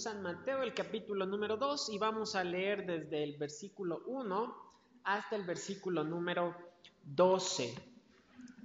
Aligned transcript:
San 0.00 0.22
Mateo, 0.22 0.62
el 0.62 0.72
capítulo 0.72 1.26
número 1.26 1.58
2, 1.58 1.90
y 1.90 1.98
vamos 1.98 2.34
a 2.34 2.42
leer 2.42 2.86
desde 2.86 3.22
el 3.22 3.36
versículo 3.36 4.02
1 4.06 4.56
hasta 5.04 5.36
el 5.36 5.44
versículo 5.44 6.04
número 6.04 6.56
12. 7.04 7.74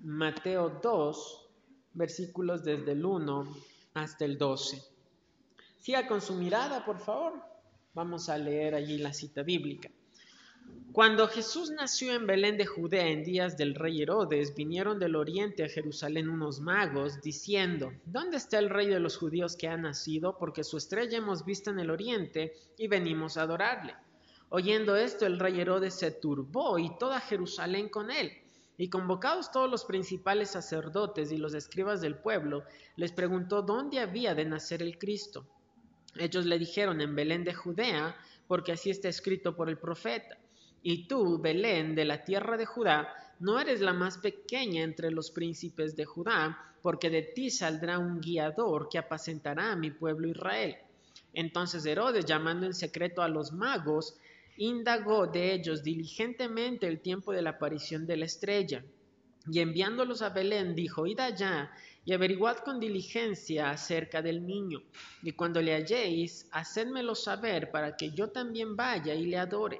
Mateo 0.02 0.80
2, 0.82 1.50
versículos 1.94 2.64
desde 2.64 2.94
el 2.94 3.06
1 3.06 3.48
hasta 3.96 4.24
el 4.24 4.38
12. 4.38 4.82
Siga 5.78 6.08
con 6.08 6.22
su 6.22 6.36
mirada, 6.36 6.86
por 6.86 7.00
favor. 7.00 7.34
Vamos 7.94 8.30
a 8.30 8.38
leer 8.38 8.74
allí 8.74 8.98
la 8.98 9.12
cita 9.12 9.44
bíblica. 9.44 9.90
Cuando 10.96 11.28
Jesús 11.28 11.72
nació 11.72 12.14
en 12.14 12.26
Belén 12.26 12.56
de 12.56 12.66
Judea 12.66 13.08
en 13.08 13.26
días 13.26 13.58
del 13.58 13.76
rey 13.76 14.02
Herodes, 14.02 14.56
vinieron 14.56 14.98
del 14.98 15.18
oriente 15.18 15.66
a 15.66 15.68
Jerusalén 15.68 16.30
unos 16.30 16.62
magos, 16.62 17.20
diciendo, 17.22 17.92
¿Dónde 18.06 18.38
está 18.38 18.60
el 18.60 18.70
rey 18.70 18.88
de 18.88 19.02
los 19.02 19.18
judíos 19.18 19.58
que 19.58 19.68
ha 19.68 19.76
nacido? 19.76 20.38
Porque 20.38 20.64
su 20.64 20.78
estrella 20.78 21.18
hemos 21.18 21.44
visto 21.44 21.70
en 21.70 21.80
el 21.80 21.90
oriente 21.90 22.54
y 22.78 22.88
venimos 22.88 23.36
a 23.36 23.42
adorarle. 23.42 23.94
Oyendo 24.48 24.96
esto, 24.96 25.26
el 25.26 25.38
rey 25.38 25.60
Herodes 25.60 25.96
se 25.96 26.12
turbó 26.12 26.80
y 26.80 26.98
toda 26.98 27.20
Jerusalén 27.20 27.90
con 27.90 28.10
él. 28.10 28.32
Y 28.78 28.88
convocados 28.90 29.52
todos 29.52 29.70
los 29.70 29.84
principales 29.84 30.52
sacerdotes 30.52 31.30
y 31.34 31.38
los 31.38 31.54
escribas 31.56 32.00
del 32.00 32.16
pueblo, 32.16 32.64
les 32.96 33.12
preguntó 33.12 33.64
dónde 33.64 34.00
había 34.00 34.34
de 34.34 34.46
nacer 34.46 34.82
el 34.82 34.98
Cristo. 34.98 35.46
Ellos 36.16 36.46
le 36.46 36.58
dijeron 36.58 37.02
en 37.02 37.16
Belén 37.16 37.44
de 37.44 37.54
Judea, 37.54 38.16
porque 38.48 38.72
así 38.72 38.92
está 38.92 39.10
escrito 39.10 39.58
por 39.58 39.68
el 39.68 39.78
profeta. 39.78 40.38
Y 40.88 41.08
tú, 41.08 41.40
Belén, 41.40 41.96
de 41.96 42.06
la 42.06 42.24
tierra 42.24 42.58
de 42.58 42.68
Judá, 42.68 43.12
no 43.40 43.60
eres 43.60 43.82
la 43.82 43.92
más 43.92 44.20
pequeña 44.20 44.84
entre 44.84 45.10
los 45.10 45.32
príncipes 45.32 45.96
de 45.96 46.06
Judá, 46.06 46.76
porque 46.84 47.10
de 47.10 47.24
ti 47.24 47.50
saldrá 47.50 47.98
un 47.98 48.22
guiador 48.22 48.88
que 48.88 49.00
apacentará 49.00 49.72
a 49.72 49.76
mi 49.76 49.90
pueblo 49.90 50.28
Israel. 50.28 50.76
Entonces 51.34 51.88
Herodes, 51.88 52.26
llamando 52.26 52.68
en 52.68 52.76
secreto 52.76 53.24
a 53.24 53.28
los 53.28 53.52
magos, 53.52 54.16
indagó 54.58 55.26
de 55.26 55.56
ellos 55.56 55.82
diligentemente 55.82 56.86
el 56.86 57.00
tiempo 57.00 57.34
de 57.34 57.42
la 57.42 57.50
aparición 57.50 58.06
de 58.06 58.18
la 58.18 58.26
estrella. 58.26 58.86
Y 59.52 59.62
enviándolos 59.62 60.22
a 60.22 60.30
Belén, 60.30 60.76
dijo, 60.76 61.08
Id 61.08 61.20
allá 61.20 61.72
y 62.06 62.14
averiguad 62.14 62.58
con 62.58 62.80
diligencia 62.80 63.72
acerca 63.72 64.22
del 64.22 64.46
niño. 64.46 64.84
Y 65.24 65.32
cuando 65.32 65.64
le 65.64 65.74
halléis, 65.74 66.48
hacedmelo 66.52 67.16
saber 67.16 67.72
para 67.72 67.98
que 67.98 68.12
yo 68.12 68.30
también 68.30 68.76
vaya 68.76 69.16
y 69.16 69.26
le 69.26 69.40
adore. 69.40 69.80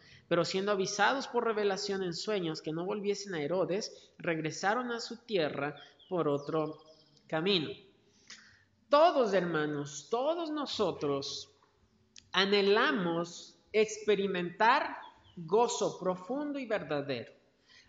Pero 0.31 0.45
siendo 0.45 0.71
avisados 0.71 1.27
por 1.27 1.43
revelación 1.43 2.03
en 2.03 2.13
sueños 2.13 2.61
que 2.61 2.71
no 2.71 2.85
volviesen 2.85 3.33
a 3.33 3.41
Herodes, 3.41 4.13
regresaron 4.17 4.89
a 4.93 5.01
su 5.01 5.17
tierra 5.25 5.75
por 6.07 6.29
otro 6.29 6.77
camino. 7.27 7.67
Todos, 8.87 9.33
hermanos, 9.33 10.07
todos 10.09 10.49
nosotros 10.49 11.51
anhelamos 12.31 13.57
experimentar 13.73 14.95
gozo 15.35 15.99
profundo 15.99 16.59
y 16.59 16.65
verdadero. 16.65 17.33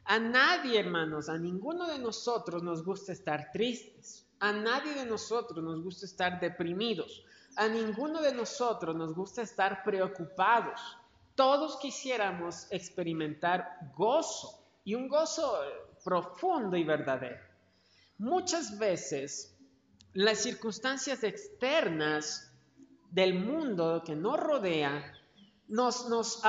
A 0.06 0.18
nadie, 0.18 0.80
hermanos, 0.80 1.28
a 1.28 1.38
ninguno 1.38 1.86
de 1.86 2.00
nosotros 2.00 2.60
nos 2.60 2.84
gusta 2.84 3.12
estar 3.12 3.52
tristes. 3.52 4.26
A 4.40 4.52
nadie 4.52 4.94
de 4.94 5.06
nosotros 5.06 5.62
nos 5.62 5.80
gusta 5.80 6.06
estar 6.06 6.40
deprimidos. 6.40 7.24
A 7.54 7.68
ninguno 7.68 8.20
de 8.20 8.34
nosotros 8.34 8.96
nos 8.96 9.14
gusta 9.14 9.42
estar 9.42 9.84
preocupados 9.84 10.80
todos 11.34 11.78
quisiéramos 11.78 12.66
experimentar 12.70 13.92
gozo 13.96 14.64
y 14.84 14.94
un 14.94 15.08
gozo 15.08 15.58
profundo 16.04 16.76
y 16.76 16.84
verdadero. 16.84 17.40
Muchas 18.18 18.78
veces 18.78 19.56
las 20.12 20.38
circunstancias 20.38 21.24
externas 21.24 22.52
del 23.10 23.34
mundo 23.34 24.02
que 24.04 24.14
nos 24.14 24.38
rodea 24.38 25.12
nos, 25.68 26.08
nos, 26.08 26.42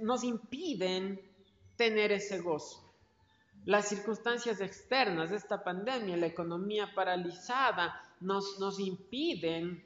nos, 0.00 0.24
impiden 0.24 1.20
tener 1.76 2.12
ese 2.12 2.40
gozo. 2.40 2.94
Las 3.66 3.88
circunstancias 3.88 4.62
externas 4.62 5.30
de 5.30 5.36
esta 5.36 5.62
pandemia, 5.62 6.16
la 6.16 6.26
economía 6.26 6.94
paralizada, 6.94 8.00
nos, 8.20 8.58
nos 8.58 8.80
impiden 8.80 9.84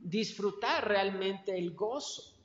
disfrutar 0.00 0.88
realmente 0.88 1.58
el 1.58 1.74
gozo. 1.74 2.39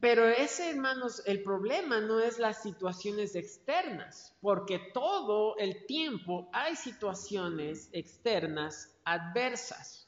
Pero 0.00 0.28
ese, 0.28 0.70
hermanos, 0.70 1.22
el 1.24 1.42
problema 1.42 2.00
no 2.00 2.20
es 2.20 2.38
las 2.38 2.62
situaciones 2.62 3.34
externas, 3.34 4.34
porque 4.40 4.78
todo 4.92 5.56
el 5.56 5.86
tiempo 5.86 6.48
hay 6.52 6.76
situaciones 6.76 7.88
externas 7.92 8.94
adversas. 9.04 10.06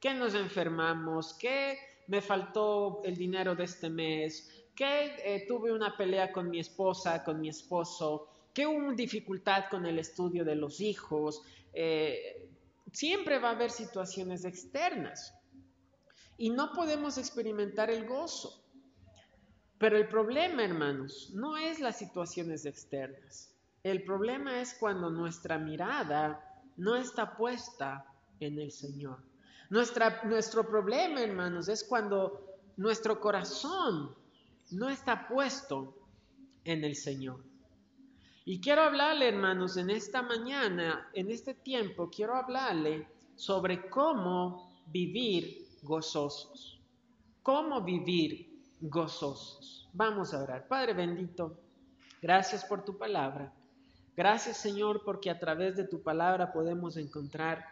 Que 0.00 0.14
nos 0.14 0.34
enfermamos, 0.34 1.34
que 1.34 1.78
me 2.08 2.20
faltó 2.20 3.00
el 3.04 3.16
dinero 3.16 3.54
de 3.54 3.64
este 3.64 3.90
mes, 3.90 4.48
que 4.74 5.16
eh, 5.24 5.44
tuve 5.48 5.72
una 5.72 5.96
pelea 5.96 6.30
con 6.30 6.50
mi 6.50 6.60
esposa, 6.60 7.24
con 7.24 7.40
mi 7.40 7.48
esposo, 7.48 8.28
que 8.54 8.66
hubo 8.66 8.92
dificultad 8.92 9.64
con 9.70 9.86
el 9.86 9.98
estudio 9.98 10.44
de 10.44 10.54
los 10.54 10.80
hijos. 10.80 11.42
Eh, 11.72 12.48
siempre 12.92 13.38
va 13.38 13.50
a 13.50 13.52
haber 13.52 13.70
situaciones 13.70 14.44
externas 14.44 15.34
y 16.36 16.50
no 16.50 16.72
podemos 16.72 17.18
experimentar 17.18 17.90
el 17.90 18.06
gozo. 18.06 18.64
Pero 19.78 19.96
el 19.96 20.08
problema, 20.08 20.64
hermanos, 20.64 21.30
no 21.34 21.56
es 21.56 21.78
las 21.78 21.98
situaciones 21.98 22.66
externas. 22.66 23.54
El 23.84 24.02
problema 24.02 24.60
es 24.60 24.74
cuando 24.74 25.08
nuestra 25.08 25.56
mirada 25.58 26.44
no 26.76 26.96
está 26.96 27.36
puesta 27.36 28.04
en 28.40 28.58
el 28.58 28.72
Señor. 28.72 29.22
Nuestro 29.70 30.66
problema, 30.66 31.20
hermanos, 31.20 31.68
es 31.68 31.84
cuando 31.84 32.58
nuestro 32.76 33.20
corazón 33.20 34.14
no 34.70 34.88
está 34.88 35.28
puesto 35.28 35.94
en 36.64 36.84
el 36.84 36.96
Señor. 36.96 37.44
Y 38.44 38.60
quiero 38.60 38.82
hablarle, 38.82 39.28
hermanos, 39.28 39.76
en 39.76 39.90
esta 39.90 40.22
mañana, 40.22 41.08
en 41.12 41.30
este 41.30 41.54
tiempo, 41.54 42.08
quiero 42.10 42.34
hablarle 42.34 43.06
sobre 43.36 43.88
cómo 43.90 44.82
vivir 44.86 45.68
gozosos. 45.82 46.80
Cómo 47.42 47.82
vivir 47.82 48.47
gozosos. 48.80 49.88
Vamos 49.92 50.34
a 50.34 50.42
orar. 50.42 50.68
Padre 50.68 50.94
bendito, 50.94 51.58
gracias 52.22 52.64
por 52.64 52.84
tu 52.84 52.96
palabra. 52.96 53.52
Gracias 54.16 54.56
Señor 54.56 55.02
porque 55.04 55.30
a 55.30 55.38
través 55.38 55.76
de 55.76 55.84
tu 55.84 56.02
palabra 56.02 56.52
podemos 56.52 56.96
encontrar 56.96 57.64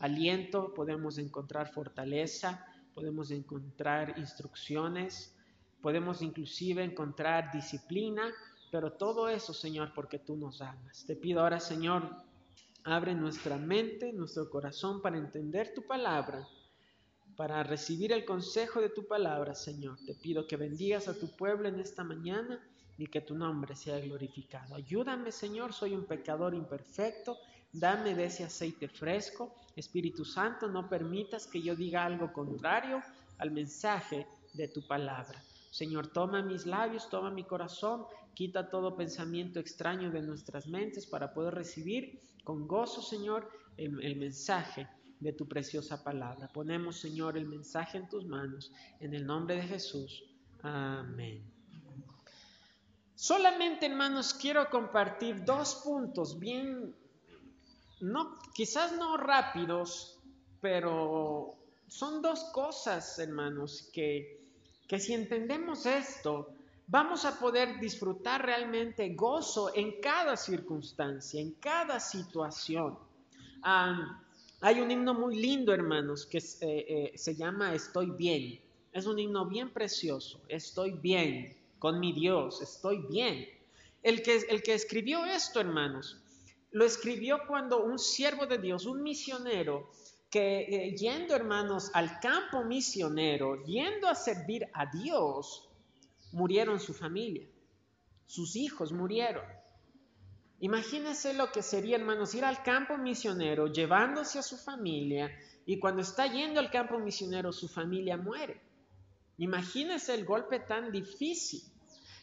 aliento, 0.00 0.74
podemos 0.74 1.18
encontrar 1.18 1.72
fortaleza, 1.72 2.64
podemos 2.94 3.30
encontrar 3.30 4.18
instrucciones, 4.18 5.34
podemos 5.80 6.20
inclusive 6.22 6.84
encontrar 6.84 7.50
disciplina, 7.52 8.30
pero 8.70 8.92
todo 8.92 9.28
eso 9.28 9.54
Señor 9.54 9.92
porque 9.94 10.18
tú 10.18 10.36
nos 10.36 10.60
amas. 10.60 11.04
Te 11.06 11.16
pido 11.16 11.40
ahora 11.40 11.58
Señor, 11.58 12.10
abre 12.84 13.14
nuestra 13.14 13.56
mente, 13.56 14.12
nuestro 14.12 14.48
corazón 14.50 15.00
para 15.00 15.16
entender 15.16 15.72
tu 15.74 15.86
palabra 15.86 16.46
para 17.38 17.62
recibir 17.62 18.10
el 18.10 18.24
consejo 18.24 18.80
de 18.80 18.88
tu 18.88 19.06
palabra, 19.06 19.54
Señor. 19.54 19.96
Te 20.04 20.16
pido 20.16 20.48
que 20.48 20.56
bendigas 20.56 21.06
a 21.06 21.16
tu 21.16 21.28
pueblo 21.36 21.68
en 21.68 21.78
esta 21.78 22.02
mañana 22.02 22.60
y 22.98 23.06
que 23.06 23.20
tu 23.20 23.36
nombre 23.36 23.76
sea 23.76 24.00
glorificado. 24.00 24.74
Ayúdame, 24.74 25.30
Señor, 25.30 25.72
soy 25.72 25.94
un 25.94 26.04
pecador 26.04 26.52
imperfecto. 26.52 27.38
Dame 27.72 28.16
de 28.16 28.24
ese 28.24 28.42
aceite 28.42 28.88
fresco. 28.88 29.54
Espíritu 29.76 30.24
Santo, 30.24 30.66
no 30.66 30.88
permitas 30.88 31.46
que 31.46 31.62
yo 31.62 31.76
diga 31.76 32.04
algo 32.04 32.32
contrario 32.32 33.04
al 33.38 33.52
mensaje 33.52 34.26
de 34.54 34.66
tu 34.66 34.84
palabra. 34.88 35.40
Señor, 35.70 36.08
toma 36.08 36.42
mis 36.42 36.66
labios, 36.66 37.08
toma 37.08 37.30
mi 37.30 37.44
corazón, 37.44 38.04
quita 38.34 38.68
todo 38.68 38.96
pensamiento 38.96 39.60
extraño 39.60 40.10
de 40.10 40.22
nuestras 40.22 40.66
mentes 40.66 41.06
para 41.06 41.32
poder 41.32 41.54
recibir 41.54 42.20
con 42.42 42.66
gozo, 42.66 43.00
Señor, 43.00 43.48
el, 43.76 44.02
el 44.02 44.16
mensaje 44.16 44.88
de 45.20 45.32
tu 45.32 45.46
preciosa 45.46 46.02
palabra. 46.02 46.48
Ponemos, 46.48 46.96
Señor, 46.96 47.36
el 47.36 47.46
mensaje 47.46 47.98
en 47.98 48.08
tus 48.08 48.24
manos, 48.24 48.72
en 49.00 49.14
el 49.14 49.26
nombre 49.26 49.56
de 49.56 49.62
Jesús. 49.62 50.24
Amén. 50.62 51.42
Solamente, 53.14 53.86
hermanos, 53.86 54.32
quiero 54.32 54.70
compartir 54.70 55.44
dos 55.44 55.76
puntos 55.84 56.38
bien, 56.38 56.94
no, 58.00 58.38
quizás 58.54 58.92
no 58.92 59.16
rápidos, 59.16 60.18
pero 60.60 61.56
son 61.88 62.22
dos 62.22 62.44
cosas, 62.52 63.18
hermanos, 63.18 63.90
que, 63.92 64.40
que 64.86 65.00
si 65.00 65.14
entendemos 65.14 65.84
esto, 65.84 66.52
vamos 66.86 67.24
a 67.24 67.38
poder 67.38 67.80
disfrutar 67.80 68.44
realmente 68.44 69.14
gozo 69.14 69.72
en 69.74 70.00
cada 70.00 70.36
circunstancia, 70.36 71.40
en 71.40 71.52
cada 71.54 71.98
situación. 71.98 72.98
Hay 74.60 74.80
un 74.80 74.90
himno 74.90 75.14
muy 75.14 75.36
lindo, 75.36 75.72
hermanos, 75.72 76.26
que 76.26 76.38
eh, 76.38 76.42
eh, 76.60 77.12
se 77.16 77.34
llama 77.34 77.74
Estoy 77.74 78.10
bien. 78.10 78.60
Es 78.92 79.06
un 79.06 79.18
himno 79.18 79.46
bien 79.46 79.72
precioso. 79.72 80.40
Estoy 80.48 80.92
bien 80.92 81.56
con 81.78 82.00
mi 82.00 82.12
Dios, 82.12 82.60
estoy 82.60 82.98
bien. 83.08 83.46
El 84.02 84.22
que, 84.22 84.36
el 84.48 84.62
que 84.62 84.74
escribió 84.74 85.24
esto, 85.24 85.60
hermanos, 85.60 86.20
lo 86.72 86.84
escribió 86.84 87.40
cuando 87.46 87.84
un 87.84 87.98
siervo 87.98 88.46
de 88.46 88.58
Dios, 88.58 88.86
un 88.86 89.02
misionero, 89.02 89.90
que 90.30 90.60
eh, 90.60 90.96
yendo, 90.96 91.34
hermanos, 91.34 91.90
al 91.94 92.20
campo 92.20 92.64
misionero, 92.64 93.64
yendo 93.64 94.08
a 94.08 94.14
servir 94.14 94.68
a 94.74 94.86
Dios, 94.86 95.68
murieron 96.32 96.80
su 96.80 96.92
familia. 96.92 97.46
Sus 98.26 98.56
hijos 98.56 98.92
murieron. 98.92 99.44
Imagínense 100.60 101.34
lo 101.34 101.52
que 101.52 101.62
sería, 101.62 101.96
hermanos, 101.96 102.34
ir 102.34 102.44
al 102.44 102.62
campo 102.62 102.98
misionero 102.98 103.68
llevándose 103.68 104.38
a 104.38 104.42
su 104.42 104.56
familia 104.56 105.30
y 105.64 105.78
cuando 105.78 106.02
está 106.02 106.26
yendo 106.26 106.58
al 106.58 106.70
campo 106.70 106.98
misionero 106.98 107.52
su 107.52 107.68
familia 107.68 108.16
muere. 108.16 108.60
Imagínense 109.36 110.14
el 110.14 110.24
golpe 110.24 110.58
tan 110.60 110.90
difícil. 110.90 111.62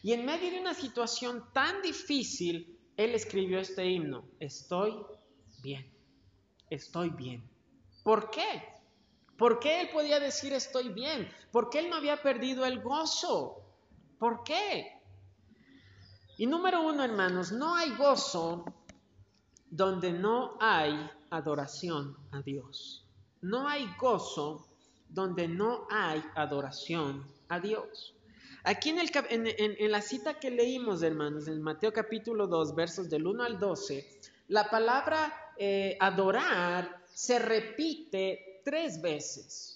Y 0.02 0.12
en 0.12 0.26
medio 0.26 0.50
de 0.50 0.60
una 0.60 0.74
situación 0.74 1.44
tan 1.54 1.80
difícil, 1.80 2.78
él 2.96 3.14
escribió 3.14 3.58
este 3.58 3.86
himno, 3.86 4.28
estoy 4.38 4.94
bien, 5.62 5.90
estoy 6.68 7.10
bien. 7.10 7.42
¿Por 8.04 8.30
qué? 8.30 8.62
¿Por 9.38 9.58
qué 9.58 9.80
él 9.80 9.88
podía 9.92 10.20
decir 10.20 10.52
estoy 10.52 10.90
bien? 10.90 11.28
¿Por 11.50 11.70
qué 11.70 11.80
él 11.80 11.90
no 11.90 11.96
había 11.96 12.22
perdido 12.22 12.64
el 12.64 12.80
gozo? 12.80 13.62
¿Por 14.18 14.44
qué? 14.44 14.95
Y 16.38 16.46
número 16.46 16.82
uno, 16.82 17.02
hermanos, 17.02 17.52
no 17.52 17.74
hay 17.74 17.94
gozo 17.96 18.64
donde 19.70 20.12
no 20.12 20.56
hay 20.60 21.10
adoración 21.30 22.16
a 22.30 22.42
Dios. 22.42 23.06
No 23.40 23.68
hay 23.68 23.88
gozo 23.98 24.66
donde 25.08 25.48
no 25.48 25.86
hay 25.90 26.22
adoración 26.34 27.24
a 27.48 27.60
Dios. 27.60 28.14
Aquí 28.64 28.90
en, 28.90 28.98
el, 28.98 29.92
la 29.92 30.02
cita 30.02 30.40
que 30.40 30.50
leímos, 30.50 31.02
hermanos, 31.02 31.46
en 31.46 31.62
Mateo 31.62 31.92
capítulo 31.92 32.48
2, 32.48 32.74
versos 32.74 33.08
del 33.08 33.26
1 33.26 33.44
al 33.44 33.58
12, 33.58 34.06
la 34.48 34.68
palabra 34.68 35.32
eh, 35.56 35.96
adorar 36.00 37.04
se 37.06 37.38
repite 37.38 38.60
tres 38.64 39.00
veces. 39.00 39.75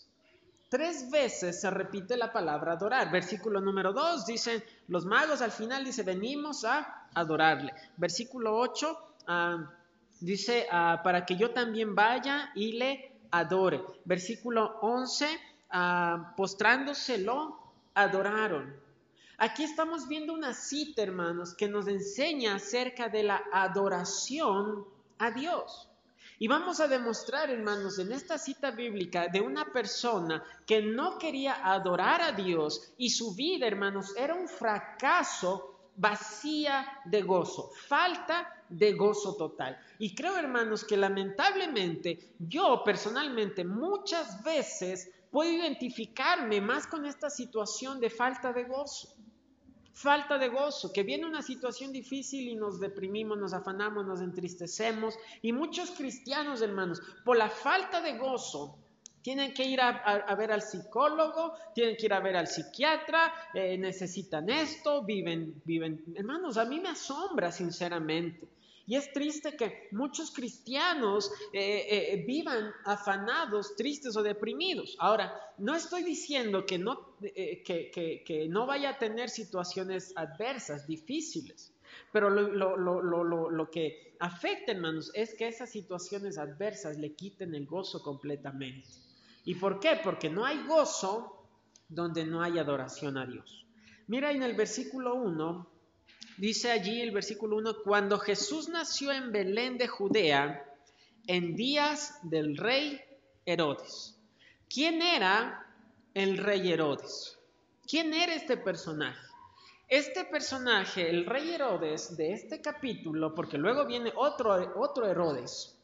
Tres 0.71 1.11
veces 1.11 1.61
se 1.61 1.69
repite 1.69 2.17
la 2.17 2.33
palabra 2.33 2.75
adorar. 2.75 3.11
Versículo 3.11 3.61
número 3.61 3.93
2 3.93 4.25
dice, 4.25 4.65
los 4.87 5.05
magos 5.05 5.43
al 5.43 5.51
final 5.51 5.85
dice, 5.85 6.05
venimos 6.05 6.65
a 6.65 7.09
adorarle. 7.13 7.75
Versículo 7.97 8.57
8 8.57 8.99
ah, 9.27 9.69
dice, 10.21 10.69
ah, 10.71 11.01
para 11.03 11.27
que 11.27 11.35
yo 11.35 11.51
también 11.51 11.97
vaya 11.97 12.53
y 12.55 12.79
le 12.79 13.17
adore. 13.33 13.83
Versículo 14.05 14.79
11, 14.81 15.27
ah, 15.71 16.35
postrándoselo, 16.37 17.59
adoraron. 17.95 18.73
Aquí 19.39 19.65
estamos 19.65 20.07
viendo 20.07 20.33
una 20.33 20.55
cita, 20.55 21.03
hermanos, 21.03 21.53
que 21.53 21.67
nos 21.67 21.89
enseña 21.89 22.55
acerca 22.55 23.09
de 23.09 23.25
la 23.25 23.43
adoración 23.53 24.85
a 25.19 25.33
Dios. 25.33 25.90
Y 26.43 26.49
vamos 26.49 26.81
a 26.81 26.89
demostrar, 26.89 27.51
hermanos, 27.51 27.99
en 27.99 28.13
esta 28.13 28.39
cita 28.39 28.71
bíblica 28.71 29.29
de 29.29 29.43
una 29.43 29.71
persona 29.71 30.43
que 30.65 30.81
no 30.81 31.19
quería 31.19 31.71
adorar 31.71 32.23
a 32.23 32.33
Dios 32.33 32.95
y 32.97 33.11
su 33.11 33.35
vida, 33.35 33.67
hermanos, 33.67 34.17
era 34.17 34.35
un 34.35 34.49
fracaso 34.49 35.91
vacía 35.97 37.03
de 37.05 37.21
gozo, 37.21 37.71
falta 37.87 38.65
de 38.71 38.95
gozo 38.95 39.37
total. 39.37 39.79
Y 39.99 40.15
creo, 40.15 40.39
hermanos, 40.39 40.83
que 40.83 40.97
lamentablemente 40.97 42.33
yo 42.39 42.81
personalmente 42.83 43.63
muchas 43.63 44.43
veces 44.43 45.13
puedo 45.31 45.53
identificarme 45.53 46.63
más 46.63 46.87
con 46.87 47.05
esta 47.05 47.29
situación 47.29 48.01
de 48.01 48.09
falta 48.09 48.51
de 48.51 48.65
gozo. 48.65 49.15
Falta 50.01 50.39
de 50.39 50.49
gozo, 50.49 50.91
que 50.95 51.03
viene 51.03 51.27
una 51.27 51.43
situación 51.43 51.93
difícil 51.93 52.49
y 52.49 52.57
nos 52.57 52.81
deprimimos, 52.81 53.37
nos 53.37 53.53
afanamos, 53.53 54.07
nos 54.07 54.23
entristecemos. 54.23 55.15
Y 55.43 55.53
muchos 55.53 55.91
cristianos, 55.91 56.63
hermanos, 56.63 57.03
por 57.23 57.37
la 57.37 57.51
falta 57.51 58.01
de 58.01 58.17
gozo, 58.17 58.79
tienen 59.21 59.53
que 59.53 59.65
ir 59.65 59.79
a, 59.83 60.35
ver 60.37 60.53
al 60.53 60.63
psicólogo, 60.63 61.53
tienen 61.75 61.97
que 61.97 62.07
ir 62.07 62.15
a 62.15 62.21
ver 62.21 62.35
al 62.35 62.47
psiquiatra, 62.47 63.31
eh, 63.53 63.77
necesitan 63.77 64.49
esto, 64.49 65.05
viven, 65.05 65.61
viven. 65.67 66.03
Hermanos, 66.17 66.57
a 66.57 66.65
mí 66.65 66.81
me 66.81 66.89
asombra 66.89 67.53
sinceramente. 67.53 68.49
Y 68.91 68.97
es 68.97 69.13
triste 69.13 69.57
que 69.57 69.87
muchos 69.93 70.33
cristianos 70.33 71.31
eh, 71.53 71.87
eh, 71.89 72.25
vivan 72.27 72.73
afanados, 72.85 73.77
tristes 73.77 74.17
o 74.17 74.23
deprimidos. 74.25 74.97
Ahora, 74.99 75.33
no 75.59 75.77
estoy 75.77 76.03
diciendo 76.03 76.67
que 76.67 76.77
no, 76.77 77.15
que, 77.21 78.49
no 78.51 78.67
vaya 78.67 78.91
a 78.91 78.99
tener 78.99 79.31
situaciones 79.31 80.13
adversas, 80.17 80.89
difíciles, 80.89 81.73
pero 82.13 82.31
lo, 82.31 82.77
lo, 82.77 83.71
que 83.71 84.17
afecta, 84.19 84.73
hermanos, 84.73 85.13
es 85.15 85.35
que 85.35 85.47
esas 85.47 85.71
situaciones 85.71 86.37
adversas 86.37 86.99
le 86.99 87.15
quiten 87.15 87.55
el 87.55 87.67
gozo 87.67 88.03
completamente. 88.03 88.89
¿Y 89.45 89.55
por 89.55 89.79
qué? 89.79 90.01
Porque 90.03 90.29
no 90.29 90.45
hay 90.45 90.67
gozo 90.67 91.47
donde 91.89 92.25
no 92.27 92.43
hay 92.43 92.59
adoración 92.59 93.19
a 93.19 93.25
Dios. 93.25 93.65
Mira 94.09 94.33
en 94.33 94.43
el 94.43 94.57
versículo 94.57 95.15
1, 95.15 95.80
dice 96.41 96.71
allí 96.71 97.03
el 97.03 97.11
versículo 97.11 97.59
1, 97.59 97.83
cuando 97.85 98.19
Jesús 98.19 98.71
nació 98.71 99.13
en 99.13 99.31
Belén 99.31 99.77
de 99.77 99.87
Judea, 99.87 100.65
en 101.27 101.55
días 101.55 102.19
del 102.23 102.57
rey 102.57 102.99
Herodes. 103.45 104.19
¿Quién 104.69 105.03
era 105.03 105.67
el 106.15 106.39
rey 106.39 106.73
Herodes? 106.73 107.39
¿Quién 107.87 108.15
era 108.15 108.35
este 108.35 108.57
personaje? 108.57 109.21
Este 109.87 110.25
personaje, 110.25 111.11
el 111.11 111.27
rey 111.27 111.51
Herodes 111.51 112.17
de 112.17 112.33
este 112.33 112.63
capítulo, 112.63 113.35
porque 113.35 113.59
luego 113.59 113.85
viene 113.85 114.11
otro, 114.17 114.73
otro 114.77 115.07
Herodes, 115.07 115.77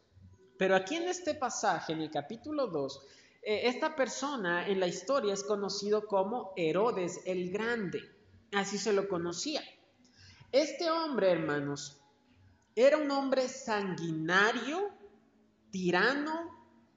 pero 0.57 0.75
aquí 0.75 0.97
en 0.97 1.09
este 1.09 1.35
pasaje, 1.35 1.93
en 1.93 2.01
el 2.01 2.11
capítulo 2.11 2.69
2, 2.69 3.07
eh, 3.43 3.61
esta 3.65 3.95
persona 3.95 4.67
en 4.67 4.81
la 4.81 4.87
historia 4.87 5.35
es 5.35 5.45
conocido 5.45 6.07
como 6.07 6.55
Herodes 6.57 7.21
el 7.27 7.51
Grande, 7.51 8.01
así 8.53 8.79
se 8.79 8.95
lo 8.95 9.07
conocía. 9.07 9.63
Este 10.53 10.91
hombre, 10.91 11.33
hermanos, 11.33 12.01
era 12.75 12.99
un 12.99 13.11
hombre 13.11 13.49
sanguinario, 13.49 14.91
tirano, 15.71 16.51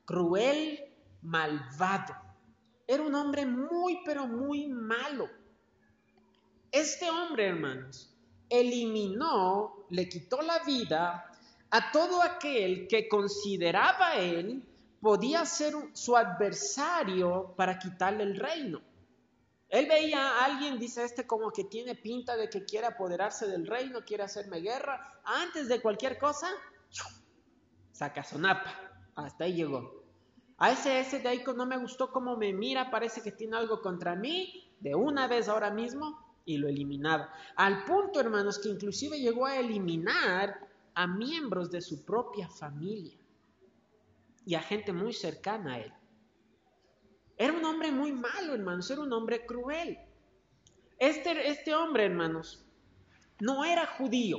cruel, 0.05 0.79
malvado. 1.21 2.15
Era 2.87 3.03
un 3.03 3.15
hombre 3.15 3.45
muy, 3.45 3.99
pero 4.05 4.27
muy 4.27 4.67
malo. 4.67 5.29
Este 6.71 7.09
hombre, 7.09 7.47
hermanos, 7.47 8.15
eliminó, 8.49 9.85
le 9.89 10.07
quitó 10.07 10.41
la 10.41 10.59
vida 10.63 11.31
a 11.71 11.91
todo 11.91 12.21
aquel 12.21 12.87
que 12.87 13.07
consideraba 13.07 14.15
él 14.15 14.63
podía 15.01 15.45
ser 15.45 15.73
su 15.93 16.15
adversario 16.15 17.53
para 17.55 17.79
quitarle 17.79 18.23
el 18.23 18.35
reino. 18.35 18.81
Él 19.69 19.87
veía 19.87 20.19
a 20.19 20.45
alguien, 20.45 20.79
dice 20.79 21.03
este, 21.03 21.27
como 21.27 21.51
que 21.51 21.63
tiene 21.63 21.95
pinta 21.95 22.35
de 22.35 22.49
que 22.49 22.65
quiere 22.65 22.87
apoderarse 22.87 23.47
del 23.47 23.67
reino, 23.67 24.03
quiere 24.03 24.23
hacerme 24.23 24.61
guerra. 24.61 25.21
Antes 25.23 25.67
de 25.67 25.79
cualquier 25.79 26.17
cosa, 26.17 26.47
saca 27.91 28.23
sonapa. 28.23 28.73
Hasta 29.15 29.43
ahí 29.43 29.53
llegó. 29.53 30.03
A 30.57 30.71
ese, 30.71 30.99
ese 30.99 31.19
de 31.19 31.29
ahí 31.29 31.43
no 31.55 31.65
me 31.65 31.77
gustó 31.77 32.11
cómo 32.11 32.35
me 32.35 32.51
mira, 32.51 32.89
parece 32.89 33.21
que 33.21 33.31
tiene 33.31 33.57
algo 33.57 33.81
contra 33.81 34.15
mí, 34.15 34.73
de 34.79 34.95
una 34.95 35.27
vez 35.27 35.47
ahora 35.47 35.69
mismo, 35.69 36.19
y 36.45 36.57
lo 36.57 36.67
eliminaba. 36.67 37.31
Al 37.55 37.85
punto, 37.85 38.19
hermanos, 38.19 38.57
que 38.59 38.69
inclusive 38.69 39.19
llegó 39.19 39.45
a 39.45 39.57
eliminar 39.57 40.67
a 40.95 41.07
miembros 41.07 41.69
de 41.69 41.79
su 41.79 42.03
propia 42.03 42.49
familia 42.49 43.17
y 44.45 44.55
a 44.55 44.61
gente 44.61 44.91
muy 44.91 45.13
cercana 45.13 45.75
a 45.75 45.79
él. 45.79 45.93
Era 47.39 47.53
un 47.53 47.65
hombre 47.65 47.91
muy 47.91 48.11
malo, 48.11 48.53
hermanos, 48.53 48.91
era 48.91 49.01
un 49.01 49.11
hombre 49.11 49.47
cruel. 49.47 49.97
Este, 50.99 51.49
este 51.49 51.73
hombre, 51.73 52.05
hermanos, 52.05 52.63
no 53.39 53.65
era 53.65 53.87
judío. 53.87 54.37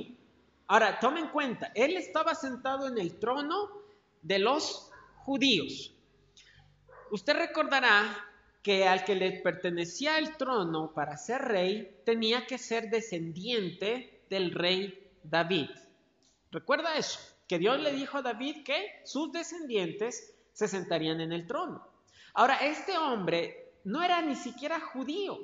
Ahora, 0.67 0.99
tomen 0.99 1.27
cuenta, 1.27 1.73
él 1.75 1.97
estaba 1.97 2.33
sentado 2.33 2.87
en 2.87 2.97
el 2.97 3.19
trono 3.19 3.69
de 4.21 4.39
los 4.39 4.89
judíos. 5.25 5.93
Usted 7.11 7.33
recordará 7.33 8.15
que 8.63 8.87
al 8.87 9.03
que 9.03 9.15
le 9.15 9.41
pertenecía 9.41 10.17
el 10.17 10.37
trono 10.37 10.93
para 10.93 11.17
ser 11.17 11.41
rey 11.41 12.01
tenía 12.05 12.45
que 12.45 12.57
ser 12.57 12.89
descendiente 12.89 14.23
del 14.29 14.53
rey 14.53 15.11
David. 15.23 15.71
¿Recuerda 16.51 16.95
eso? 16.95 17.19
que 17.51 17.59
Dios 17.59 17.81
le 17.81 17.91
dijo 17.91 18.17
a 18.17 18.21
David 18.21 18.63
que 18.63 19.01
sus 19.03 19.29
descendientes 19.33 20.33
se 20.53 20.69
sentarían 20.69 21.19
en 21.19 21.33
el 21.33 21.45
trono. 21.45 21.85
Ahora, 22.33 22.57
este 22.57 22.97
hombre 22.97 23.73
no 23.83 24.03
era 24.03 24.21
ni 24.21 24.35
siquiera 24.35 24.79
judío, 24.79 25.39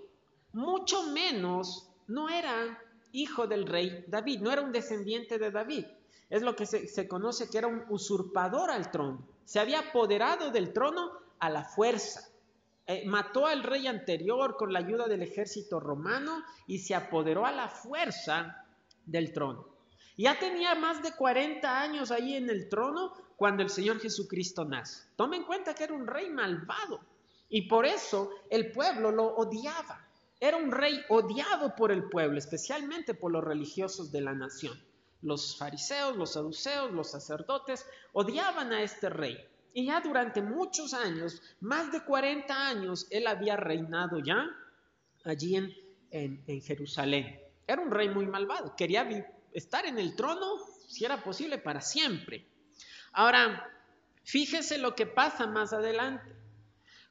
mucho 0.53 1.03
menos 1.03 1.89
no 2.07 2.29
era 2.29 2.81
hijo 3.11 3.47
del 3.47 3.65
rey 3.65 4.05
David, 4.07 4.41
no 4.41 4.51
era 4.51 4.61
un 4.61 4.71
descendiente 4.71 5.37
de 5.37 5.51
David. 5.51 5.85
Es 6.29 6.41
lo 6.41 6.55
que 6.55 6.65
se, 6.65 7.07
conoce 7.07 7.49
que 7.49 7.57
era 7.57 7.67
un 7.67 7.83
usurpador 7.89 8.69
al 8.69 8.91
trono. 8.91 9.25
Se 9.45 9.59
había 9.59 9.79
apoderado 9.79 10.51
del 10.51 10.73
trono 10.73 11.11
a 11.39 11.49
la 11.49 11.63
fuerza. 11.63 12.27
Eh, 12.85 13.05
mató 13.05 13.45
al 13.45 13.63
rey 13.63 13.87
anterior 13.87 14.55
con 14.57 14.71
la 14.71 14.79
ayuda 14.79 15.07
del 15.07 15.21
ejército 15.21 15.79
romano 15.79 16.43
y 16.67 16.79
se 16.79 16.95
apoderó 16.95 17.45
a 17.45 17.51
la 17.51 17.69
fuerza 17.69 18.65
del 19.05 19.33
trono. 19.33 19.76
Ya 20.17 20.39
tenía 20.39 20.73
más 20.73 21.03
de 21.03 21.11
40 21.11 21.81
años 21.81 22.09
ahí 22.11 22.35
en 22.35 22.49
el 22.49 22.67
trono 22.69 23.13
cuando 23.35 23.61
el 23.61 23.69
Señor 23.69 23.99
Jesucristo 23.99 24.65
nace. 24.65 25.07
Tome 25.15 25.37
en 25.37 25.43
cuenta 25.43 25.75
que 25.75 25.83
era 25.83 25.93
un 25.93 26.07
rey 26.07 26.29
malvado 26.29 26.99
y 27.49 27.63
por 27.63 27.85
eso 27.85 28.31
el 28.49 28.71
pueblo 28.71 29.11
lo 29.11 29.35
odiaba. 29.35 30.05
Era 30.39 30.57
un 30.57 30.71
rey 30.71 30.99
odiado 31.09 31.75
por 31.75 31.91
el 31.91 32.09
pueblo, 32.09 32.37
especialmente 32.37 33.13
por 33.13 33.31
los 33.31 33.43
religiosos 33.43 34.11
de 34.11 34.21
la 34.21 34.33
nación. 34.33 34.79
Los 35.21 35.57
fariseos, 35.57 36.15
los 36.15 36.33
saduceos, 36.33 36.91
los 36.91 37.11
sacerdotes 37.11 37.85
odiaban 38.13 38.71
a 38.71 38.81
este 38.81 39.09
rey. 39.09 39.37
Y 39.73 39.85
ya 39.85 40.01
durante 40.01 40.41
muchos 40.41 40.93
años, 40.93 41.41
más 41.59 41.91
de 41.91 42.03
40 42.03 42.67
años, 42.67 43.07
él 43.11 43.27
había 43.27 43.55
reinado 43.55 44.19
ya 44.19 44.47
allí 45.23 45.55
en, 45.55 45.73
en, 46.11 46.61
Jerusalén. 46.61 47.39
Era 47.65 47.81
un 47.81 47.91
rey 47.91 48.09
muy 48.09 48.25
malvado, 48.25 48.75
quería 48.75 49.03
estar 49.53 49.85
en 49.85 49.97
el 49.97 50.15
trono, 50.15 50.57
si 50.87 51.05
era 51.05 51.23
posible, 51.23 51.57
para 51.57 51.81
siempre. 51.81 52.45
Ahora, 53.13 53.69
fíjese 54.23 54.77
lo 54.77 54.95
que 54.95 55.05
pasa 55.05 55.47
más 55.47 55.73
adelante. 55.73 56.35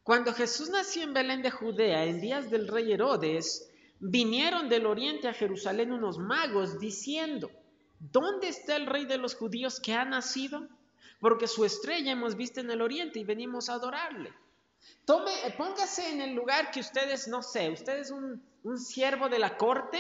Cuando 0.03 0.33
Jesús 0.33 0.71
nació 0.71 1.03
en 1.03 1.15
Belén 1.15 1.43
de 1.43 1.51
Judea, 1.51 2.05
en 2.05 2.21
días 2.21 2.49
del 2.51 2.69
rey 2.69 2.93
Herodes, 2.93 3.71
vinieron 3.99 4.69
del 4.69 4.87
oriente 4.87 5.29
a 5.29 5.35
Jerusalén 5.35 5.93
unos 5.93 6.19
magos 6.19 6.79
diciendo, 6.79 7.51
¿dónde 7.99 8.49
está 8.49 8.77
el 8.77 8.87
rey 8.87 9.07
de 9.07 9.19
los 9.19 9.35
judíos 9.35 9.81
que 9.81 9.95
ha 9.95 10.05
nacido? 10.05 10.69
Porque 11.21 11.49
su 11.49 11.65
estrella 11.65 12.13
hemos 12.13 12.37
visto 12.37 12.61
en 12.61 12.71
el 12.71 12.83
oriente 12.83 13.19
y 13.19 13.25
venimos 13.25 13.69
a 13.69 13.75
adorarle. 13.75 14.33
Tome, 15.05 15.33
póngase 15.57 16.11
en 16.11 16.21
el 16.21 16.35
lugar 16.35 16.71
que 16.71 16.81
ustedes, 16.81 17.29
no 17.29 17.43
sé, 17.43 17.71
usted 17.71 17.99
es 17.99 18.11
un, 18.11 18.43
siervo 18.77 19.29
de 19.29 19.39
la 19.39 19.57
corte 19.57 19.99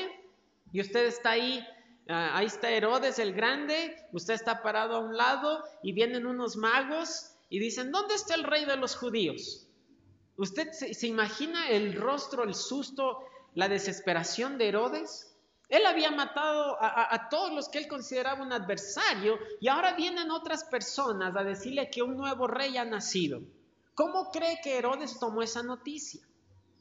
y 0.73 0.81
usted 0.81 1.07
está 1.07 1.31
ahí, 1.31 1.61
ah, 1.61 1.75
ahí 2.09 2.47
está 2.47 2.71
Herodes 2.71 3.19
el 3.19 3.33
grande, 3.33 3.97
usted 4.13 4.35
está 4.35 4.63
parado 4.63 4.97
a 4.97 5.01
un 5.01 5.17
lado 5.17 5.63
y 5.83 5.93
vienen 5.93 6.27
unos 6.27 6.57
magos 6.57 7.33
y 7.49 7.59
dicen, 7.59 7.91
¿dónde 7.91 8.15
está 8.15 8.35
el 8.35 8.45
rey 8.45 8.65
de 8.65 8.77
los 8.77 8.97
judíos? 8.97 9.67
¿Usted 10.37 10.71
se, 10.73 11.07
imagina 11.07 11.69
el 11.71 11.95
rostro, 11.95 12.45
el 12.45 12.55
susto, 12.55 13.25
la 13.55 13.69
desesperación 13.69 14.59
de 14.59 14.69
Herodes? 14.69 15.33
Él 15.69 15.85
había 15.85 16.13
matado 16.13 16.77
a, 16.81 17.29
todos 17.29 17.53
los 17.53 17.69
que 17.69 17.79
él 17.79 17.89
consideraba 17.89 18.43
un 18.43 18.53
adversario 18.53 19.37
y 19.61 19.67
ahora 19.67 19.95
vienen 19.95 20.31
otras 20.31 20.63
personas 20.65 21.35
a 21.35 21.43
decirle 21.43 21.91
que 21.91 22.03
un 22.03 22.17
nuevo 22.17 22.47
rey 22.47 22.77
ha 22.77 22.85
nacido. 22.85 23.41
¿Cómo 23.95 24.31
cree 24.31 24.61
que 24.63 24.79
Herodes 24.79 25.19
tomó 25.19 25.43
esa 25.43 25.65
noticia? 25.65 26.21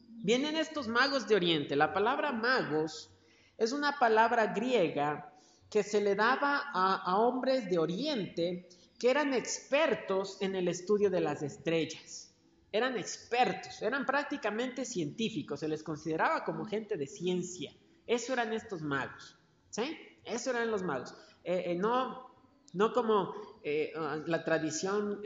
Vienen 0.07 0.55
estos 0.55 0.87
magos 0.87 1.27
de 1.27 1.35
Oriente. 1.35 1.75
La 1.75 1.93
palabra 1.93 2.31
magos 2.31 3.09
es 3.57 3.71
una 3.71 3.97
palabra 3.99 4.47
griega 4.47 5.33
que 5.69 5.83
se 5.83 6.01
le 6.01 6.15
daba 6.15 6.63
a 6.73 7.17
hombres 7.19 7.69
de 7.69 7.77
Oriente 7.77 8.67
que 8.99 9.09
eran 9.09 9.33
expertos 9.33 10.37
en 10.41 10.55
el 10.55 10.67
estudio 10.67 11.09
de 11.09 11.21
las 11.21 11.41
estrellas 11.41 12.25
eran 12.75 12.97
expertos, 12.97 13.81
eran 13.81 14.05
prácticamente 14.05 14.83
científicos, 14.83 15.61
se 15.61 15.69
les 15.69 15.81
consideraba 15.81 16.43
como 16.43 16.65
gente 16.65 16.97
de 16.97 17.07
ciencia. 17.07 17.73
Eso 18.05 18.33
eran 18.33 18.51
estos 18.51 18.81
magos, 18.81 19.37
¿sí? 19.69 19.97
Eso 20.25 20.49
eran 20.49 20.69
los 20.69 20.83
magos. 20.83 21.15
Eh, 21.45 21.63
eh, 21.67 21.75
no, 21.75 22.35
no 22.73 22.91
como 22.91 23.33
eh, 23.63 23.93
la 24.25 24.43
tradición 24.43 25.21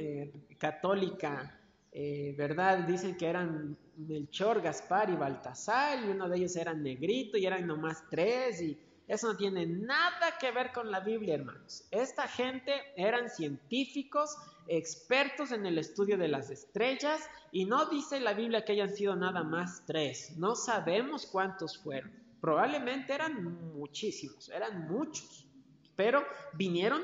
católica, 0.59 1.58
¿verdad? 1.91 2.79
Dicen 2.79 3.17
que 3.17 3.27
eran 3.27 3.77
Melchor, 3.97 4.61
Gaspar 4.61 5.09
y 5.09 5.15
Baltasar, 5.15 6.03
y 6.05 6.09
uno 6.09 6.29
de 6.29 6.37
ellos 6.37 6.55
era 6.55 6.73
negrito, 6.73 7.37
y 7.37 7.45
eran 7.45 7.67
nomás 7.67 8.03
tres, 8.09 8.61
y 8.61 8.77
eso 9.07 9.27
no 9.27 9.35
tiene 9.35 9.65
nada 9.65 10.37
que 10.39 10.51
ver 10.51 10.71
con 10.71 10.91
la 10.91 10.99
Biblia, 10.99 11.33
hermanos. 11.35 11.87
Esta 11.89 12.27
gente 12.27 12.71
eran 12.95 13.29
científicos, 13.29 14.37
expertos 14.67 15.51
en 15.51 15.65
el 15.65 15.79
estudio 15.79 16.15
de 16.15 16.27
las 16.27 16.51
estrellas, 16.51 17.27
y 17.51 17.65
no 17.65 17.87
dice 17.87 18.19
la 18.19 18.33
Biblia 18.33 18.63
que 18.63 18.73
hayan 18.73 18.95
sido 18.95 19.15
nada 19.15 19.43
más 19.43 19.83
tres. 19.87 20.37
No 20.37 20.55
sabemos 20.55 21.25
cuántos 21.25 21.79
fueron. 21.79 22.11
Probablemente 22.39 23.13
eran 23.13 23.73
muchísimos, 23.73 24.49
eran 24.49 24.87
muchos. 24.87 25.47
Pero 25.95 26.23
vinieron 26.53 27.01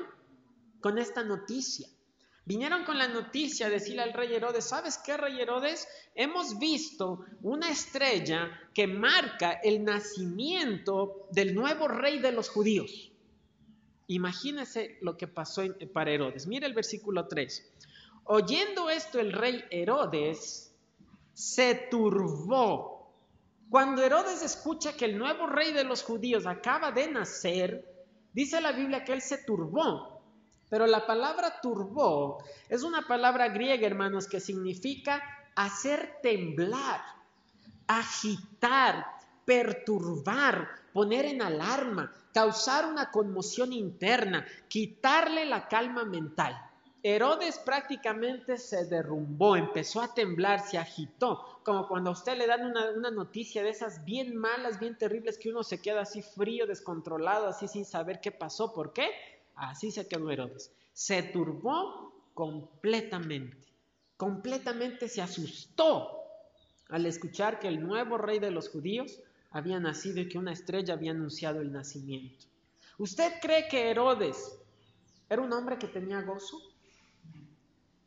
con 0.80 0.98
esta 0.98 1.24
noticia. 1.24 1.88
Vinieron 2.46 2.84
con 2.84 2.96
la 2.96 3.08
noticia 3.08 3.66
de 3.66 3.74
decirle 3.74 4.02
al 4.02 4.12
rey 4.12 4.32
Herodes, 4.32 4.66
¿sabes 4.66 4.98
qué, 4.98 5.16
rey 5.16 5.40
Herodes? 5.40 5.88
Hemos 6.14 6.60
visto 6.60 7.24
una 7.42 7.68
estrella 7.68 8.48
que 8.72 8.86
marca 8.86 9.54
el 9.64 9.82
nacimiento 9.82 11.26
del 11.32 11.56
nuevo 11.56 11.88
rey 11.88 12.20
de 12.20 12.30
los 12.30 12.48
judíos. 12.48 13.10
Imagínese 14.06 14.96
lo 15.00 15.16
que 15.16 15.26
pasó 15.26 15.62
para 15.92 16.12
Herodes. 16.12 16.46
Mire 16.46 16.68
el 16.68 16.72
versículo 16.72 17.26
3. 17.26 17.72
Oyendo 18.26 18.90
esto 18.90 19.18
el 19.18 19.32
rey 19.32 19.64
Herodes 19.68 20.72
se 21.34 21.88
turbó. 21.90 23.12
Cuando 23.68 24.04
Herodes 24.04 24.42
escucha 24.44 24.92
que 24.92 25.06
el 25.06 25.18
nuevo 25.18 25.48
rey 25.48 25.72
de 25.72 25.82
los 25.82 26.04
judíos 26.04 26.46
acaba 26.46 26.92
de 26.92 27.10
nacer, 27.10 27.92
dice 28.32 28.60
la 28.60 28.70
Biblia 28.70 29.02
que 29.02 29.14
él 29.14 29.20
se 29.20 29.38
turbó 29.38 30.15
pero 30.68 30.86
la 30.86 31.06
palabra 31.06 31.60
turbó 31.60 32.42
es 32.68 32.82
una 32.82 33.02
palabra 33.02 33.48
griega, 33.48 33.86
hermanos, 33.86 34.26
que 34.26 34.40
significa 34.40 35.22
hacer 35.54 36.18
temblar, 36.22 37.00
agitar, 37.86 39.06
perturbar, 39.44 40.68
poner 40.92 41.24
en 41.26 41.42
alarma, 41.42 42.12
causar 42.34 42.86
una 42.86 43.10
conmoción 43.10 43.72
interna, 43.72 44.44
quitarle 44.68 45.46
la 45.46 45.68
calma 45.68 46.04
mental. 46.04 46.60
Herodes 47.02 47.58
prácticamente 47.60 48.58
se 48.58 48.84
derrumbó, 48.86 49.54
empezó 49.54 50.02
a 50.02 50.12
temblar, 50.12 50.66
se 50.66 50.76
agitó, 50.76 51.60
como 51.64 51.86
cuando 51.86 52.10
a 52.10 52.14
usted 52.14 52.36
le 52.36 52.48
dan 52.48 52.66
una, 52.66 52.90
una, 52.90 53.12
noticia 53.12 53.62
de 53.62 53.70
esas 53.70 54.04
bien 54.04 54.34
malas, 54.36 54.80
bien 54.80 54.98
terribles, 54.98 55.38
que 55.38 55.50
uno 55.50 55.62
se 55.62 55.80
queda 55.80 56.00
así 56.00 56.20
frío, 56.22 56.66
descontrolado, 56.66 57.46
así 57.46 57.68
sin 57.68 57.84
saber 57.84 58.20
qué 58.20 58.32
pasó. 58.32 58.72
¿Por 58.72 58.92
qué? 58.92 59.08
Así 59.56 59.90
se 59.90 60.06
quedó 60.06 60.30
Herodes. 60.30 60.70
Se 60.92 61.22
turbó 61.22 62.12
completamente. 62.34 63.66
Completamente 64.16 65.08
se 65.08 65.22
asustó 65.22 66.10
al 66.88 67.06
escuchar 67.06 67.58
que 67.58 67.68
el 67.68 67.82
nuevo 67.82 68.16
rey 68.18 68.38
de 68.38 68.50
los 68.50 68.68
judíos 68.68 69.18
había 69.50 69.80
nacido 69.80 70.20
y 70.20 70.28
que 70.28 70.38
una 70.38 70.52
estrella 70.52 70.94
había 70.94 71.10
anunciado 71.12 71.60
el 71.60 71.72
nacimiento. 71.72 72.46
¿Usted 72.98 73.34
cree 73.40 73.68
que 73.68 73.90
Herodes 73.90 74.58
era 75.28 75.42
un 75.42 75.52
hombre 75.52 75.78
que 75.78 75.88
tenía 75.88 76.20
gozo? 76.22 76.58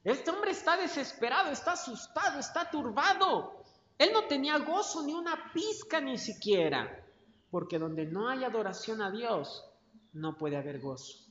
Este 0.04 0.32
hombre 0.32 0.52
está 0.52 0.78
desesperado, 0.78 1.52
está 1.52 1.74
asustado, 1.74 2.40
está 2.40 2.70
turbado. 2.70 3.64
Él 3.98 4.12
no 4.14 4.26
tenía 4.26 4.58
gozo 4.60 5.04
ni 5.04 5.14
una 5.14 5.52
pizca 5.54 6.00
ni 6.00 6.18
siquiera, 6.18 7.06
porque 7.52 7.78
donde 7.78 8.06
no 8.06 8.30
hay 8.30 8.44
adoración 8.44 9.02
a 9.02 9.12
Dios, 9.12 9.66
no 10.14 10.38
puede 10.38 10.56
haber 10.56 10.80
gozo. 10.80 11.29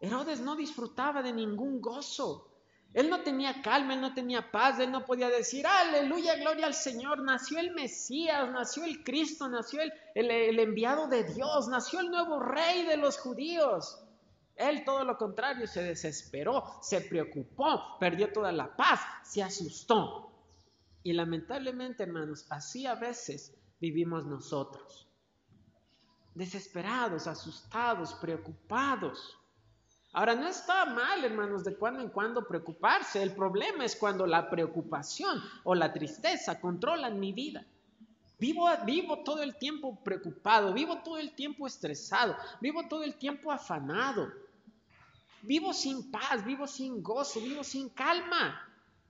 Herodes 0.00 0.40
no 0.40 0.56
disfrutaba 0.56 1.22
de 1.22 1.32
ningún 1.32 1.80
gozo. 1.80 2.52
Él 2.96 3.10
no 3.10 3.20
tenía 3.20 3.60
calma, 3.60 3.92
él 3.94 4.00
no 4.00 4.14
tenía 4.14 4.50
paz, 4.50 4.78
él 4.78 4.90
no 4.90 5.04
podía 5.04 5.28
decir, 5.28 5.66
aleluya, 5.66 6.36
gloria 6.36 6.66
al 6.66 6.74
Señor, 6.74 7.22
nació 7.22 7.58
el 7.58 7.72
Mesías, 7.74 8.50
nació 8.50 8.84
el 8.84 9.04
Cristo, 9.04 9.48
nació 9.48 9.82
el, 9.82 9.92
el, 10.14 10.58
enviado 10.58 11.06
de 11.06 11.24
Dios, 11.24 11.68
nació 11.68 12.00
el 12.00 12.10
nuevo 12.10 12.40
rey 12.40 12.86
de 12.86 12.96
los 12.96 13.18
judíos. 13.18 14.02
Él 14.54 14.82
todo 14.84 15.04
lo 15.04 15.18
contrario, 15.18 15.66
se 15.66 15.82
desesperó, 15.82 16.64
se 16.80 17.02
preocupó, 17.02 17.98
perdió 18.00 18.32
toda 18.32 18.50
la 18.50 18.74
paz, 18.74 19.00
se 19.24 19.42
asustó. 19.42 20.32
Y 21.02 21.12
lamentablemente, 21.12 22.04
hermanos, 22.04 22.46
así 22.48 22.86
a 22.86 22.94
veces 22.94 23.54
vivimos 23.78 24.24
nosotros. 24.24 25.06
Desesperados, 26.34 27.26
asustados, 27.26 28.14
preocupados. 28.14 29.36
Ahora, 30.16 30.34
no 30.34 30.48
está 30.48 30.86
mal, 30.86 31.22
hermanos, 31.22 31.62
de 31.62 31.76
cuando 31.76 32.00
en 32.00 32.08
cuando 32.08 32.48
preocuparse. 32.48 33.22
El 33.22 33.32
problema 33.34 33.84
es 33.84 33.94
cuando 33.94 34.26
la 34.26 34.48
preocupación 34.48 35.42
o 35.62 35.74
la 35.74 35.92
tristeza 35.92 36.58
controlan 36.58 37.20
mi 37.20 37.32
vida. 37.32 37.66
Vivo, 38.38 38.66
vivo 38.86 39.18
todo 39.24 39.42
el 39.42 39.56
tiempo 39.56 40.02
preocupado, 40.02 40.72
vivo 40.72 41.02
todo 41.02 41.18
el 41.18 41.34
tiempo 41.34 41.66
estresado, 41.66 42.34
vivo 42.62 42.88
todo 42.88 43.02
el 43.02 43.16
tiempo 43.16 43.52
afanado. 43.52 44.32
Vivo 45.42 45.74
sin 45.74 46.10
paz, 46.10 46.42
vivo 46.46 46.66
sin 46.66 47.02
gozo, 47.02 47.38
vivo 47.42 47.62
sin 47.62 47.90
calma. 47.90 48.58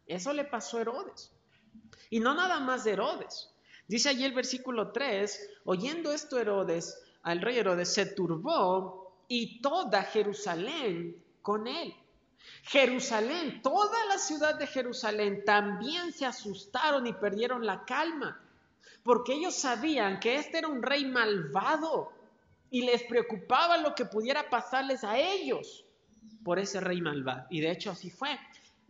Eso 0.08 0.32
le 0.32 0.42
pasó 0.42 0.78
a 0.78 0.80
Herodes. 0.80 1.30
Y 2.10 2.18
no 2.18 2.34
nada 2.34 2.58
más 2.58 2.82
de 2.82 2.94
Herodes, 2.94 3.52
Dice 3.86 4.08
allí 4.08 4.24
el 4.24 4.32
versículo 4.32 4.90
3, 4.90 5.50
oyendo 5.66 6.10
esto 6.10 6.40
Herodes, 6.40 7.00
al 7.22 7.40
rey 7.40 7.58
Herodes 7.58 7.94
se 7.94 8.06
turbó 8.06 9.05
y 9.28 9.60
toda 9.60 10.02
Jerusalén 10.02 11.22
con 11.42 11.66
él. 11.66 11.94
Jerusalén, 12.62 13.60
toda 13.62 14.04
la 14.06 14.18
ciudad 14.18 14.56
de 14.56 14.66
Jerusalén 14.66 15.44
también 15.44 16.12
se 16.12 16.26
asustaron 16.26 17.06
y 17.06 17.12
perdieron 17.12 17.64
la 17.64 17.84
calma, 17.84 18.40
porque 19.02 19.34
ellos 19.34 19.54
sabían 19.54 20.20
que 20.20 20.36
este 20.36 20.58
era 20.58 20.68
un 20.68 20.82
rey 20.82 21.04
malvado 21.04 22.12
y 22.70 22.82
les 22.82 23.04
preocupaba 23.04 23.78
lo 23.78 23.94
que 23.94 24.04
pudiera 24.04 24.50
pasarles 24.50 25.04
a 25.04 25.18
ellos 25.18 25.84
por 26.44 26.58
ese 26.58 26.80
rey 26.80 27.00
malvado. 27.00 27.46
Y 27.50 27.60
de 27.60 27.70
hecho 27.70 27.90
así 27.90 28.10
fue. 28.10 28.38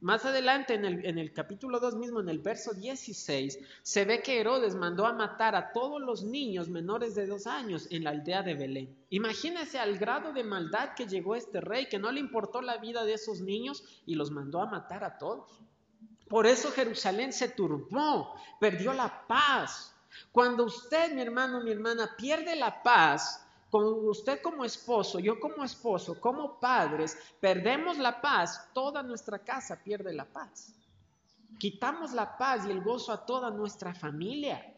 Más 0.00 0.26
adelante 0.26 0.75
en 0.75 0.85
el, 0.85 1.33
capítulo 1.33 1.81
2 1.81 1.95
mismo, 1.97 2.21
en 2.21 2.29
el 2.29 2.38
verso 2.38 2.75
16, 2.75 3.59
se 3.83 4.05
ve 4.05 4.21
que 4.23 4.38
Herodes 4.38 4.75
mandó 4.75 5.07
a 5.07 5.15
matar 5.15 5.57
a 5.57 5.73
todos 5.73 6.03
los 6.03 6.23
niños 6.23 6.69
menores 6.69 7.15
de 7.15 7.26
dos 7.26 7.47
años 7.47 7.88
en 7.91 8.05
la 8.05 8.11
aldea 8.11 8.43
de 8.43 8.55
Belén. 8.55 8.95
Imagínense 9.09 9.79
al 9.79 9.97
grado 9.97 10.35
de 10.35 10.45
maldad 10.45 10.91
que 10.95 11.07
llegó 11.07 11.35
este 11.35 11.62
rey, 11.62 11.88
que 11.88 11.99
no 11.99 12.12
le 12.12 12.21
importó 12.21 12.61
la 12.61 12.76
vida 12.76 13.05
de 13.05 13.15
esos 13.15 13.41
niños 13.41 13.85
y 14.05 14.17
los 14.17 14.31
mandó 14.31 14.61
a 14.61 14.67
matar 14.67 15.03
a 15.03 15.17
todos. 15.17 15.62
Por 16.29 16.47
eso 16.47 16.71
Jerusalén 16.73 17.33
se 17.33 17.49
turbó, 17.49 18.35
perdió 18.61 18.93
la 18.93 19.26
paz. 19.26 19.97
Cuando 20.31 20.65
usted, 20.65 21.12
mi 21.15 21.23
hermano, 21.23 21.62
mi 21.62 21.71
hermana, 21.71 22.15
pierde 22.19 22.55
la 22.55 22.83
paz, 22.83 23.46
usted 23.73 24.40
como 24.40 24.64
esposo, 24.64 25.18
yo 25.18 25.38
como 25.40 25.64
esposo, 25.64 26.20
como 26.20 26.58
padres, 26.58 27.16
perdemos 27.40 27.99
la 27.99 28.20
paz, 28.20 28.70
toda 28.73 29.02
nuestra 29.02 29.38
casa 29.40 29.82
pierde 29.82 30.12
la 30.12 30.25
paz. 30.25 30.75
Quitamos 31.58 32.12
la 32.12 32.37
paz 32.37 32.66
y 32.66 32.70
el 32.70 32.82
gozo 32.82 33.12
a 33.12 33.25
toda 33.25 33.50
nuestra 33.50 33.94
familia 33.94 34.75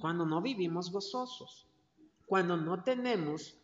cuando 0.00 0.26
no 0.26 0.42
vivimos 0.42 0.90
gozosos, 0.90 1.66
cuando 2.26 2.56
no 2.56 2.82
tenemos 2.82 3.56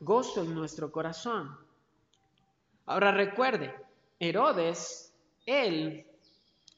gozo 0.00 0.42
en 0.42 0.54
nuestro 0.54 0.92
corazón. 0.92 1.56
Ahora 2.86 3.10
recuerde, 3.10 3.74
Herodes, 4.20 5.12
él 5.44 6.06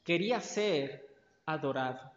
quería 0.03 0.41
ser 0.41 1.07
adorado. 1.45 2.11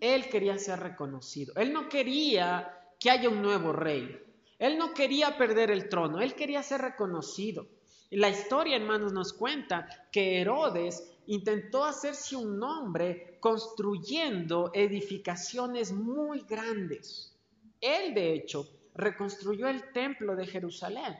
Él 0.00 0.28
quería 0.28 0.58
ser 0.58 0.80
reconocido. 0.80 1.54
Él 1.56 1.72
no 1.72 1.88
quería 1.88 2.81
que 3.02 3.10
haya 3.10 3.28
un 3.28 3.42
nuevo 3.42 3.72
rey. 3.72 4.16
Él 4.60 4.78
no 4.78 4.94
quería 4.94 5.36
perder 5.36 5.72
el 5.72 5.88
trono, 5.88 6.20
él 6.20 6.36
quería 6.36 6.62
ser 6.62 6.82
reconocido. 6.82 7.66
La 8.10 8.28
historia, 8.28 8.76
hermanos, 8.76 9.12
nos 9.12 9.32
cuenta 9.32 9.88
que 10.12 10.40
Herodes 10.40 11.10
intentó 11.26 11.84
hacerse 11.84 12.36
un 12.36 12.60
nombre 12.60 13.38
construyendo 13.40 14.70
edificaciones 14.72 15.90
muy 15.90 16.42
grandes. 16.42 17.36
Él, 17.80 18.14
de 18.14 18.34
hecho, 18.34 18.68
reconstruyó 18.94 19.66
el 19.68 19.90
templo 19.92 20.36
de 20.36 20.46
Jerusalén. 20.46 21.16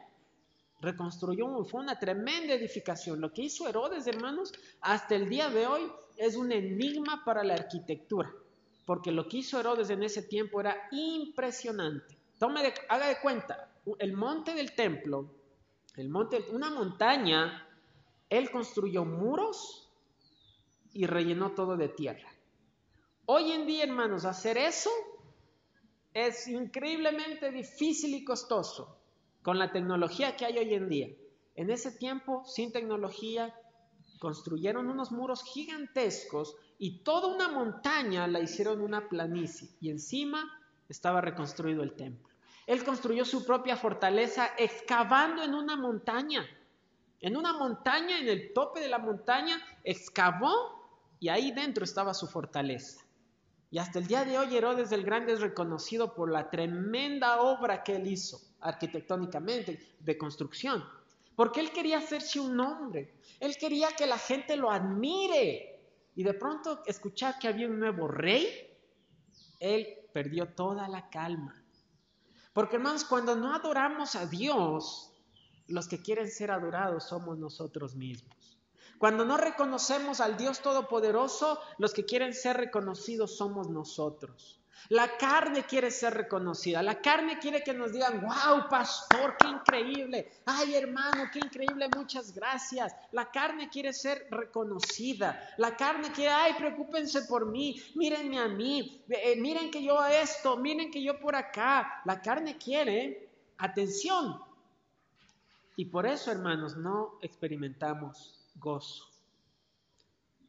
Reconstruyó, 0.81 1.65
fue 1.65 1.81
una 1.81 1.99
tremenda 1.99 2.55
edificación. 2.55 3.21
Lo 3.21 3.33
que 3.33 3.43
hizo 3.43 3.67
Herodes, 3.67 4.07
hermanos, 4.07 4.53
hasta 4.83 5.17
el 5.17 5.29
día 5.29 5.49
de 5.49 5.67
hoy 5.67 5.91
es 6.17 6.37
un 6.37 6.53
enigma 6.53 7.25
para 7.25 7.43
la 7.43 7.55
arquitectura 7.55 8.33
porque 8.85 9.13
lo 9.13 9.29
que 9.29 9.39
hizo 9.39 9.61
Herodes 9.61 9.91
en 9.91 10.03
ese 10.03 10.23
tiempo 10.23 10.61
era 10.61 10.89
impresionante. 10.91 12.19
Tome 12.39 12.73
haga 12.89 13.09
de 13.09 13.21
cuenta, 13.21 13.73
el 13.99 14.13
monte 14.15 14.55
del 14.55 14.75
templo, 14.75 15.31
el 15.97 16.09
monte, 16.09 16.45
una 16.51 16.71
montaña, 16.71 17.69
él 18.29 18.51
construyó 18.51 19.05
muros 19.05 19.91
y 20.93 21.07
rellenó 21.07 21.53
todo 21.53 21.77
de 21.77 21.89
tierra. 21.89 22.29
Hoy 23.27 23.53
en 23.53 23.67
día, 23.67 23.85
hermanos, 23.85 24.25
hacer 24.25 24.59
eso 24.59 24.91
es 26.13 26.49
increíblemente 26.49 27.51
difícil 27.51 28.15
y 28.15 28.25
costoso 28.25 28.99
con 29.43 29.59
la 29.59 29.73
tecnología 29.73 30.37
que 30.37 30.45
hay 30.45 30.59
hoy 30.59 30.75
en 30.75 30.89
día. 30.89 31.09
En 31.55 31.71
ese 31.71 31.93
tiempo, 31.93 32.45
sin 32.47 32.73
tecnología, 32.73 33.55
construyeron 34.23 34.89
unos 34.89 35.11
muros 35.11 35.43
gigantescos 35.43 36.55
y 36.79 36.99
toda 36.99 37.27
una 37.27 37.49
montaña 37.49 38.29
la 38.29 38.39
hicieron 38.39 38.81
una 38.81 39.09
planicie 39.09 39.71
y 39.81 39.91
encima 39.91 40.49
estaba 40.89 41.21
reconstruido 41.21 41.83
el 41.83 41.95
templo. 41.95 42.33
Él 42.69 42.85
construyó 42.85 43.25
su 43.25 43.45
propia 43.45 43.75
fortaleza 43.77 44.51
excavando 44.57 45.43
en 45.43 45.55
una 45.55 45.77
montaña. 45.77 46.47
En 47.21 47.37
una 47.37 47.53
montaña, 47.55 48.21
en 48.21 48.29
el 48.29 48.53
tope 48.53 48.79
de 48.79 48.89
la 48.89 49.01
montaña, 49.01 49.61
excavó 49.83 51.17
y 51.19 51.29
ahí 51.29 51.51
dentro 51.51 51.83
estaba 51.83 52.15
su 52.15 52.29
fortaleza. 52.29 53.05
Y 53.73 53.79
hasta 53.79 53.99
el 53.99 54.07
día 54.07 54.25
de 54.25 54.39
hoy 54.39 54.57
Herodes 54.57 54.93
el 54.93 55.03
Grande 55.03 55.33
es 55.33 55.41
reconocido 55.41 56.15
por 56.15 56.31
la 56.31 56.49
tremenda 56.49 57.41
obra 57.41 57.83
que 57.83 57.97
él 57.97 58.07
hizo 58.07 58.41
arquitectónicamente 58.61 59.97
de 59.99 60.17
construcción. 60.17 60.85
Porque 61.37 61.61
él 61.61 61.73
quería 61.73 61.99
hacerse 61.99 62.41
un 62.41 62.57
nombre. 62.57 63.15
Él 63.41 63.57
quería 63.57 63.89
que 63.93 64.07
la 64.07 64.19
gente 64.19 64.57
lo 64.57 64.71
admire 64.71 65.73
y 66.15 66.23
de 66.23 66.35
pronto 66.35 66.83
escuchar 66.87 67.39
que 67.39 67.49
había 67.49 67.67
un 67.67 67.79
nuevo 67.79 68.07
rey, 68.07 68.71
él 69.61 69.87
perdió 70.13 70.49
toda 70.49 70.89
la 70.89 71.09
calma. 71.09 71.63
Porque 72.53 72.77
hermanos, 72.77 73.05
cuando 73.05 73.35
no 73.35 73.55
adoramos 73.55 74.15
a 74.15 74.27
Dios, 74.27 75.11
los 75.69 75.89
que 75.89 76.03
quieren 76.03 76.31
ser 76.31 76.51
adorados 76.51 77.05
somos 77.05 77.39
nosotros 77.39 77.95
mismos. 77.95 78.59
Cuando 78.99 79.25
no 79.25 79.37
reconocemos 79.37 80.21
al 80.21 80.37
Dios 80.37 80.61
Todopoderoso, 80.61 81.59
los 81.79 81.93
que 81.93 82.05
quieren 82.05 82.35
ser 82.35 82.57
reconocidos 82.57 83.37
somos 83.37 83.69
nosotros. 83.69 84.62
La 84.89 85.17
carne 85.17 85.65
quiere 85.65 85.91
ser 85.91 86.15
reconocida. 86.15 86.83
La 86.83 87.01
carne 87.01 87.39
quiere 87.39 87.63
que 87.63 87.73
nos 87.73 87.93
digan, 87.93 88.21
wow, 88.21 88.69
pastor, 88.69 89.37
qué 89.39 89.49
increíble. 89.49 90.33
Ay, 90.45 90.75
hermano, 90.75 91.31
qué 91.33 91.39
increíble, 91.39 91.89
muchas 91.97 92.35
gracias. 92.35 92.95
La 93.13 93.31
carne 93.31 93.69
quiere 93.69 93.93
ser 93.93 94.27
reconocida. 94.31 95.55
La 95.59 95.77
carne 95.77 96.11
quiere, 96.13 96.33
ay, 96.33 96.55
preocúpense 96.59 97.23
por 97.23 97.47
mí. 97.47 97.81
Mírenme 97.95 98.39
a 98.39 98.49
mí. 98.49 99.03
Eh, 99.09 99.37
miren 99.37 99.71
que 99.71 99.83
yo 99.83 100.05
esto, 100.05 100.57
miren 100.57 100.91
que 100.91 101.03
yo 101.03 101.19
por 101.21 101.37
acá. 101.37 102.03
La 102.05 102.21
carne 102.21 102.59
quiere 102.59 103.31
atención. 103.59 104.41
Y 105.77 105.87
por 105.87 106.07
eso, 106.07 106.31
hermanos, 106.31 106.77
no 106.77 107.19
experimentamos 107.23 108.47
gozo. 108.57 109.09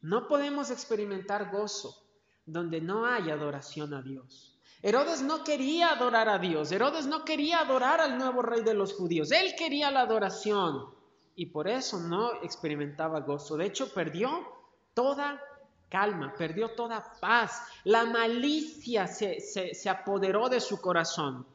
No 0.02 0.28
podemos 0.28 0.70
experimentar 0.70 1.50
gozo 1.50 2.03
donde 2.46 2.80
no 2.80 3.06
hay 3.06 3.30
adoración 3.30 3.94
a 3.94 4.02
Dios. 4.02 4.58
Herodes 4.82 5.22
no 5.22 5.44
quería 5.44 5.92
adorar 5.92 6.28
a 6.28 6.38
Dios, 6.38 6.70
Herodes 6.70 7.06
no 7.06 7.24
quería 7.24 7.60
adorar 7.60 8.00
al 8.00 8.18
nuevo 8.18 8.42
rey 8.42 8.62
de 8.62 8.74
los 8.74 8.92
judíos, 8.92 9.30
él 9.32 9.54
quería 9.56 9.90
la 9.90 10.02
adoración 10.02 10.94
y 11.36 11.46
por 11.46 11.68
eso 11.68 12.00
no 12.00 12.42
experimentaba 12.42 13.20
gozo. 13.20 13.56
De 13.56 13.66
hecho, 13.66 13.92
perdió 13.92 14.46
toda 14.92 15.40
calma, 15.88 16.34
perdió 16.36 16.70
toda 16.70 17.04
paz, 17.20 17.62
la 17.84 18.04
malicia 18.04 19.06
se, 19.06 19.40
se, 19.40 19.88
apoderó 19.88 20.48
de 20.48 20.60
su 20.60 20.80
corazón. 20.80 21.46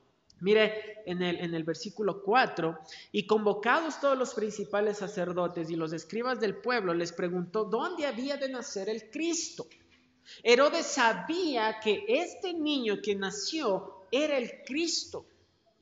Mire 0.41 1.03
en 1.05 1.21
el, 1.21 1.39
en 1.41 1.53
el 1.53 1.65
versículo 1.65 2.23
4, 2.23 2.79
y 3.11 3.27
convocados 3.27 3.99
todos 3.99 4.17
los 4.17 4.33
principales 4.33 4.97
sacerdotes 4.97 5.69
y 5.69 5.75
los 5.75 5.91
escribas 5.91 6.39
del 6.39 6.55
pueblo, 6.55 6.93
les 6.93 7.11
preguntó 7.11 7.65
dónde 7.65 8.07
había 8.07 8.37
de 8.37 8.47
nacer 8.47 8.87
el 8.87 9.09
Cristo. 9.11 9.67
Herodes 10.43 10.85
sabía 10.85 11.79
que 11.79 12.05
este 12.07 12.53
niño 12.53 12.97
que 13.03 13.15
nació 13.15 14.05
era 14.11 14.37
el 14.37 14.63
Cristo. 14.65 15.25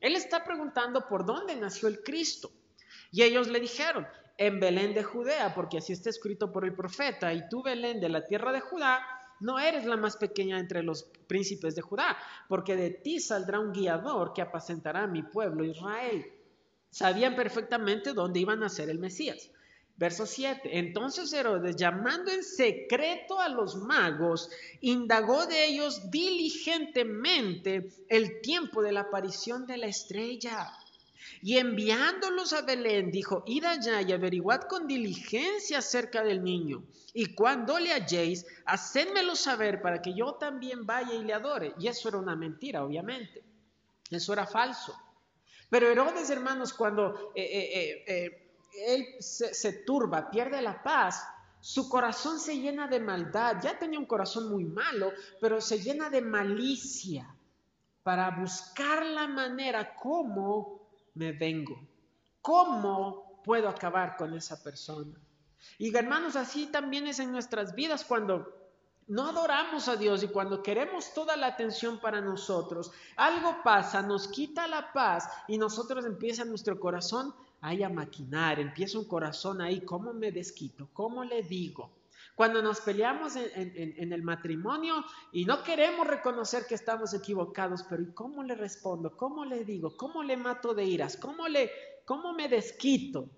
Él 0.00 0.16
está 0.16 0.44
preguntando 0.44 1.06
por 1.08 1.24
dónde 1.24 1.56
nació 1.56 1.88
el 1.88 2.02
Cristo. 2.02 2.50
Y 3.10 3.22
ellos 3.22 3.48
le 3.48 3.60
dijeron, 3.60 4.06
en 4.36 4.60
Belén 4.60 4.94
de 4.94 5.02
Judea, 5.02 5.54
porque 5.54 5.78
así 5.78 5.92
está 5.92 6.10
escrito 6.10 6.52
por 6.52 6.64
el 6.64 6.74
profeta, 6.74 7.32
y 7.34 7.48
tú 7.48 7.62
Belén 7.62 8.00
de 8.00 8.08
la 8.08 8.24
tierra 8.24 8.52
de 8.52 8.60
Judá, 8.60 9.00
no 9.40 9.58
eres 9.58 9.84
la 9.84 9.96
más 9.96 10.16
pequeña 10.16 10.58
entre 10.58 10.82
los 10.82 11.04
príncipes 11.26 11.74
de 11.74 11.82
Judá, 11.82 12.16
porque 12.48 12.76
de 12.76 12.90
ti 12.90 13.20
saldrá 13.20 13.60
un 13.60 13.72
guiador 13.72 14.32
que 14.32 14.42
apacentará 14.42 15.04
a 15.04 15.08
mi 15.08 15.22
pueblo 15.22 15.64
Israel. 15.64 16.24
Sabían 16.90 17.36
perfectamente 17.36 18.14
dónde 18.14 18.40
iba 18.40 18.54
a 18.54 18.56
nacer 18.56 18.90
el 18.90 18.98
Mesías. 18.98 19.50
Verso 19.98 20.26
7. 20.26 20.78
Entonces 20.78 21.32
Herodes, 21.32 21.74
llamando 21.74 22.30
en 22.30 22.44
secreto 22.44 23.40
a 23.40 23.48
los 23.48 23.76
magos, 23.76 24.48
indagó 24.80 25.46
de 25.46 25.66
ellos 25.66 26.08
diligentemente 26.08 27.90
el 28.08 28.40
tiempo 28.40 28.80
de 28.80 28.92
la 28.92 29.00
aparición 29.00 29.66
de 29.66 29.76
la 29.76 29.88
estrella. 29.88 30.72
Y 31.42 31.58
enviándolos 31.58 32.52
a 32.52 32.62
Belén, 32.62 33.10
dijo, 33.10 33.42
id 33.46 33.64
allá 33.64 34.00
y 34.00 34.12
averiguad 34.12 34.62
con 34.62 34.86
diligencia 34.86 35.78
acerca 35.78 36.22
del 36.22 36.44
niño. 36.44 36.84
Y 37.12 37.34
cuando 37.34 37.78
le 37.80 37.92
halléis, 37.92 38.46
hacedmelo 38.66 39.34
saber 39.34 39.82
para 39.82 40.00
que 40.00 40.14
yo 40.14 40.34
también 40.34 40.86
vaya 40.86 41.14
y 41.14 41.24
le 41.24 41.34
adore. 41.34 41.74
Y 41.78 41.88
eso 41.88 42.08
era 42.08 42.18
una 42.18 42.36
mentira, 42.36 42.84
obviamente. 42.84 43.42
Eso 44.10 44.32
era 44.32 44.46
falso. 44.46 44.96
Pero 45.68 45.88
Herodes, 45.88 46.30
hermanos, 46.30 46.72
cuando... 46.72 47.32
Eh, 47.34 47.42
eh, 47.42 48.04
eh, 48.06 48.47
él 48.86 49.06
se, 49.20 49.72
turba, 49.84 50.30
pierde 50.30 50.60
la 50.62 50.82
paz, 50.82 51.26
su 51.60 51.88
corazón 51.88 52.38
se 52.38 52.58
llena 52.58 52.86
de 52.86 53.00
maldad. 53.00 53.56
Ya 53.62 53.78
tenía 53.78 53.98
un 53.98 54.06
corazón 54.06 54.50
muy 54.50 54.64
malo, 54.64 55.12
pero 55.40 55.60
se 55.60 55.80
llena 55.80 56.10
de 56.10 56.22
malicia 56.22 57.34
para 58.02 58.30
buscar 58.30 59.04
la 59.04 59.26
manera 59.26 59.94
cómo 59.96 60.88
me 61.14 61.32
vengo, 61.32 61.78
cómo 62.40 63.42
puedo 63.44 63.68
acabar 63.68 64.16
con 64.16 64.34
esa 64.34 64.62
persona. 64.62 65.18
Y 65.78 65.94
hermanos, 65.94 66.36
así 66.36 66.66
también 66.66 67.06
es 67.06 67.18
en 67.18 67.32
nuestras 67.32 67.74
vidas 67.74 68.04
cuando 68.04 68.54
no 69.08 69.26
adoramos 69.26 69.88
a 69.88 69.96
Dios 69.96 70.22
y 70.22 70.28
cuando 70.28 70.62
queremos 70.62 71.12
toda 71.14 71.36
la 71.36 71.48
atención 71.48 71.98
para 71.98 72.20
nosotros, 72.20 72.92
algo 73.16 73.62
pasa, 73.64 74.02
nos 74.02 74.28
quita 74.28 74.68
la 74.68 74.92
paz 74.92 75.28
y 75.48 75.56
nosotros 75.56 76.04
empieza 76.04 76.44
nuestro 76.44 76.78
corazón 76.78 77.34
ahí 77.60 77.82
a 77.82 77.88
maquinar, 77.88 78.60
empieza 78.60 78.98
un 78.98 79.06
corazón 79.06 79.60
ahí, 79.60 79.80
¿cómo 79.80 80.12
me 80.12 80.30
desquito? 80.32 80.88
¿Cómo 80.92 81.24
le 81.24 81.42
digo? 81.42 81.90
Cuando 82.34 82.62
nos 82.62 82.80
peleamos 82.80 83.34
en, 83.34 84.12
el 84.12 84.22
matrimonio 84.22 85.04
y 85.32 85.44
no 85.44 85.64
queremos 85.64 86.06
reconocer 86.06 86.66
que 86.68 86.76
estamos 86.76 87.12
equivocados, 87.12 87.82
pero 87.90 88.02
¿y 88.02 88.12
cómo 88.12 88.44
le 88.44 88.54
respondo? 88.54 89.16
¿Cómo 89.16 89.44
le 89.44 89.64
digo? 89.64 89.96
¿Cómo 89.96 90.22
le 90.22 90.36
mato 90.36 90.72
de 90.72 90.84
iras? 90.84 91.16
¿Cómo, 91.16 91.48
le, 91.48 91.72
cómo 92.04 92.32
me 92.32 92.48
desquito? 92.48 93.28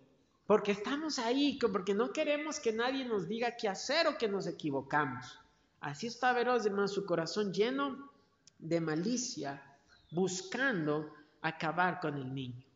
Porque 0.46 0.72
estamos 0.72 1.18
ahí, 1.18 1.58
porque 1.72 1.94
no 1.94 2.12
queremos 2.12 2.60
que 2.60 2.74
nadie 2.74 3.06
nos 3.06 3.26
diga 3.26 3.56
qué 3.56 3.68
hacer 3.68 4.06
o 4.06 4.18
que 4.18 4.28
nos 4.28 4.46
equivocamos. 4.46 5.38
Así 5.80 6.08
está 6.08 6.34
Veros, 6.34 6.66
hermano, 6.66 6.86
su 6.86 7.06
corazón 7.06 7.54
lleno 7.54 8.10
de 8.58 8.82
malicia, 8.82 9.62
buscando 10.10 11.14
acabar 11.40 12.00
con 12.00 12.18
el 12.18 12.34
niño 12.34 12.69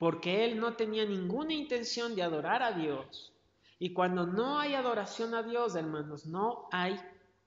porque 0.00 0.46
él 0.46 0.58
no 0.58 0.76
tenía 0.76 1.04
ninguna 1.04 1.52
intención 1.52 2.16
de 2.16 2.22
adorar 2.22 2.62
a 2.62 2.72
Dios. 2.72 3.34
Y 3.78 3.92
cuando 3.92 4.26
no 4.26 4.58
hay 4.58 4.72
adoración 4.72 5.34
a 5.34 5.42
Dios, 5.42 5.74
hermanos, 5.74 6.24
no 6.24 6.70
hay 6.72 6.98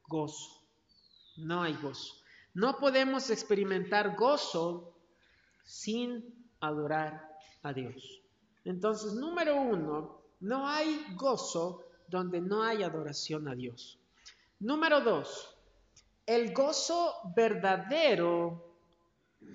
gozo. 0.07 0.61
No 1.37 1.63
hay 1.63 1.73
gozo. 1.73 2.13
No 2.53 2.77
podemos 2.77 3.31
experimentar 3.31 4.15
gozo 4.15 4.93
sin 5.63 6.47
adorar 6.59 7.27
a 7.63 7.73
Dios. 7.73 8.21
Entonces, 8.65 9.13
número 9.13 9.59
uno, 9.59 10.21
no 10.39 10.67
hay 10.67 11.07
gozo 11.15 11.81
donde 12.07 12.39
no 12.39 12.61
hay 12.61 12.83
adoración 12.83 13.47
a 13.47 13.55
Dios. 13.55 13.97
Número 14.59 15.01
dos, 15.01 15.57
el 16.27 16.53
gozo 16.53 17.15
verdadero 17.35 18.77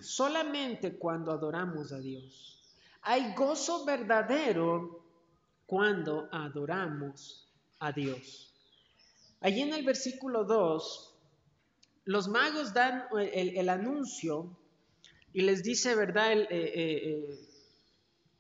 solamente 0.01 0.99
cuando 0.99 1.31
adoramos 1.31 1.93
a 1.93 2.01
Dios. 2.01 2.58
Hay 3.11 3.33
gozo 3.33 3.87
verdadero 3.87 5.03
cuando 5.65 6.29
adoramos 6.31 7.49
a 7.79 7.91
Dios. 7.91 8.53
Allí 9.41 9.63
en 9.63 9.73
el 9.73 9.83
versículo 9.83 10.45
2, 10.45 11.15
los 12.05 12.29
magos 12.29 12.75
dan 12.75 13.05
el, 13.19 13.67
anuncio 13.71 14.55
y 15.33 15.41
les 15.41 15.63
dice, 15.63 15.95
¿verdad? 15.95 16.33
Eh, 16.33 16.49
eh, 16.51 16.51
eh, 16.51 17.41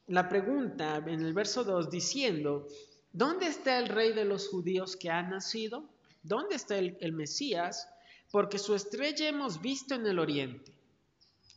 la 0.09 0.29
pregunta 0.29 0.97
en 0.97 1.23
el 1.23 1.33
verso 1.33 1.65
2 1.65 1.89
diciendo, 1.89 2.69
¿dónde 3.11 3.47
está 3.47 3.79
el 3.79 3.89
rey 3.89 4.13
de 4.13 4.27
los 4.27 4.49
judíos 4.49 4.97
que 4.97 5.09
ha 5.09 5.23
nacido? 5.23 5.89
¿Dónde 6.23 6.57
está 6.57 6.77
el 6.77 7.13
Mesías? 7.15 7.89
Porque 8.31 8.59
su 8.59 8.75
estrella 8.75 9.29
hemos 9.29 9.63
visto 9.63 9.95
en 9.95 10.07
el 10.07 10.19
oriente 10.19 10.79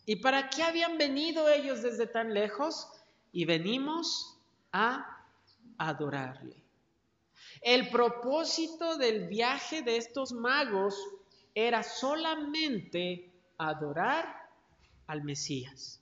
¿Y 0.06 0.18
para 0.18 0.50
qué 0.50 0.64
habían 0.64 0.98
venido 0.98 1.48
ellos 1.50 1.84
desde 1.84 2.08
tan 2.08 2.34
lejos? 2.34 2.88
Y 3.32 3.46
venimos 3.46 4.38
a 4.72 5.26
adorarle. 5.78 6.62
El 7.62 7.90
propósito 7.90 8.98
del 8.98 9.28
viaje 9.28 9.82
de 9.84 9.98
estos 9.98 10.32
magos 10.32 10.96
era 11.54 11.84
solamente 11.84 13.32
adorar 13.58 14.50
al 15.08 15.24
Mesías. 15.24 16.02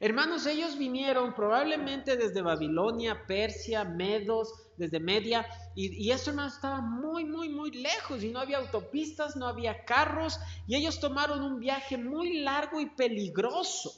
Hermanos, 0.00 0.46
ellos 0.46 0.78
vinieron 0.78 1.34
probablemente 1.34 2.16
desde 2.16 2.40
Babilonia, 2.40 3.26
Persia, 3.26 3.84
Medos, 3.84 4.52
desde 4.76 5.00
Media, 5.00 5.44
y, 5.74 6.10
eso 6.10 6.32
no 6.32 6.46
estaba 6.46 6.80
muy, 6.80 7.24
muy, 7.24 7.48
muy 7.48 7.72
lejos, 7.72 8.22
y 8.22 8.30
no 8.30 8.38
había 8.38 8.58
autopistas, 8.58 9.34
no 9.34 9.46
había 9.46 9.84
carros, 9.84 10.38
y 10.68 10.76
ellos 10.76 11.00
tomaron 11.00 11.42
un 11.42 11.58
viaje 11.58 11.98
muy 11.98 12.38
largo 12.38 12.80
y 12.80 12.86
peligroso. 12.86 13.92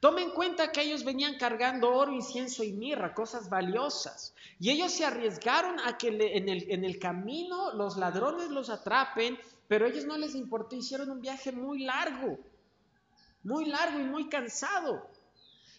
Tomen 0.00 0.24
en 0.24 0.30
cuenta 0.30 0.72
que 0.72 0.82
ellos 0.82 1.04
venían 1.04 1.38
cargando 1.38 1.90
oro, 1.90 2.12
incienso 2.12 2.62
y 2.62 2.72
mirra, 2.72 3.14
cosas 3.14 3.48
valiosas. 3.48 4.34
Y 4.60 4.70
ellos 4.70 4.92
se 4.92 5.06
arriesgaron 5.06 5.80
a 5.80 5.96
que 5.96 6.08
en 6.08 6.48
el, 6.48 6.70
en 6.70 6.84
el 6.84 6.98
camino 6.98 7.72
los 7.72 7.96
ladrones 7.96 8.50
los 8.50 8.68
atrapen, 8.68 9.38
pero 9.68 9.86
a 9.86 9.88
ellos 9.88 10.04
no 10.04 10.18
les 10.18 10.34
importó, 10.34 10.76
hicieron 10.76 11.10
un 11.10 11.20
viaje 11.20 11.50
muy 11.50 11.84
largo, 11.84 12.38
muy 13.42 13.64
largo 13.64 13.98
y 14.00 14.04
muy 14.04 14.28
cansado. 14.28 15.08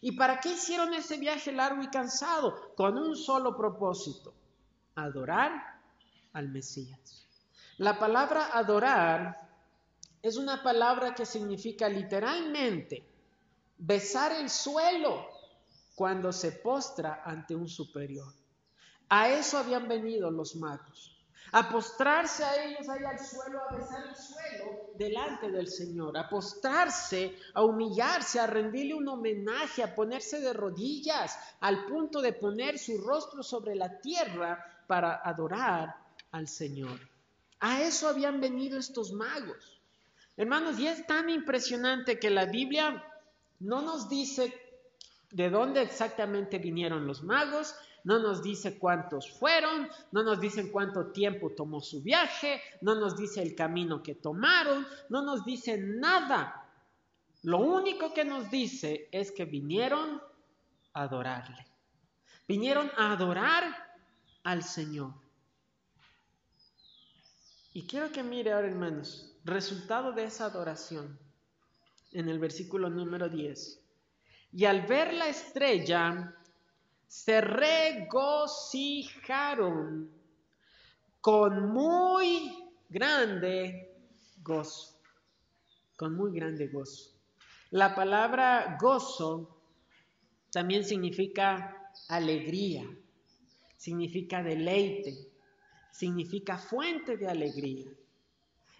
¿Y 0.02 0.14
para 0.14 0.40
qué 0.40 0.50
hicieron 0.50 0.94
ese 0.94 1.18
viaje 1.18 1.52
largo 1.52 1.84
y 1.84 1.90
cansado? 1.90 2.74
Con 2.76 2.98
un 2.98 3.16
solo 3.16 3.56
propósito, 3.56 4.34
adorar 4.96 5.80
al 6.34 6.50
Mesías. 6.50 7.26
La 7.78 8.00
palabra 8.00 8.50
adorar 8.54 9.48
es 10.24 10.38
una 10.38 10.64
palabra 10.64 11.14
que 11.14 11.26
significa 11.26 11.88
literalmente 11.88 13.06
besar 13.78 14.32
el 14.34 14.50
suelo 14.50 15.28
cuando 15.96 16.32
se 16.32 16.52
postra 16.52 17.22
ante 17.24 17.56
un 17.56 17.68
superior. 17.68 18.34
A 19.10 19.30
eso 19.30 19.58
habían 19.58 19.88
venido 19.88 20.30
los 20.30 20.56
magos 20.56 21.18
a 21.52 21.70
postrarse 21.70 22.44
a 22.44 22.66
ellos 22.66 22.90
ahí 22.90 23.04
al 23.04 23.20
suelo, 23.20 23.62
a 23.70 23.76
besar 23.76 24.06
el 24.08 24.16
suelo 24.16 24.92
delante 24.96 25.50
del 25.50 25.68
Señor, 25.68 26.18
a 26.18 26.28
postrarse, 26.28 27.38
a 27.54 27.63
humillarse, 27.63 28.40
a 28.40 28.48
rendirle 28.48 28.96
un 28.96 29.08
homenaje, 29.08 29.84
a 29.84 29.96
ponerse 29.96 30.42
de 30.42 30.54
rodillas, 30.54 31.38
al 31.62 31.86
punto 31.86 32.22
de 32.22 32.34
poner 32.34 32.78
su 32.78 32.98
rostro 33.00 33.44
sobre 33.44 33.76
la 33.76 34.00
tierra 34.00 34.84
para 34.88 35.22
adorar 35.24 35.96
al 36.32 36.48
Señor. 36.48 37.00
A 37.60 37.82
eso 37.82 38.08
habían 38.08 38.42
venido 38.42 38.78
estos 38.78 39.12
magos. 39.12 39.82
Hermanos, 40.36 40.78
y 40.80 40.88
es 40.88 41.08
tan 41.08 41.30
impresionante 41.30 42.20
que 42.20 42.30
la 42.30 42.46
Biblia 42.46 43.04
no 43.60 43.82
nos 43.82 44.10
dice 44.10 44.54
de 45.32 45.50
dónde 45.50 45.82
exactamente 45.82 46.58
vinieron 46.58 47.06
los 47.06 47.24
magos, 47.24 47.76
no 48.04 48.20
nos 48.20 48.41
dice 48.41 48.80
cuántos 48.80 49.30
fueron, 49.38 49.89
no 50.12 50.24
nos 50.24 50.39
dicen 50.39 50.72
cuánto 50.72 51.08
tiempo 51.12 51.52
tomó 51.52 51.82
su 51.82 52.02
viaje, 52.02 52.62
no 52.82 52.96
nos 52.96 53.17
dice 53.17 53.41
el 53.41 53.54
camino 53.56 54.02
que 54.02 54.15
tomaron, 54.15 54.88
no 55.10 55.22
nos 55.22 55.43
dice 55.43 55.78
nada. 55.78 56.63
Lo 57.43 57.60
único 57.60 58.13
que 58.13 58.24
nos 58.24 58.50
dice 58.50 59.10
es 59.12 59.32
que 59.32 59.46
vinieron 59.46 60.22
a 60.93 61.02
adorarle. 61.04 61.67
Vinieron 62.48 62.89
a 62.96 63.12
adorar 63.12 63.63
al 64.43 64.63
Señor. 64.63 65.13
Y 67.74 67.86
quiero 67.86 68.12
que 68.12 68.24
mire 68.24 68.54
ahora, 68.54 68.67
hermanos, 68.67 69.36
resultado 69.43 70.13
de 70.13 70.24
esa 70.24 70.46
adoración 70.46 71.20
en 72.12 72.30
el 72.30 72.39
versículo 72.39 72.89
número 72.89 73.30
10. 73.30 73.80
Y 74.54 74.65
al 74.65 74.88
ver 74.88 75.13
la 75.13 75.28
estrella, 75.28 76.34
se 77.08 77.41
regocijaron 77.41 80.10
con 81.22 81.72
muy 81.72 82.52
grande 82.89 83.96
gozo, 84.41 85.00
con 85.96 86.15
muy 86.15 86.34
grande 86.34 86.67
gozo. 86.67 87.13
La 87.72 87.96
palabra 87.96 88.78
gozo 88.80 89.58
también 90.52 90.86
significa 90.86 91.91
alegría, 92.08 92.86
significa 93.76 94.41
deleite, 94.41 95.28
significa 95.91 96.58
fuente 96.58 97.17
de 97.17 97.28
alegría. 97.28 97.91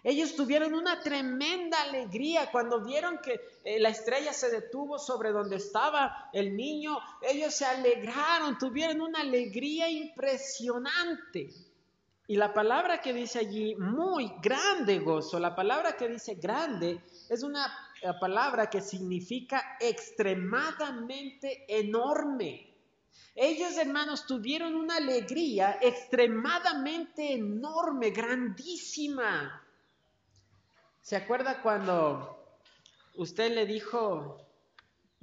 Ellos 0.04 0.36
tuvieron 0.36 0.74
una 0.74 1.00
tremenda 1.00 1.82
alegría 1.82 2.50
cuando 2.52 2.84
vieron 2.84 3.18
que 3.18 3.40
eh, 3.64 3.80
la 3.80 3.88
estrella 3.88 4.32
se 4.32 4.50
detuvo 4.50 4.98
sobre 4.98 5.30
donde 5.30 5.56
estaba 5.56 6.30
el 6.32 6.56
niño. 6.56 6.98
Ellos 7.22 7.54
se 7.54 7.64
alegraron, 7.64 8.58
tuvieron 8.58 9.00
una 9.00 9.20
alegría 9.20 9.90
impresionante. 9.90 11.50
Y 12.28 12.36
la 12.36 12.52
palabra 12.52 13.00
que 13.00 13.12
dice 13.12 13.40
allí, 13.40 13.74
muy 13.76 14.32
grande 14.40 14.98
gozo, 14.98 15.40
la 15.40 15.56
palabra 15.56 15.96
que 15.96 16.08
dice 16.08 16.34
grande 16.34 17.00
es 17.28 17.42
una 17.42 17.66
eh, 18.00 18.08
palabra 18.20 18.70
que 18.70 18.80
significa 18.80 19.78
extremadamente 19.80 21.64
enorme. 21.66 22.66
Ellos, 23.34 23.76
hermanos, 23.78 24.26
tuvieron 24.26 24.74
una 24.74 24.96
alegría 24.96 25.78
extremadamente 25.80 27.32
enorme, 27.32 28.10
grandísima. 28.10 29.64
¿Se 31.08 31.16
acuerda 31.16 31.62
cuando 31.62 32.36
usted 33.14 33.54
le 33.54 33.64
dijo, 33.64 34.46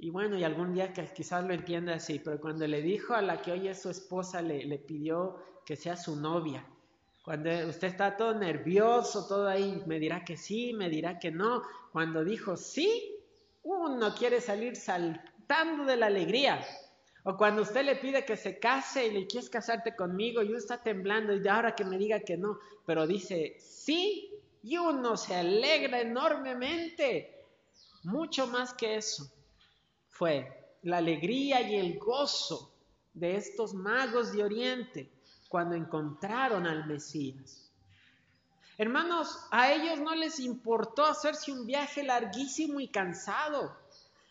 y 0.00 0.10
bueno, 0.10 0.36
y 0.36 0.42
algún 0.42 0.74
día 0.74 0.92
que 0.92 1.04
quizás 1.14 1.44
lo 1.44 1.54
entienda 1.54 1.94
así, 1.94 2.18
pero 2.18 2.40
cuando 2.40 2.66
le 2.66 2.82
dijo 2.82 3.14
a 3.14 3.22
la 3.22 3.40
que 3.40 3.52
hoy 3.52 3.68
es 3.68 3.82
su 3.82 3.90
esposa, 3.90 4.42
le, 4.42 4.64
le 4.64 4.78
pidió 4.78 5.36
que 5.64 5.76
sea 5.76 5.96
su 5.96 6.16
novia, 6.16 6.66
Cuando 7.24 7.50
usted 7.68 7.86
está 7.86 8.16
todo 8.16 8.34
nervioso, 8.34 9.28
todo 9.28 9.46
ahí, 9.46 9.80
me 9.86 10.00
dirá 10.00 10.24
que 10.24 10.36
sí, 10.36 10.72
me 10.72 10.90
dirá 10.90 11.20
que 11.20 11.30
no. 11.30 11.62
Cuando 11.92 12.24
dijo 12.24 12.56
sí, 12.56 13.22
uno 13.62 14.12
quiere 14.12 14.40
salir 14.40 14.74
saltando 14.74 15.84
de 15.84 15.96
la 15.98 16.06
alegría. 16.06 16.66
O 17.22 17.36
cuando 17.36 17.62
usted 17.62 17.84
le 17.84 17.94
pide 17.94 18.24
que 18.24 18.36
se 18.36 18.58
case 18.58 19.06
y 19.06 19.12
le 19.12 19.28
quieres 19.28 19.48
casarte 19.48 19.94
conmigo 19.94 20.42
y 20.42 20.48
uno 20.48 20.58
está 20.58 20.82
temblando 20.82 21.32
y 21.32 21.46
ahora 21.46 21.76
que 21.76 21.84
me 21.84 21.96
diga 21.96 22.18
que 22.18 22.36
no, 22.36 22.58
pero 22.84 23.06
dice 23.06 23.54
sí 23.60 24.32
y 24.66 24.76
uno 24.78 25.16
se 25.16 25.32
alegra 25.32 26.00
enormemente. 26.00 27.44
Mucho 28.02 28.48
más 28.48 28.74
que 28.74 28.96
eso 28.96 29.30
fue 30.08 30.76
la 30.82 30.96
alegría 30.96 31.60
y 31.60 31.76
el 31.76 32.00
gozo 32.00 32.74
de 33.14 33.36
estos 33.36 33.74
magos 33.74 34.32
de 34.32 34.42
Oriente 34.42 35.12
cuando 35.48 35.76
encontraron 35.76 36.66
al 36.66 36.84
Mesías. 36.84 37.70
Hermanos, 38.76 39.38
a 39.52 39.72
ellos 39.72 40.00
no 40.00 40.16
les 40.16 40.40
importó 40.40 41.04
hacerse 41.04 41.52
un 41.52 41.64
viaje 41.64 42.02
larguísimo 42.02 42.80
y 42.80 42.88
cansado. 42.88 43.72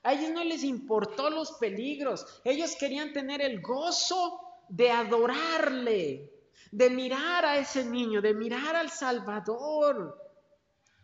A 0.03 0.11
ellos 0.11 0.31
no 0.31 0.43
les 0.43 0.65
importó 0.65 1.29
los 1.29 1.53
peligros. 1.53 2.41
Ellos 2.43 2.75
querían 2.77 3.13
tener 3.13 3.41
el 3.41 3.61
gozo 3.61 4.41
de 4.67 4.91
adorarle, 4.91 6.29
de 6.71 6.89
mirar 6.89 7.45
a 7.45 7.57
ese 7.57 7.85
niño, 7.85 8.21
de 8.21 8.33
mirar 8.33 8.75
al 8.75 8.89
Salvador, 8.89 10.24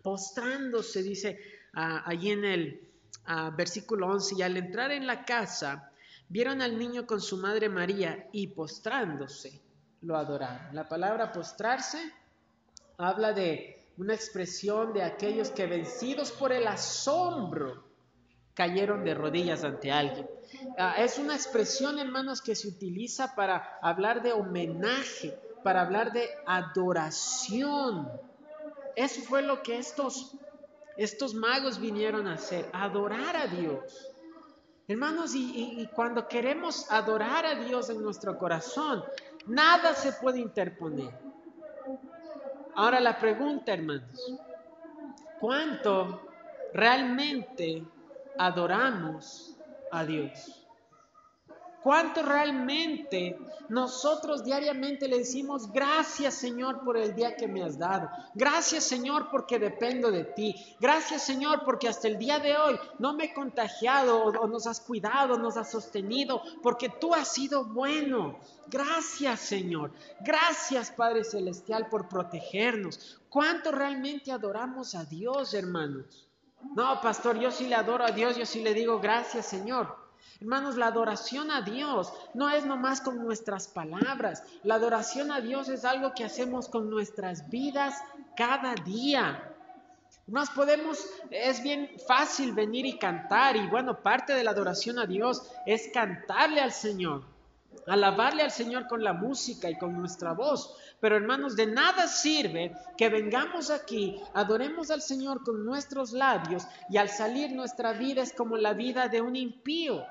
postrándose, 0.02 1.04
dice 1.04 1.40
allí 1.74 2.32
en 2.32 2.46
el 2.46 2.90
versículo 3.56 4.08
11, 4.08 4.36
y 4.38 4.42
al 4.42 4.58
entrar 4.58 4.92
en 4.92 5.08
la 5.08 5.26
casa, 5.26 5.92
vieron 6.30 6.62
al 6.62 6.78
niño 6.78 7.06
con 7.06 7.22
su 7.22 7.38
madre 7.38 7.70
María 7.70 8.28
y 8.32 8.48
postrándose 8.48 9.62
lo 10.02 10.18
adoraron. 10.18 10.74
La 10.74 10.88
palabra 10.88 11.32
postrarse 11.32 12.00
habla 12.98 13.34
de 13.34 13.82
una 13.98 14.14
expresión 14.14 14.94
de 14.94 15.04
aquellos 15.04 15.52
que 15.52 15.68
vencidos 15.68 16.32
por 16.32 16.52
el 16.52 16.68
asombro 16.68 17.84
cayeron 18.54 19.04
de 19.04 19.14
rodillas 19.14 19.64
ante 19.64 19.92
alguien. 19.92 20.28
Ah, 20.78 20.96
es 20.98 21.18
una 21.18 21.36
expresión, 21.36 22.00
hermanos, 22.00 22.42
que 22.42 22.56
se 22.56 22.68
utiliza 22.68 23.36
para 23.36 23.78
hablar 23.82 24.22
de 24.22 24.34
homenaje, 24.34 25.38
para 25.64 25.82
hablar 25.82 26.12
de 26.12 26.30
adoración. 26.46 28.10
Eso 28.96 29.22
fue 29.22 29.42
lo 29.42 29.62
que 29.62 29.78
estos, 29.78 30.36
estos 30.98 31.34
magos 31.34 31.80
vinieron 31.80 32.28
a 32.28 32.34
hacer, 32.34 32.70
adorar 32.74 33.36
a 33.36 33.48
Dios. 33.48 34.12
Hermanos, 34.88 35.34
y, 35.36 35.88
cuando 35.96 36.28
queremos 36.28 36.92
adorar 36.92 37.46
a 37.46 37.56
Dios 37.56 37.90
en 37.90 38.02
nuestro 38.02 38.38
corazón, 38.38 39.04
nada 39.46 39.94
se 39.94 40.12
puede 40.14 40.40
interponer. 40.40 41.12
Ahora 42.76 43.00
la 43.00 43.18
pregunta, 43.18 43.74
hermanos, 43.74 44.34
¿cuánto 45.40 46.22
realmente 46.74 47.84
adoramos 48.38 49.56
a 49.92 50.04
Dios? 50.04 50.61
¿Cuánto 51.84 52.22
realmente 52.22 53.40
nosotros 53.70 54.44
diariamente 54.44 55.08
le 55.08 55.20
decimos 55.20 55.72
gracias 55.72 56.36
Señor 56.36 56.84
por 56.84 56.96
el 56.96 57.16
día 57.16 57.36
que 57.36 57.48
me 57.48 57.64
has 57.64 57.80
dado? 57.80 58.08
Gracias 58.36 58.84
Señor 58.84 59.30
porque 59.32 59.58
dependo 59.58 60.12
de 60.12 60.24
ti. 60.24 60.56
Gracias 60.80 61.24
Señor 61.24 61.64
porque 61.66 61.88
hasta 61.88 62.08
el 62.08 62.20
día 62.20 62.38
de 62.38 62.56
hoy 62.56 62.80
no 63.00 63.14
me 63.14 63.26
he 63.26 63.34
contagiado 63.34 64.26
o, 64.26 64.48
nos 64.48 64.68
has 64.68 64.80
cuidado, 64.80 65.40
nos 65.40 65.58
has 65.58 65.72
sostenido, 65.72 66.42
porque 66.62 66.90
tú 66.90 67.16
has 67.16 67.30
sido 67.30 67.66
bueno. 67.66 68.38
Gracias 68.68 69.40
Señor. 69.40 69.92
Gracias 70.20 70.92
Padre 70.92 71.24
Celestial 71.24 71.90
por 71.90 72.08
protegernos. 72.08 73.20
¿Cuánto 73.28 73.72
realmente 73.72 74.32
adoramos 74.32 74.94
a 74.94 75.06
Dios, 75.06 75.56
hermanos? 75.56 76.28
No, 76.76 77.02
pastor, 77.02 77.40
yo 77.40 77.50
sí 77.50 77.68
le 77.68 77.74
adoro 77.74 78.06
a 78.06 78.12
Dios, 78.12 78.38
yo 78.38 78.46
sí 78.46 78.62
le 78.62 78.76
digo 78.76 79.00
gracias 79.00 79.48
Señor. 79.48 80.01
Hermanos, 80.40 80.76
la 80.76 80.88
adoración 80.88 81.52
a 81.52 81.62
Dios 81.62 82.12
no 82.34 82.50
es 82.50 82.66
nomás 82.66 83.02
con 83.02 83.18
nuestras 83.20 83.68
palabras. 83.68 84.44
La 84.64 84.76
adoración 84.76 85.32
a 85.32 85.42
Dios 85.42 85.70
es 85.70 85.86
algo 85.86 86.14
que 86.14 86.24
hacemos 86.24 86.68
con 86.68 86.90
nuestras 86.90 87.50
vidas 87.50 87.96
cada 88.36 88.76
día. 88.76 89.48
Más 90.28 90.50
podemos, 90.52 91.06
es 91.30 91.62
bien 91.62 91.90
fácil 92.08 92.54
venir 92.54 92.86
y 92.86 92.98
cantar 92.98 93.56
y 93.56 93.68
bueno, 93.68 94.02
parte 94.02 94.34
de 94.34 94.44
la 94.44 94.52
adoración 94.52 94.98
a 95.00 95.06
Dios 95.06 95.44
es 95.66 95.90
cantarle 95.94 96.62
al 96.62 96.72
Señor, 96.72 97.24
alabarle 97.88 98.44
al 98.44 98.52
Señor 98.52 98.88
con 98.88 99.04
la 99.04 99.14
música 99.14 99.70
y 99.70 99.78
con 99.78 99.94
nuestra 99.94 100.34
voz. 100.34 100.76
Pero 101.00 101.16
hermanos, 101.16 101.56
de 101.56 101.68
nada 101.68 102.08
sirve 102.08 102.76
que 102.98 103.10
vengamos 103.10 103.70
aquí, 103.70 104.22
adoremos 104.34 104.92
al 104.92 105.02
Señor 105.02 105.44
con 105.44 105.66
nuestros 105.66 106.12
labios 106.12 106.68
y 106.90 106.98
al 106.98 107.10
salir 107.10 107.52
nuestra 107.52 107.94
vida 107.94 108.22
es 108.22 108.34
como 108.34 108.58
la 108.58 108.74
vida 108.74 109.08
de 109.08 109.22
un 109.22 109.36
impío 109.36 110.06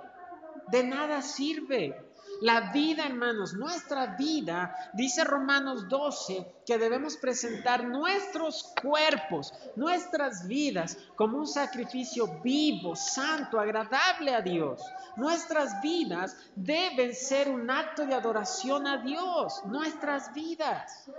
de 0.71 0.85
nada 0.85 1.23
sirve. 1.23 2.10
La 2.41 2.73
vida, 2.73 3.05
hermanos, 3.05 3.53
nuestra 3.53 4.17
vida, 4.17 4.75
dice 4.95 5.25
Romanos 5.25 5.89
12, 5.89 6.63
que 6.65 6.79
debemos 6.79 7.17
presentar 7.17 7.85
nuestros 7.85 8.73
cuerpos, 8.81 9.53
nuestras 9.77 10.47
vidas, 10.47 10.97
como 11.17 11.39
un 11.39 11.47
sacrificio 11.47 12.41
vivo, 12.43 12.97
santo, 12.97 13.61
agradable 13.61 14.35
a 14.35 14.41
Dios. 14.41 14.83
Nuestras 15.17 15.83
vidas 15.83 16.35
deben 16.57 17.15
ser 17.15 17.51
un 17.51 17.71
acto 17.71 18.07
de 18.07 18.15
adoración 18.15 18.87
a 18.87 18.97
Dios, 18.99 19.63
nuestras 19.67 20.33
vidas. 20.33 21.11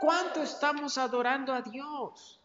¿Cuánto 0.00 0.42
estamos 0.42 0.98
adorando 0.98 1.54
a 1.54 1.62
Dios? 1.62 2.38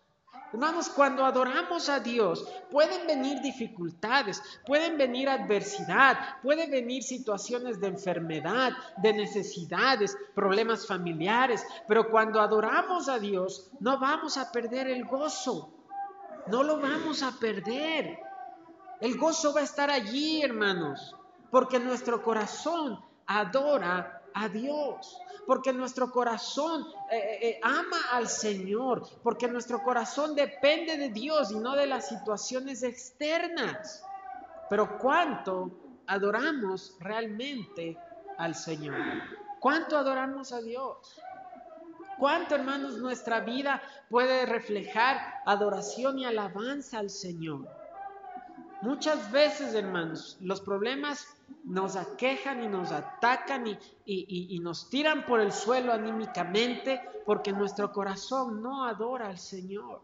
Hermanos, 0.54 0.89
cuando 0.89 1.26
adoramos 1.26 1.89
a 1.89 2.00
Dios, 2.00 2.48
pueden 2.70 3.08
venir 3.08 3.42
dificultades, 3.42 4.39
pueden 4.68 5.00
venir 5.00 5.28
adversidad, 5.28 6.39
pueden 6.44 6.70
venir 6.70 7.02
situaciones 7.02 7.82
de 7.82 7.88
enfermedad, 7.88 8.74
de 8.98 9.13
necesidades, 9.13 10.16
problemas 10.36 10.86
familiares, 10.86 11.66
pero 11.88 12.08
cuando 12.08 12.39
adoramos 12.39 13.10
a 13.10 13.18
Dios, 13.18 13.72
no 13.80 14.00
vamos 14.00 14.38
a 14.38 14.52
perder 14.52 14.89
el 14.89 15.06
gozo, 15.06 15.74
no 16.46 16.62
lo 16.62 16.80
vamos 16.80 17.24
a 17.24 17.32
perder. 17.32 18.20
El 19.02 19.18
gozo 19.18 19.56
va 19.56 19.62
a 19.62 19.63
estar 19.63 19.89
allí, 19.89 20.44
hermanos, 20.44 21.16
porque 21.50 21.80
nuestro 21.80 22.22
corazón 22.22 23.04
adora 23.26 24.22
a 24.34 24.50
Dios 24.50 25.19
porque 25.46 25.74
nuestro 25.74 26.12
corazón 26.12 26.86
eh, 27.10 27.17
eh, 27.17 27.50
eh, 27.50 27.60
ama 27.62 27.98
al 28.12 28.28
Señor, 28.28 29.04
porque 29.22 29.48
nuestro 29.48 29.82
corazón 29.84 30.36
depende 30.36 30.98
de 30.98 31.10
Dios 31.10 31.52
y 31.52 31.60
no 31.60 31.76
de 31.76 31.88
las 31.88 32.08
situaciones 32.08 32.84
externas. 32.84 34.06
Pero 34.69 34.98
¿cuánto 34.98 35.72
adoramos 36.08 36.96
realmente 37.00 37.98
al 38.38 38.56
Señor? 38.56 38.96
¿Cuánto 39.60 39.98
adoramos 39.98 40.52
a 40.52 40.62
Dios? 40.62 41.22
¿Cuánto, 42.17 42.56
hermanos, 42.56 42.98
nuestra 42.98 43.41
vida 43.41 43.82
puede 44.10 44.46
reflejar 44.46 45.41
adoración 45.46 46.19
y 46.19 46.26
alabanza 46.26 47.00
al 47.00 47.10
Señor? 47.10 47.83
Muchas 48.84 49.32
veces, 49.32 49.74
hermanos, 49.76 50.36
los 50.41 50.60
problemas 50.60 51.26
nos 51.63 51.96
aquejan 51.96 52.62
y 52.62 52.67
nos 52.67 52.91
atacan 52.91 53.65
y, 54.06 54.60
nos 54.60 54.89
tiran 54.89 55.26
por 55.26 55.39
el 55.39 55.54
suelo 55.54 55.93
anímicamente 55.93 57.02
porque 57.26 57.54
nuestro 57.54 57.93
corazón 57.93 58.62
no 58.62 58.84
adora 58.84 59.28
al 59.28 59.38
Señor, 59.38 60.02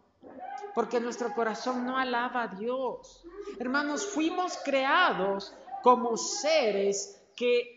porque 0.74 1.02
nuestro 1.02 1.34
corazón 1.34 1.86
no 1.86 1.98
alaba 1.98 2.44
a 2.44 2.48
Dios. 2.48 3.26
Hermanos, 3.60 4.06
fuimos 4.06 4.58
creados 4.64 5.54
como 5.84 6.16
seres 6.16 7.22
que 7.36 7.76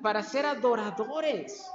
para 0.00 0.22
ser 0.22 0.46
adoradores. 0.46 1.68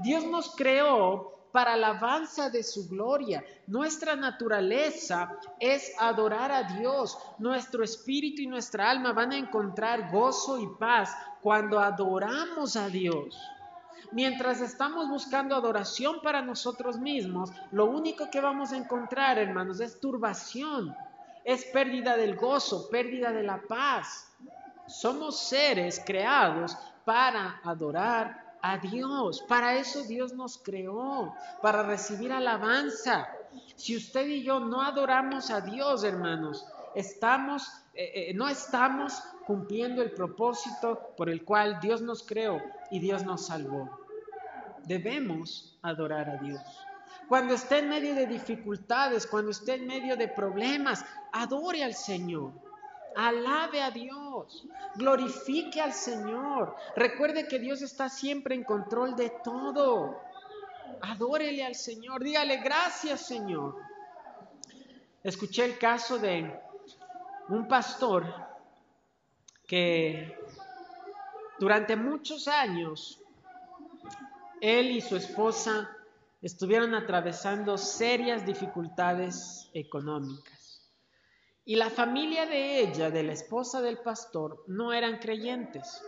Dios 0.00 0.24
nos 0.24 0.56
creó 0.56 1.31
para 1.52 1.74
alabanza 1.74 2.50
de 2.50 2.62
su 2.62 2.88
gloria. 2.88 3.44
Nuestra 3.66 4.16
naturaleza 4.16 5.38
es 5.60 5.92
adorar 5.98 6.50
a 6.50 6.62
Dios. 6.64 7.18
Nuestro 7.38 7.84
espíritu 7.84 8.42
y 8.42 8.46
nuestra 8.46 8.90
alma 8.90 9.12
van 9.12 9.32
a 9.32 9.38
encontrar 9.38 10.10
gozo 10.10 10.58
y 10.58 10.66
paz 10.78 11.14
cuando 11.42 11.78
adoramos 11.78 12.76
a 12.76 12.88
Dios. 12.88 13.38
Mientras 14.12 14.60
estamos 14.60 15.08
buscando 15.08 15.54
adoración 15.54 16.20
para 16.22 16.42
nosotros 16.42 16.98
mismos, 16.98 17.50
lo 17.70 17.86
único 17.86 18.30
que 18.30 18.40
vamos 18.40 18.72
a 18.72 18.76
encontrar, 18.76 19.38
hermanos, 19.38 19.80
es 19.80 20.00
turbación, 20.00 20.94
es 21.44 21.64
pérdida 21.66 22.16
del 22.16 22.36
gozo, 22.36 22.88
pérdida 22.90 23.32
de 23.32 23.42
la 23.42 23.60
paz. 23.62 24.30
Somos 24.86 25.38
seres 25.38 26.02
creados 26.04 26.76
para 27.04 27.60
adorar 27.64 28.41
a 28.62 28.78
Dios. 28.78 29.42
Para 29.42 29.74
eso 29.74 30.04
Dios 30.04 30.32
nos 30.32 30.56
creó, 30.56 31.34
para 31.60 31.82
recibir 31.82 32.32
alabanza. 32.32 33.28
Si 33.76 33.96
usted 33.96 34.26
y 34.26 34.44
yo 34.44 34.60
no 34.60 34.80
adoramos 34.80 35.50
a 35.50 35.60
Dios, 35.60 36.04
hermanos, 36.04 36.66
estamos, 36.94 37.68
eh, 37.94 38.30
eh, 38.30 38.34
no 38.34 38.48
estamos 38.48 39.20
cumpliendo 39.44 40.00
el 40.02 40.12
propósito 40.12 41.12
por 41.16 41.28
el 41.28 41.44
cual 41.44 41.80
Dios 41.80 42.00
nos 42.00 42.22
creó 42.22 42.62
y 42.90 43.00
Dios 43.00 43.24
nos 43.24 43.46
salvó. 43.46 43.98
debemos 44.84 45.78
adorar 45.82 46.28
a 46.28 46.36
Dios. 46.38 46.60
Cuando 47.28 47.54
esté 47.54 47.78
en 47.78 47.88
medio 47.88 48.16
de 48.16 48.26
dificultades, 48.26 49.28
cuando 49.28 49.52
esté 49.52 49.74
en 49.74 49.86
medio 49.86 50.16
de 50.16 50.26
problemas, 50.26 51.04
adore 51.32 51.84
al 51.84 51.94
Señor. 51.94 52.52
Alabe 53.14 53.82
a 53.82 53.90
Dios, 53.90 54.66
glorifique 54.94 55.80
al 55.80 55.92
Señor. 55.92 56.76
Recuerde 56.96 57.46
que 57.46 57.58
Dios 57.58 57.82
está 57.82 58.08
siempre 58.08 58.54
en 58.54 58.64
control 58.64 59.16
de 59.16 59.30
todo. 59.44 60.20
Adórele 61.02 61.64
al 61.64 61.74
Señor, 61.74 62.22
dígale 62.22 62.58
gracias 62.58 63.26
Señor. 63.26 63.76
Escuché 65.22 65.64
el 65.64 65.78
caso 65.78 66.18
de 66.18 66.60
un 67.48 67.68
pastor 67.68 68.24
que 69.66 70.36
durante 71.58 71.96
muchos 71.96 72.48
años 72.48 73.20
él 74.60 74.90
y 74.90 75.00
su 75.00 75.16
esposa 75.16 75.90
estuvieron 76.40 76.94
atravesando 76.94 77.78
serias 77.78 78.44
dificultades 78.44 79.70
económicas. 79.74 80.61
Y 81.64 81.76
la 81.76 81.90
familia 81.90 82.46
de 82.46 82.80
ella, 82.80 83.10
de 83.10 83.22
la 83.22 83.32
esposa 83.32 83.80
del 83.80 83.98
pastor, 83.98 84.64
no 84.66 84.92
eran 84.92 85.18
creyentes. 85.18 86.02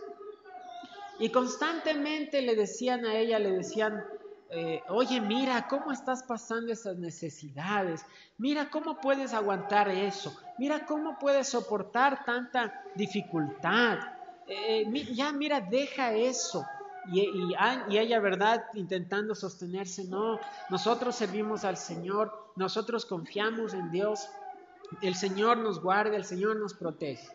Y 1.19 1.29
constantemente 1.29 2.41
le 2.41 2.55
decían 2.55 3.05
a 3.05 3.15
ella, 3.15 3.39
le 3.39 3.51
decían, 3.51 4.03
eh, 4.49 4.81
oye, 4.89 5.21
mira 5.21 5.67
cómo 5.67 5.91
estás 5.91 6.23
pasando 6.23 6.73
esas 6.73 6.97
necesidades, 6.97 8.05
mira 8.37 8.69
cómo 8.69 8.99
puedes 8.99 9.33
aguantar 9.33 9.89
eso, 9.89 10.35
mira 10.57 10.85
cómo 10.85 11.17
puedes 11.17 11.49
soportar 11.49 12.25
tanta 12.25 12.83
dificultad, 12.95 13.99
eh, 14.47 14.85
ya 15.13 15.31
mira, 15.31 15.61
deja 15.61 16.13
eso. 16.13 16.65
Y, 17.07 17.21
y, 17.21 17.97
ella, 17.97 18.19
¿verdad? 18.19 18.65
Intentando 18.73 19.35
sostenerse, 19.35 20.05
no, 20.05 20.39
nosotros 20.69 21.15
servimos 21.15 21.63
al 21.63 21.77
Señor, 21.77 22.51
nosotros 22.55 23.05
confiamos 23.05 23.73
en 23.75 23.91
Dios, 23.91 24.27
el 25.01 25.15
Señor 25.15 25.57
nos 25.57 25.81
guarda, 25.81 26.15
el 26.15 26.25
Señor 26.25 26.57
nos 26.57 26.73
protege. 26.73 27.27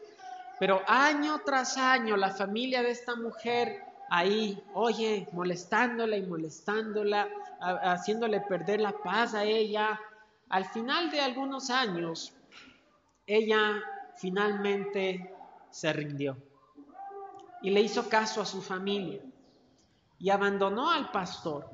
Pero 0.59 0.83
año 0.87 1.41
tras 1.45 1.77
año 1.77 2.17
la 2.17 2.31
familia 2.31 2.83
de 2.83 2.91
esta 2.91 3.17
mujer 3.17 3.83
ahí, 4.11 4.63
oye, 4.75 5.29
molestándola 5.33 6.17
y 6.17 6.27
molestándola, 6.27 7.29
haciéndole 7.61 8.41
perder 8.41 8.81
la 8.81 8.93
paz 8.93 9.35
a 9.35 9.45
ella. 9.45 9.99
Al 10.51 10.65
final 10.67 11.11
de 11.11 11.21
algunos 11.21 11.71
años, 11.71 12.35
ella 13.27 13.81
finalmente 14.17 15.35
se 15.71 15.93
rindió 15.93 16.37
y 17.63 17.71
le 17.71 17.81
hizo 17.81 18.09
caso 18.09 18.43
a 18.43 18.47
su 18.47 18.61
familia 18.61 19.23
y 20.19 20.31
abandonó 20.31 20.91
al 20.91 21.11
pastor. 21.11 21.71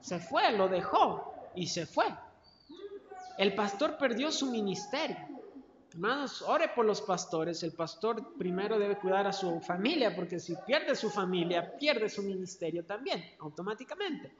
Se 0.00 0.18
fue, 0.18 0.52
lo 0.52 0.68
dejó 0.68 1.32
y 1.54 1.68
se 1.68 1.86
fue. 1.86 2.06
El 3.38 3.54
pastor 3.54 3.96
perdió 3.96 4.30
su 4.30 4.50
ministerio. 4.50 5.16
Hermanos, 5.92 6.42
ore 6.42 6.68
por 6.68 6.84
los 6.84 7.02
pastores. 7.02 7.62
El 7.62 7.72
pastor 7.72 8.34
primero 8.38 8.78
debe 8.78 8.96
cuidar 8.96 9.26
a 9.26 9.32
su 9.32 9.60
familia, 9.60 10.14
porque 10.14 10.38
si 10.38 10.54
pierde 10.66 10.94
su 10.94 11.10
familia, 11.10 11.76
pierde 11.78 12.08
su 12.08 12.22
ministerio 12.22 12.84
también, 12.84 13.24
automáticamente. 13.40 14.32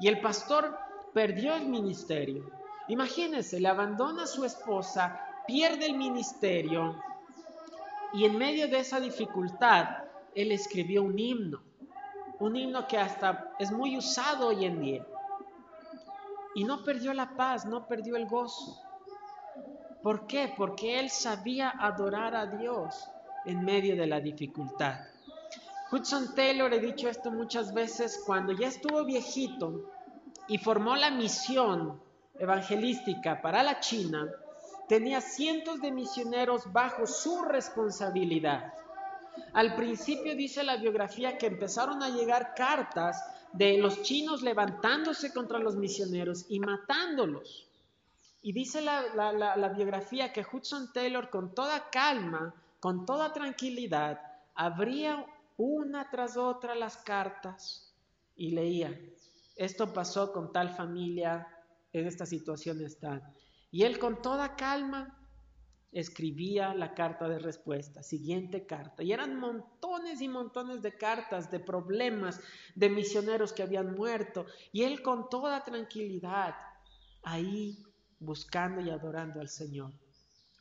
Y 0.00 0.08
el 0.08 0.20
pastor 0.20 0.76
perdió 1.12 1.54
el 1.54 1.66
ministerio. 1.66 2.50
Imagínense, 2.88 3.60
le 3.60 3.68
abandona 3.68 4.24
a 4.24 4.26
su 4.26 4.44
esposa, 4.44 5.20
pierde 5.46 5.86
el 5.86 5.96
ministerio, 5.96 7.00
y 8.12 8.24
en 8.24 8.36
medio 8.36 8.66
de 8.66 8.80
esa 8.80 8.98
dificultad, 8.98 9.86
él 10.34 10.50
escribió 10.50 11.02
un 11.04 11.18
himno, 11.18 11.62
un 12.40 12.56
himno 12.56 12.88
que 12.88 12.98
hasta 12.98 13.54
es 13.58 13.70
muy 13.70 13.96
usado 13.96 14.48
hoy 14.48 14.64
en 14.64 14.80
día. 14.80 15.06
Y 16.54 16.64
no 16.64 16.84
perdió 16.84 17.12
la 17.14 17.36
paz, 17.36 17.64
no 17.64 17.86
perdió 17.86 18.16
el 18.16 18.26
gozo. 18.26 18.80
¿Por 20.02 20.26
qué? 20.26 20.52
Porque 20.56 20.98
él 20.98 21.10
sabía 21.10 21.70
adorar 21.78 22.34
a 22.34 22.46
Dios 22.46 23.10
en 23.44 23.64
medio 23.64 23.96
de 23.96 24.06
la 24.06 24.20
dificultad. 24.20 25.00
Hudson 25.92 26.34
Taylor, 26.34 26.72
he 26.72 26.80
dicho 26.80 27.08
esto 27.08 27.30
muchas 27.30 27.74
veces, 27.74 28.22
cuando 28.24 28.52
ya 28.52 28.68
estuvo 28.68 29.04
viejito 29.04 29.90
y 30.46 30.58
formó 30.58 30.96
la 30.96 31.10
misión 31.10 32.00
evangelística 32.38 33.42
para 33.42 33.62
la 33.62 33.80
China, 33.80 34.28
tenía 34.88 35.20
cientos 35.20 35.80
de 35.80 35.92
misioneros 35.92 36.72
bajo 36.72 37.06
su 37.06 37.42
responsabilidad. 37.42 38.72
Al 39.52 39.74
principio 39.74 40.34
dice 40.34 40.62
la 40.62 40.76
biografía 40.76 41.38
que 41.38 41.46
empezaron 41.46 42.02
a 42.02 42.08
llegar 42.08 42.54
cartas 42.54 43.22
de 43.52 43.78
los 43.78 44.02
chinos 44.02 44.42
levantándose 44.42 45.32
contra 45.32 45.58
los 45.58 45.76
misioneros 45.76 46.46
y 46.48 46.60
matándolos. 46.60 47.66
Y 48.42 48.52
dice 48.52 48.80
la, 48.80 49.72
biografía 49.76 50.32
que 50.32 50.46
Hudson 50.50 50.92
Taylor 50.92 51.28
con 51.30 51.54
toda 51.54 51.90
calma, 51.90 52.54
con 52.80 53.04
toda 53.04 53.32
tranquilidad, 53.32 54.20
abría 54.54 55.26
una 55.56 56.08
tras 56.10 56.36
otra 56.36 56.74
las 56.74 56.96
cartas 56.96 57.92
y 58.36 58.52
leía, 58.52 58.98
esto 59.56 59.92
pasó 59.92 60.32
con 60.32 60.52
tal 60.52 60.70
familia, 60.70 61.46
en 61.92 62.06
esta 62.06 62.24
situación 62.24 62.80
está. 62.80 63.20
Y 63.70 63.82
él 63.82 63.98
con 63.98 64.22
toda 64.22 64.56
calma 64.56 65.19
escribía 65.92 66.74
la 66.74 66.94
carta 66.94 67.28
de 67.28 67.38
respuesta, 67.38 68.02
siguiente 68.02 68.66
carta. 68.66 69.02
Y 69.02 69.12
eran 69.12 69.38
montones 69.38 70.20
y 70.20 70.28
montones 70.28 70.82
de 70.82 70.96
cartas, 70.96 71.50
de 71.50 71.60
problemas, 71.60 72.40
de 72.74 72.88
misioneros 72.88 73.52
que 73.52 73.62
habían 73.62 73.94
muerto. 73.94 74.46
Y 74.72 74.82
él 74.84 75.02
con 75.02 75.28
toda 75.28 75.64
tranquilidad 75.64 76.54
ahí 77.22 77.82
buscando 78.20 78.80
y 78.80 78.90
adorando 78.90 79.40
al 79.40 79.48
Señor. 79.48 79.92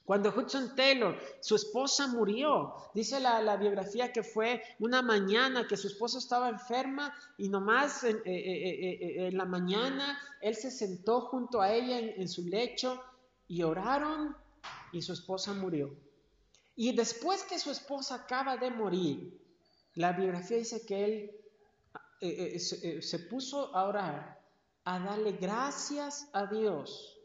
Cuando 0.10 0.34
Hudson 0.36 0.76
Taylor, 0.76 1.20
su 1.40 1.54
esposa 1.54 2.08
murió, 2.08 2.74
dice 2.96 3.20
la, 3.20 3.56
biografía 3.58 4.12
que 4.12 4.24
fue 4.24 4.64
una 4.80 5.04
mañana 5.04 5.68
que 5.68 5.78
su 5.78 5.86
esposa 5.86 6.18
estaba 6.18 6.50
enferma 6.50 7.14
y 7.38 7.48
nomás 7.48 8.04
en, 8.04 8.16
eh, 8.18 8.22
eh, 8.26 8.98
eh, 9.02 9.28
en, 9.28 9.38
la 9.38 9.46
mañana 9.46 10.20
él 10.42 10.56
se 10.56 10.72
sentó 10.72 11.22
junto 11.22 11.62
a 11.62 11.72
ella 11.72 12.00
en 12.00 12.28
su 12.28 12.48
lecho 12.48 13.00
y 13.48 13.62
oraron 13.62 14.36
y 14.92 15.02
su 15.02 15.14
esposa 15.14 15.54
murió. 15.54 15.96
Y 16.76 16.96
después 16.96 17.44
que 17.44 17.60
su 17.60 17.72
esposa 17.72 18.16
acaba 18.16 18.58
de 18.58 18.72
morir, 18.72 19.40
la 19.96 20.14
biografía 20.14 20.58
dice 20.58 20.86
que 20.86 21.06
él 22.22 23.02
se 23.02 23.20
puso 23.20 23.76
a 23.76 23.86
orar, 23.86 24.42
a 24.86 25.00
darle 25.00 25.34
gracias 25.34 26.30
a 26.34 26.46
Dios 26.46 27.20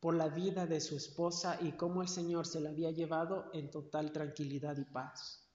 por 0.00 0.14
la 0.14 0.28
vida 0.28 0.66
de 0.66 0.80
su 0.80 0.96
esposa 0.96 1.58
y 1.60 1.72
cómo 1.72 2.02
el 2.02 2.08
Señor 2.08 2.46
se 2.46 2.60
la 2.60 2.70
había 2.70 2.90
llevado 2.90 3.50
en 3.52 3.70
total 3.70 4.12
tranquilidad 4.12 4.76
y 4.78 4.84
paz. 4.84 5.46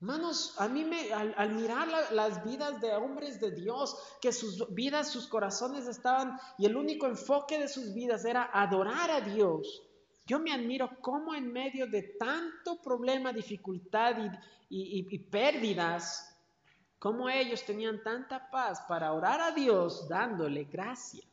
Hermanos, 0.00 0.54
a 0.58 0.68
mí 0.68 0.84
me, 0.84 1.12
al, 1.12 1.54
mirar 1.54 1.88
las 2.12 2.44
vidas 2.44 2.80
de 2.80 2.92
hombres 2.94 3.40
de 3.40 3.52
Dios, 3.52 3.96
que 4.20 4.32
sus 4.32 4.74
vidas, 4.74 5.10
sus 5.10 5.26
corazones 5.28 5.86
estaban, 5.86 6.38
y 6.58 6.66
el 6.66 6.76
único 6.76 7.06
enfoque 7.06 7.58
de 7.58 7.68
sus 7.68 7.94
vidas 7.94 8.24
era 8.24 8.50
adorar 8.52 9.10
a 9.10 9.20
Dios, 9.20 9.82
yo 10.26 10.38
me 10.38 10.52
admiro 10.52 10.90
cómo 11.00 11.34
en 11.34 11.52
medio 11.52 11.86
de 11.86 12.02
tanto 12.18 12.80
problema, 12.80 13.32
dificultad 13.32 14.16
y, 14.70 15.18
pérdidas, 15.18 16.34
cómo 16.98 17.28
ellos 17.28 17.64
tenían 17.64 18.02
tanta 18.02 18.50
paz 18.50 18.80
para 18.88 19.12
orar 19.12 19.40
a 19.40 19.50
Dios 19.50 20.08
dándole 20.08 20.64
gracias. 20.64 21.26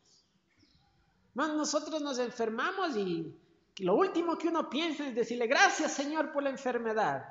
Nosotros 1.33 2.01
nos 2.01 2.19
enfermamos 2.19 2.97
y 2.97 3.33
lo 3.79 3.95
último 3.95 4.37
que 4.37 4.49
uno 4.49 4.69
piensa 4.69 5.07
es 5.07 5.15
decirle, 5.15 5.47
gracias 5.47 5.93
Señor 5.93 6.33
por 6.33 6.43
la 6.43 6.49
enfermedad, 6.49 7.23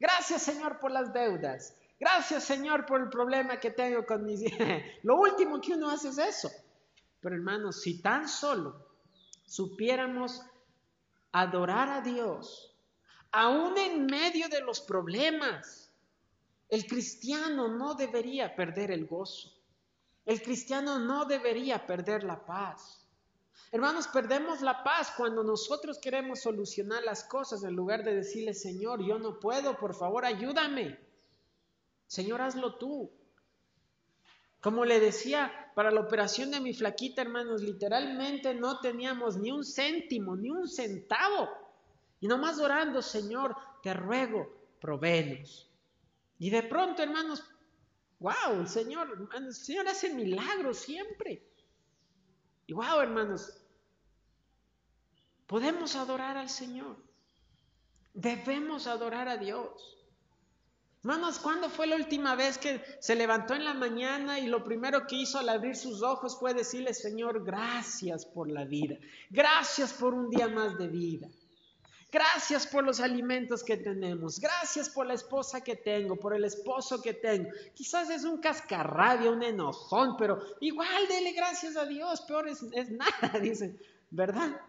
gracias 0.00 0.42
Señor 0.42 0.80
por 0.80 0.90
las 0.90 1.12
deudas, 1.12 1.76
gracias 2.00 2.42
Señor 2.42 2.84
por 2.84 3.00
el 3.00 3.08
problema 3.08 3.60
que 3.60 3.70
tengo 3.70 4.04
con 4.04 4.24
mis 4.24 4.42
Lo 5.04 5.16
último 5.20 5.60
que 5.60 5.74
uno 5.74 5.88
hace 5.90 6.08
es 6.08 6.18
eso. 6.18 6.50
Pero 7.20 7.36
hermanos, 7.36 7.80
si 7.80 8.02
tan 8.02 8.28
solo 8.28 8.88
supiéramos 9.46 10.42
adorar 11.40 11.88
a 11.88 12.00
Dios, 12.00 12.74
aún 13.30 13.76
en 13.78 14.06
medio 14.06 14.48
de 14.48 14.60
los 14.60 14.80
problemas, 14.80 15.92
el 16.68 16.86
cristiano 16.86 17.68
no 17.68 17.94
debería 17.94 18.54
perder 18.54 18.90
el 18.90 19.06
gozo. 19.06 19.52
El 20.26 20.42
cristiano 20.42 20.98
no 20.98 21.24
debería 21.24 21.86
perder 21.86 22.22
la 22.22 22.44
paz. 22.44 23.06
Hermanos, 23.70 24.08
perdemos 24.08 24.60
la 24.60 24.82
paz 24.82 25.12
cuando 25.16 25.42
nosotros 25.42 25.98
queremos 25.98 26.40
solucionar 26.40 27.02
las 27.02 27.24
cosas 27.24 27.64
en 27.64 27.74
lugar 27.74 28.04
de 28.04 28.14
decirle, 28.14 28.54
Señor, 28.54 29.04
yo 29.04 29.18
no 29.18 29.40
puedo, 29.40 29.78
por 29.78 29.94
favor, 29.94 30.24
ayúdame. 30.24 30.98
Señor, 32.06 32.40
hazlo 32.40 32.76
tú. 32.76 33.10
Como 34.68 34.84
le 34.84 35.00
decía, 35.00 35.72
para 35.74 35.90
la 35.90 36.02
operación 36.02 36.50
de 36.50 36.60
mi 36.60 36.74
flaquita, 36.74 37.22
hermanos, 37.22 37.62
literalmente 37.62 38.52
no 38.52 38.80
teníamos 38.80 39.38
ni 39.38 39.50
un 39.50 39.64
céntimo, 39.64 40.36
ni 40.36 40.50
un 40.50 40.68
centavo. 40.68 41.48
Y 42.20 42.28
nomás 42.28 42.58
orando, 42.58 43.00
Señor, 43.00 43.56
te 43.82 43.94
ruego, 43.94 44.46
provéenos. 44.78 45.72
Y 46.38 46.50
de 46.50 46.64
pronto, 46.64 47.02
hermanos, 47.02 47.42
Wow, 48.20 48.60
el 48.60 48.68
Señor, 48.68 49.30
el 49.34 49.54
Señor 49.54 49.88
hace 49.88 50.12
milagros 50.12 50.80
siempre. 50.80 51.42
Y 52.66 52.74
wow, 52.74 53.00
hermanos, 53.00 53.58
podemos 55.46 55.96
adorar 55.96 56.36
al 56.36 56.50
Señor. 56.50 56.94
Debemos 58.12 58.86
adorar 58.86 59.28
a 59.28 59.38
Dios. 59.38 59.97
Hermanos, 61.08 61.38
¿cuándo 61.38 61.70
fue 61.70 61.86
la 61.86 61.96
última 61.96 62.34
vez 62.34 62.58
que 62.58 62.82
se 63.00 63.14
levantó 63.14 63.54
en 63.54 63.64
la 63.64 63.72
mañana 63.72 64.38
y 64.38 64.46
lo 64.46 64.62
primero 64.62 65.06
que 65.06 65.16
hizo 65.16 65.38
al 65.38 65.48
abrir 65.48 65.74
sus 65.74 66.02
ojos 66.02 66.38
fue 66.38 66.52
decirle, 66.52 66.92
Señor, 66.92 67.42
gracias 67.46 68.26
por 68.26 68.50
la 68.50 68.66
vida, 68.66 68.98
gracias 69.30 69.94
por 69.94 70.12
un 70.12 70.28
día 70.28 70.48
más 70.48 70.76
de 70.76 70.86
vida, 70.86 71.26
gracias 72.12 72.66
por 72.66 72.84
los 72.84 73.00
alimentos 73.00 73.64
que 73.64 73.78
tenemos, 73.78 74.38
gracias 74.38 74.90
por 74.90 75.06
la 75.06 75.14
esposa 75.14 75.62
que 75.62 75.76
tengo, 75.76 76.16
por 76.16 76.34
el 76.34 76.44
esposo 76.44 77.00
que 77.00 77.14
tengo? 77.14 77.48
Quizás 77.72 78.10
es 78.10 78.24
un 78.24 78.36
cascarrabia, 78.36 79.30
un 79.30 79.42
enojón, 79.42 80.14
pero 80.18 80.38
igual 80.60 81.08
dele 81.08 81.32
gracias 81.32 81.74
a 81.78 81.86
Dios, 81.86 82.20
peor 82.20 82.48
es, 82.48 82.62
es 82.74 82.90
nada, 82.90 83.38
dicen, 83.40 83.80
¿verdad? 84.10 84.60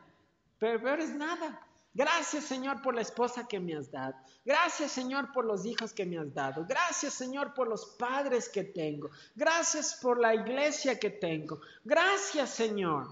Pero 0.57 0.81
peor 0.81 1.01
es 1.01 1.13
nada. 1.13 1.68
Gracias 1.99 2.45
Señor 2.45 2.81
por 2.81 2.95
la 2.95 3.01
esposa 3.01 3.45
que 3.45 3.59
me 3.59 3.75
has 3.75 3.91
dado. 3.91 4.15
Gracias 4.45 4.89
Señor 4.89 5.33
por 5.33 5.43
los 5.43 5.65
hijos 5.65 5.91
que 5.91 6.05
me 6.05 6.17
has 6.17 6.33
dado. 6.33 6.65
Gracias 6.65 7.13
Señor 7.13 7.53
por 7.53 7.67
los 7.67 7.85
padres 7.85 8.47
que 8.47 8.63
tengo. 8.63 9.09
Gracias 9.35 9.99
por 10.01 10.17
la 10.17 10.33
iglesia 10.33 10.97
que 10.97 11.09
tengo. 11.09 11.59
Gracias 11.83 12.51
Señor. 12.51 13.05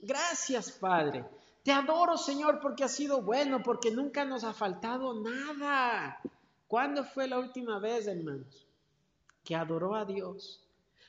Gracias 0.00 0.70
Padre. 0.72 1.24
Te 1.62 1.72
adoro 1.72 2.18
Señor 2.18 2.60
porque 2.60 2.84
has 2.84 2.92
sido 2.94 3.22
bueno, 3.22 3.62
porque 3.62 3.90
nunca 3.90 4.22
nos 4.26 4.44
ha 4.44 4.52
faltado 4.52 5.18
nada. 5.22 6.20
¿Cuándo 6.66 7.04
fue 7.04 7.26
la 7.26 7.38
última 7.38 7.78
vez, 7.78 8.06
hermanos, 8.06 8.66
que 9.42 9.56
adoró 9.56 9.94
a 9.94 10.04
Dios? 10.04 10.62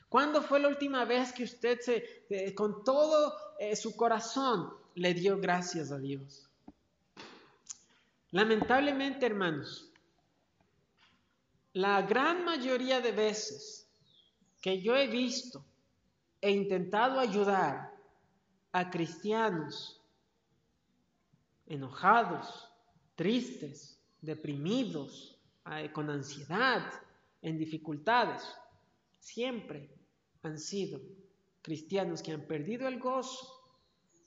¿Cuándo 0.07 0.41
fue 0.41 0.61
la 0.61 0.69
última 0.69 1.03
vez 1.03 1.33
que 1.33 1.43
usted 1.43 1.81
se, 1.81 2.23
eh, 2.29 2.55
con 2.55 2.85
todo 2.85 3.35
eh, 3.59 3.75
su 3.75 3.97
corazón 3.97 4.73
le 4.95 5.13
dio 5.13 5.37
gracias 5.41 5.91
a 5.91 5.97
Dios? 5.97 6.48
Lamentablemente, 8.31 9.25
hermanos, 9.25 9.91
la 11.73 12.01
gran 12.01 12.45
mayoría 12.45 13.01
de 13.01 13.11
veces 13.11 13.89
que 14.61 14.81
yo 14.81 14.95
he 14.95 15.07
visto 15.07 15.65
e 16.41 16.51
intentado 16.51 17.19
ayudar 17.19 17.91
a 18.71 18.89
cristianos 18.89 20.01
enojados, 21.65 22.71
tristes, 23.15 23.99
deprimidos, 24.21 25.39
eh, 25.71 25.91
con 25.91 26.09
ansiedad, 26.09 26.91
en 27.41 27.57
dificultades, 27.57 28.43
siempre 29.19 29.89
han 30.43 30.57
sido 30.57 30.99
cristianos 31.61 32.21
que 32.21 32.31
han 32.31 32.45
perdido 32.45 32.87
el 32.87 32.99
gozo, 32.99 33.47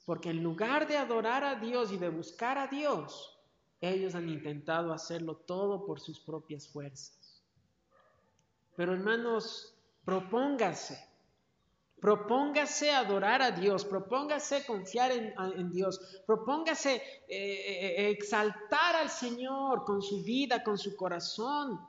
porque 0.05 0.31
en 0.31 0.43
lugar 0.43 0.87
de 0.87 0.97
adorar 0.97 1.45
a 1.45 1.57
Dios 1.57 1.93
y 1.93 1.99
de 1.99 2.09
buscar 2.09 2.59
a 2.59 2.67
Dios, 2.67 3.32
ellos 3.83 4.15
han 4.15 4.29
intentado 4.29 4.93
hacerlo 4.93 5.37
todo 5.37 5.85
por 5.85 6.01
sus 6.01 6.21
propias 6.21 6.69
fuerzas. 6.69 7.43
Pero 8.77 8.95
hermanos, 8.95 9.75
propóngase, 10.05 11.05
propóngase 12.01 12.93
adorar 12.93 13.43
a 13.43 13.51
Dios, 13.51 13.85
propóngase 13.85 14.65
confiar 14.65 15.11
en, 15.11 15.71
Dios, 15.73 16.23
propóngase 16.25 16.95
eh, 16.95 17.03
eh, 17.29 18.11
exaltar 18.11 18.95
al 18.95 19.11
Señor 19.11 19.85
con 19.85 20.01
su 20.01 20.23
vida, 20.23 20.63
con 20.63 20.79
su 20.79 20.95
corazón. 20.97 21.81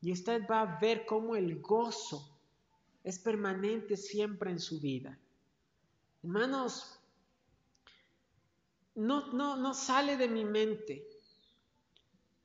Y 0.00 0.12
usted 0.12 0.46
va 0.48 0.60
a 0.60 0.78
ver 0.78 1.04
cómo 1.04 1.34
el 1.34 1.60
gozo 1.60 2.38
es 3.02 3.18
permanente 3.18 3.96
siempre 3.96 4.52
en 4.52 4.60
su 4.60 4.80
vida. 4.80 5.18
Hermanos, 6.22 7.00
no, 8.94 9.32
no, 9.32 9.56
no 9.56 9.74
sale 9.74 10.16
de 10.16 10.28
mi 10.28 10.44
mente 10.44 11.11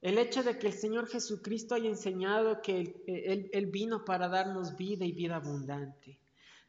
el 0.02 0.18
hecho 0.18 0.44
de 0.44 0.60
que 0.60 0.68
el 0.68 0.74
Señor 0.74 1.08
Jesucristo 1.08 1.76
haya 1.76 1.90
enseñado 1.90 2.62
que 2.62 3.04
Él, 3.52 3.66
vino 3.68 4.06
para 4.06 4.28
darnos 4.28 4.76
vida 4.76 5.06
y 5.06 5.12
vida 5.12 5.38
abundante. 5.38 6.20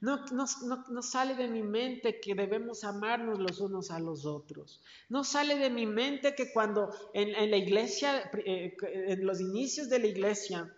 No, 0.00 0.24
no, 0.30 1.02
sale 1.02 1.34
de 1.34 1.48
mi 1.48 1.62
mente 1.62 2.20
que 2.20 2.34
debemos 2.34 2.84
amarnos 2.84 3.40
los 3.40 3.60
unos 3.60 3.90
a 3.90 3.98
los 3.98 4.24
otros. 4.24 4.80
No 5.08 5.24
sale 5.24 5.56
de 5.56 5.70
mi 5.70 5.86
mente 5.86 6.36
que 6.36 6.52
cuando 6.52 6.94
en, 7.12 7.50
la 7.50 7.56
iglesia, 7.56 8.30
eh, 8.46 8.76
en 8.82 9.26
los 9.26 9.40
inicios 9.40 9.88
de 9.88 9.98
la 9.98 10.06
iglesia, 10.06 10.72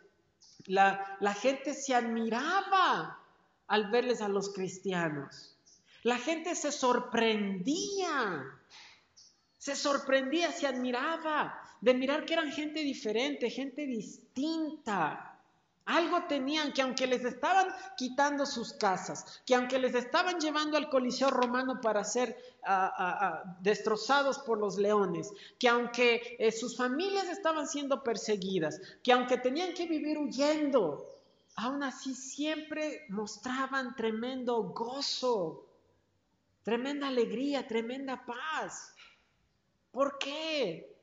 la, 0.66 1.18
la 1.20 1.34
gente 1.34 1.74
se 1.74 1.94
admiraba 1.94 3.18
al 3.66 3.90
verles 3.90 4.22
a 4.22 4.28
los 4.28 4.54
cristianos. 4.54 5.54
La 6.02 6.16
gente 6.16 6.54
se 6.54 6.72
sorprendía, 6.72 8.58
se 9.58 9.76
sorprendía, 9.76 10.50
se 10.50 10.66
admiraba 10.66 11.69
de 11.80 11.94
mirar 11.94 12.24
que 12.24 12.34
eran 12.34 12.50
gente 12.50 12.80
diferente, 12.80 13.50
gente 13.50 13.86
distinta. 13.86 15.26
Algo 15.86 16.24
tenían 16.28 16.72
que 16.72 16.82
aunque 16.82 17.06
les 17.06 17.24
estaban 17.24 17.66
quitando 17.96 18.46
sus 18.46 18.74
casas, 18.74 19.42
que 19.44 19.54
aunque 19.54 19.78
les 19.78 19.94
estaban 19.94 20.38
llevando 20.38 20.76
al 20.76 20.88
Coliseo 20.88 21.30
romano 21.30 21.80
para 21.80 22.04
ser 22.04 22.36
ah, 22.64 22.92
ah, 22.96 23.18
ah, 23.20 23.56
destrozados 23.60 24.38
por 24.38 24.58
los 24.58 24.78
leones, 24.78 25.32
que 25.58 25.68
aunque 25.68 26.36
eh, 26.38 26.52
sus 26.52 26.76
familias 26.76 27.28
estaban 27.28 27.66
siendo 27.66 28.04
perseguidas, 28.04 28.80
que 29.02 29.12
aunque 29.12 29.38
tenían 29.38 29.74
que 29.74 29.86
vivir 29.86 30.18
huyendo, 30.18 31.08
aún 31.56 31.82
así 31.82 32.14
siempre 32.14 33.06
mostraban 33.08 33.96
tremendo 33.96 34.62
gozo, 34.62 35.66
tremenda 36.62 37.08
alegría, 37.08 37.66
tremenda 37.66 38.24
paz. 38.24 38.94
¿Por 39.90 40.18
qué? 40.18 40.99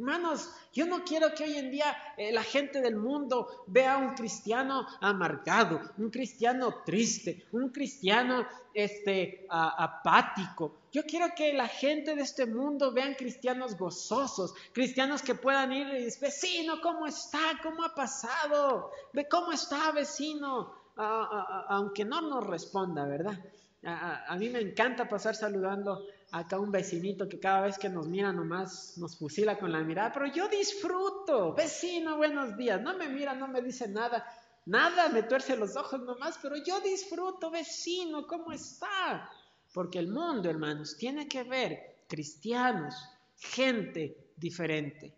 Hermanos, 0.00 0.48
yo 0.72 0.86
no 0.86 1.04
quiero 1.04 1.34
que 1.34 1.44
hoy 1.44 1.58
en 1.58 1.70
día 1.70 1.94
eh, 2.16 2.32
la 2.32 2.42
gente 2.42 2.80
del 2.80 2.96
mundo 2.96 3.64
vea 3.66 3.96
a 3.96 3.98
un 3.98 4.14
cristiano 4.14 4.86
amargado, 5.02 5.78
un 5.98 6.08
cristiano 6.08 6.76
triste, 6.86 7.44
un 7.52 7.68
cristiano 7.68 8.46
este, 8.72 9.46
apático. 9.50 10.84
Yo 10.90 11.04
quiero 11.04 11.26
que 11.36 11.52
la 11.52 11.68
gente 11.68 12.14
de 12.14 12.22
este 12.22 12.46
mundo 12.46 12.92
vean 12.92 13.12
cristianos 13.12 13.76
gozosos, 13.76 14.54
cristianos 14.72 15.20
que 15.20 15.34
puedan 15.34 15.70
ir 15.70 15.86
y 15.88 16.04
decir, 16.04 16.22
vecino, 16.22 16.80
¿cómo 16.80 17.06
está? 17.06 17.60
¿Cómo 17.62 17.84
ha 17.84 17.94
pasado? 17.94 18.92
¿Ve 19.12 19.28
cómo 19.28 19.52
está, 19.52 19.92
vecino? 19.92 20.80
aunque 20.96 22.04
no 22.04 22.20
nos 22.22 22.46
responda, 22.46 23.06
¿verdad? 23.06 23.38
a 23.82 24.36
mí 24.36 24.50
me 24.50 24.60
encanta 24.60 25.08
pasar 25.08 25.34
saludando 25.34 26.04
acá 26.32 26.58
un 26.58 26.70
vecinito 26.70 27.28
que 27.28 27.40
cada 27.40 27.62
vez 27.62 27.78
que 27.78 27.88
nos 27.88 28.06
mira 28.06 28.32
nomás 28.32 28.96
nos 28.98 29.16
fusila 29.16 29.58
con 29.58 29.72
la 29.72 29.80
mirada, 29.80 30.12
pero 30.12 30.26
yo 30.26 30.48
disfruto, 30.48 31.54
vecino, 31.54 32.16
buenos 32.16 32.56
días, 32.56 32.80
no 32.80 32.96
me 32.96 33.08
mira, 33.08 33.34
no 33.34 33.48
me 33.48 33.60
dice 33.60 33.88
nada, 33.88 34.24
nada, 34.66 35.08
me 35.08 35.24
tuerce 35.24 35.56
los 35.56 35.76
ojos 35.76 36.00
nomás, 36.00 36.38
pero 36.40 36.56
yo 36.56 36.80
disfruto, 36.80 37.50
vecino, 37.50 38.26
¿cómo 38.26 38.52
está? 38.52 39.30
Porque 39.72 39.98
el 39.98 40.08
mundo, 40.08 40.48
hermanos, 40.48 40.96
tiene 40.96 41.28
que 41.28 41.42
ver 41.42 42.04
cristianos, 42.08 42.94
gente 43.36 44.32
diferente. 44.36 45.14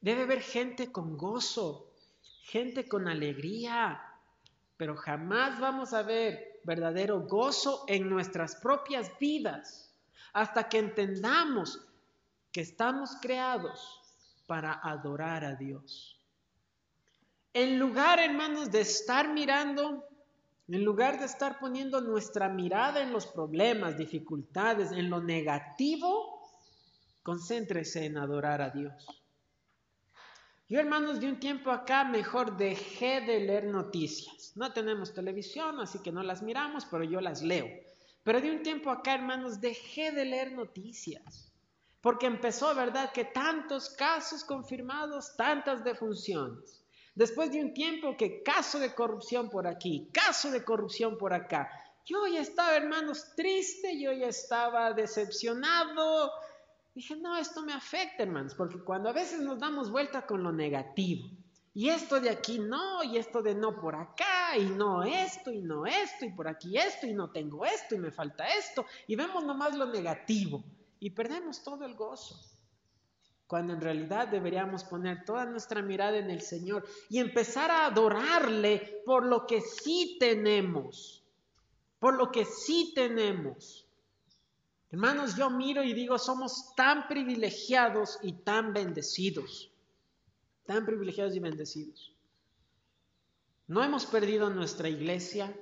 Debe 0.00 0.22
haber 0.22 0.40
gente 0.40 0.92
con 0.92 1.16
gozo, 1.16 1.92
gente 2.42 2.88
con 2.88 3.08
alegría, 3.08 4.00
pero 4.76 4.96
jamás 4.96 5.58
vamos 5.58 5.92
a 5.92 6.02
ver 6.02 6.47
verdadero 6.64 7.20
gozo 7.20 7.84
en 7.88 8.08
nuestras 8.08 8.56
propias 8.56 9.10
vidas 9.18 9.94
hasta 10.32 10.68
que 10.68 10.78
entendamos 10.78 11.80
que 12.52 12.60
estamos 12.60 13.16
creados 13.20 14.00
para 14.46 14.72
adorar 14.72 15.44
a 15.44 15.54
Dios. 15.54 16.18
En 17.52 17.78
lugar, 17.78 18.18
hermanos, 18.18 18.70
de 18.70 18.80
estar 18.80 19.28
mirando, 19.28 20.06
en 20.68 20.84
lugar 20.84 21.18
de 21.18 21.26
estar 21.26 21.58
poniendo 21.58 22.00
nuestra 22.00 22.48
mirada 22.48 23.02
en 23.02 23.12
los 23.12 23.26
problemas, 23.26 23.96
dificultades, 23.96 24.92
en 24.92 25.10
lo 25.10 25.20
negativo, 25.20 26.48
concéntrese 27.22 28.04
en 28.04 28.18
adorar 28.18 28.62
a 28.62 28.70
Dios. 28.70 29.06
Yo, 30.70 30.78
hermanos, 30.78 31.18
de 31.18 31.28
un 31.28 31.40
tiempo 31.40 31.70
acá 31.70 32.04
mejor 32.04 32.58
dejé 32.58 33.22
de 33.22 33.40
leer 33.40 33.64
noticias. 33.64 34.52
No 34.54 34.70
tenemos 34.74 35.14
televisión, 35.14 35.80
así 35.80 35.98
que 36.00 36.12
no 36.12 36.22
las 36.22 36.42
miramos, 36.42 36.84
pero 36.84 37.04
yo 37.04 37.22
las 37.22 37.40
leo. 37.40 37.66
Pero 38.22 38.42
de 38.42 38.50
un 38.50 38.62
tiempo 38.62 38.90
acá, 38.90 39.14
hermanos, 39.14 39.62
dejé 39.62 40.12
de 40.12 40.26
leer 40.26 40.52
noticias. 40.52 41.50
Porque 42.02 42.26
empezó, 42.26 42.74
¿verdad?, 42.74 43.12
que 43.12 43.24
tantos 43.24 43.88
casos 43.88 44.44
confirmados, 44.44 45.34
tantas 45.38 45.82
defunciones. 45.84 46.84
Después 47.14 47.50
de 47.50 47.62
un 47.62 47.72
tiempo 47.72 48.14
que 48.18 48.42
caso 48.42 48.78
de 48.78 48.94
corrupción 48.94 49.48
por 49.48 49.66
aquí, 49.66 50.10
caso 50.12 50.50
de 50.50 50.64
corrupción 50.64 51.16
por 51.16 51.32
acá. 51.32 51.70
Yo 52.04 52.26
ya 52.26 52.40
estaba, 52.40 52.76
hermanos, 52.76 53.34
triste, 53.34 53.98
yo 53.98 54.12
ya 54.12 54.28
estaba 54.28 54.92
decepcionado, 54.92 56.30
Dije, 56.98 57.14
no, 57.14 57.36
esto 57.36 57.62
me 57.62 57.72
afecta, 57.72 58.24
hermanos, 58.24 58.56
porque 58.56 58.82
cuando 58.82 59.08
a 59.08 59.12
veces 59.12 59.38
nos 59.38 59.60
damos 59.60 59.88
vuelta 59.88 60.26
con 60.26 60.42
lo 60.42 60.50
negativo, 60.50 61.28
Y 61.72 61.90
esto 61.90 62.20
de 62.20 62.28
aquí 62.28 62.58
no, 62.58 63.04
y 63.04 63.18
esto 63.18 63.40
de 63.40 63.54
no 63.54 63.78
por 63.78 63.94
acá, 63.94 64.56
y 64.58 64.64
no 64.64 65.04
esto, 65.04 65.52
y 65.52 65.62
no 65.62 65.86
esto, 65.86 66.24
y 66.24 66.32
por 66.32 66.48
aquí 66.48 66.76
esto, 66.76 67.06
y 67.06 67.14
no 67.14 67.30
tengo 67.30 67.64
esto, 67.64 67.94
y 67.94 67.98
me 67.98 68.10
falta 68.10 68.48
esto. 68.48 68.84
Y 69.06 69.14
vemos 69.14 69.44
nomás 69.44 69.76
lo 69.76 69.86
negativo 69.86 70.64
y 70.98 71.10
perdemos 71.10 71.62
todo 71.62 71.84
el 71.84 71.94
gozo. 71.94 72.34
Cuando 73.46 73.74
en 73.74 73.80
realidad 73.80 74.26
deberíamos 74.26 74.82
poner 74.82 75.24
toda 75.24 75.44
nuestra 75.44 75.80
mirada 75.82 76.18
en 76.18 76.30
el 76.30 76.40
Señor 76.40 76.84
y 77.08 77.20
empezar 77.20 77.70
a 77.70 77.86
adorarle 77.86 79.02
por 79.06 79.24
lo 79.24 79.46
que 79.46 79.60
sí 79.60 80.16
tenemos. 80.18 81.24
Por 82.00 82.14
lo 82.16 82.32
que 82.32 82.44
sí 82.44 82.90
tenemos. 82.92 83.87
Hermanos, 84.90 85.36
yo 85.36 85.50
miro 85.50 85.82
y 85.82 85.92
digo, 85.92 86.18
somos 86.18 86.74
tan 86.74 87.08
privilegiados 87.08 88.18
y 88.22 88.32
tan 88.32 88.72
bendecidos. 88.72 89.70
Tan 90.64 90.86
privilegiados 90.86 91.36
y 91.36 91.40
bendecidos. 91.40 92.14
No 93.66 93.84
hemos 93.84 94.06
perdido 94.06 94.48
nuestra 94.48 94.88
iglesia, 94.88 95.54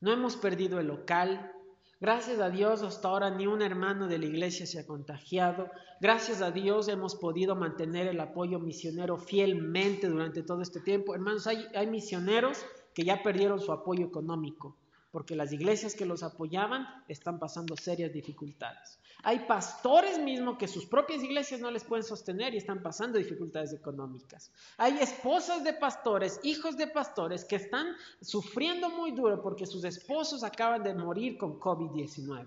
no 0.00 0.12
hemos 0.12 0.36
perdido 0.36 0.80
el 0.80 0.88
local. 0.88 1.52
Gracias 2.00 2.40
a 2.40 2.50
Dios 2.50 2.82
hasta 2.82 3.06
ahora 3.06 3.30
ni 3.30 3.46
un 3.46 3.62
hermano 3.62 4.08
de 4.08 4.18
la 4.18 4.24
iglesia 4.24 4.66
se 4.66 4.80
ha 4.80 4.86
contagiado. 4.86 5.70
Gracias 6.00 6.42
a 6.42 6.50
Dios 6.50 6.88
hemos 6.88 7.14
podido 7.14 7.54
mantener 7.54 8.08
el 8.08 8.18
apoyo 8.18 8.58
misionero 8.58 9.16
fielmente 9.16 10.08
durante 10.08 10.42
todo 10.42 10.62
este 10.62 10.80
tiempo. 10.80 11.14
Hermanos, 11.14 11.46
hay, 11.46 11.66
hay 11.74 11.86
misioneros 11.86 12.64
que 12.94 13.04
ya 13.04 13.22
perdieron 13.22 13.60
su 13.60 13.70
apoyo 13.70 14.06
económico 14.06 14.76
porque 15.10 15.34
las 15.34 15.52
iglesias 15.52 15.94
que 15.94 16.06
los 16.06 16.22
apoyaban 16.22 16.86
están 17.08 17.38
pasando 17.38 17.76
serias 17.76 18.12
dificultades. 18.12 18.98
Hay 19.22 19.40
pastores 19.40 20.18
mismos 20.18 20.56
que 20.56 20.68
sus 20.68 20.86
propias 20.86 21.22
iglesias 21.22 21.60
no 21.60 21.70
les 21.70 21.84
pueden 21.84 22.04
sostener 22.04 22.54
y 22.54 22.58
están 22.58 22.82
pasando 22.82 23.18
dificultades 23.18 23.72
económicas. 23.72 24.50
Hay 24.78 24.98
esposas 24.98 25.64
de 25.64 25.74
pastores, 25.74 26.40
hijos 26.42 26.76
de 26.76 26.86
pastores 26.86 27.44
que 27.44 27.56
están 27.56 27.94
sufriendo 28.20 28.88
muy 28.88 29.10
duro 29.10 29.42
porque 29.42 29.66
sus 29.66 29.84
esposos 29.84 30.44
acaban 30.44 30.82
de 30.82 30.94
morir 30.94 31.36
con 31.36 31.58
COVID-19. 31.58 32.46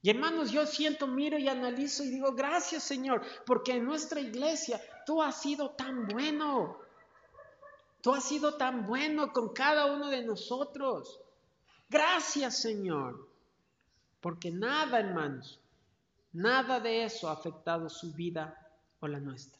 Y 0.00 0.10
hermanos, 0.10 0.52
yo 0.52 0.64
siento, 0.66 1.08
miro 1.08 1.38
y 1.38 1.48
analizo 1.48 2.04
y 2.04 2.10
digo, 2.10 2.32
gracias 2.32 2.84
Señor, 2.84 3.22
porque 3.44 3.72
en 3.72 3.84
nuestra 3.84 4.20
iglesia 4.20 4.80
tú 5.04 5.22
has 5.22 5.40
sido 5.40 5.70
tan 5.70 6.06
bueno. 6.06 6.78
Tú 8.00 8.14
has 8.14 8.22
sido 8.22 8.54
tan 8.54 8.86
bueno 8.86 9.32
con 9.32 9.52
cada 9.52 9.92
uno 9.92 10.08
de 10.08 10.22
nosotros. 10.22 11.20
Gracias 11.88 12.60
Señor. 12.60 13.28
Porque 14.20 14.50
nada, 14.50 14.98
hermanos, 14.98 15.60
nada 16.32 16.80
de 16.80 17.04
eso 17.04 17.28
ha 17.28 17.32
afectado 17.32 17.88
su 17.88 18.12
vida 18.12 18.68
o 19.00 19.06
la 19.06 19.20
nuestra. 19.20 19.58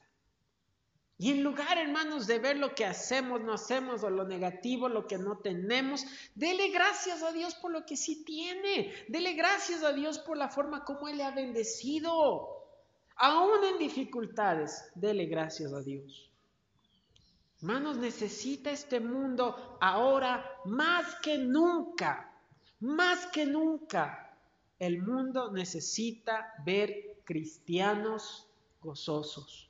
Y 1.20 1.32
en 1.32 1.42
lugar, 1.42 1.78
hermanos, 1.78 2.28
de 2.28 2.38
ver 2.38 2.58
lo 2.58 2.76
que 2.76 2.84
hacemos, 2.84 3.40
no 3.40 3.52
hacemos, 3.52 4.04
o 4.04 4.10
lo 4.10 4.24
negativo, 4.24 4.88
lo 4.88 5.08
que 5.08 5.18
no 5.18 5.38
tenemos, 5.38 6.04
dele 6.36 6.68
gracias 6.68 7.24
a 7.24 7.32
Dios 7.32 7.56
por 7.56 7.72
lo 7.72 7.84
que 7.84 7.96
sí 7.96 8.22
tiene. 8.24 8.94
Dele 9.08 9.32
gracias 9.32 9.82
a 9.82 9.92
Dios 9.92 10.20
por 10.20 10.36
la 10.36 10.48
forma 10.48 10.84
como 10.84 11.08
Él 11.08 11.18
le 11.18 11.24
ha 11.24 11.32
bendecido. 11.32 12.48
Aún 13.16 13.64
en 13.64 13.78
dificultades, 13.78 14.90
dele 14.94 15.26
gracias 15.26 15.72
a 15.72 15.80
Dios. 15.80 16.30
Hermanos, 17.60 17.96
necesita 17.96 18.70
este 18.70 19.00
mundo 19.00 19.78
ahora 19.80 20.48
más 20.64 21.16
que 21.16 21.38
nunca, 21.38 22.32
más 22.78 23.26
que 23.26 23.46
nunca. 23.46 24.36
El 24.78 25.02
mundo 25.02 25.50
necesita 25.50 26.54
ver 26.64 27.20
cristianos 27.24 28.46
gozosos. 28.80 29.68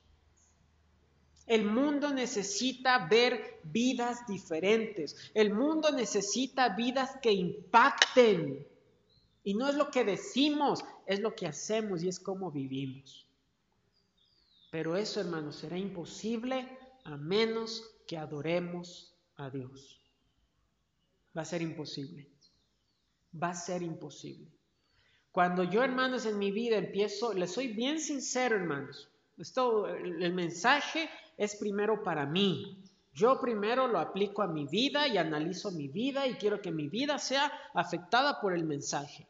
El 1.47 1.65
mundo 1.65 2.13
necesita 2.13 3.07
ver 3.07 3.59
vidas 3.63 4.27
diferentes. 4.27 5.31
El 5.33 5.51
mundo 5.51 5.91
necesita 5.91 6.69
vidas 6.75 7.17
que 7.23 7.31
impacten. 7.31 8.67
Y 9.43 9.55
no 9.55 9.67
es 9.67 9.73
lo 9.73 9.89
que 9.89 10.03
decimos, 10.03 10.85
es 11.07 11.21
lo 11.21 11.35
que 11.35 11.47
hacemos 11.47 12.03
y 12.03 12.07
es 12.07 12.19
como 12.19 12.51
vivimos. 12.51 13.25
Pero 14.69 14.95
eso, 14.95 15.21
hermanos, 15.21 15.55
será 15.55 15.75
imposible 15.75 16.78
a 17.09 17.17
menos 17.17 17.83
que 18.07 18.17
adoremos 18.17 19.15
a 19.35 19.49
Dios. 19.49 19.99
Va 21.35 21.41
a 21.41 21.45
ser 21.45 21.61
imposible. 21.61 22.27
Va 23.41 23.49
a 23.49 23.55
ser 23.55 23.81
imposible. 23.81 24.47
Cuando 25.31 25.63
yo, 25.63 25.83
hermanos, 25.83 26.25
en 26.25 26.37
mi 26.37 26.51
vida 26.51 26.77
empiezo, 26.77 27.33
les 27.33 27.51
soy 27.51 27.67
bien 27.67 27.99
sincero, 27.99 28.55
hermanos. 28.55 29.09
Esto, 29.37 29.87
el 29.87 30.33
mensaje 30.33 31.09
es 31.37 31.55
primero 31.55 32.03
para 32.03 32.25
mí. 32.25 32.83
Yo 33.13 33.39
primero 33.39 33.87
lo 33.87 33.99
aplico 33.99 34.41
a 34.41 34.47
mi 34.47 34.65
vida 34.65 35.07
y 35.07 35.17
analizo 35.17 35.71
mi 35.71 35.87
vida 35.87 36.27
y 36.27 36.35
quiero 36.35 36.61
que 36.61 36.71
mi 36.71 36.89
vida 36.89 37.17
sea 37.17 37.51
afectada 37.73 38.39
por 38.41 38.53
el 38.53 38.65
mensaje. 38.65 39.27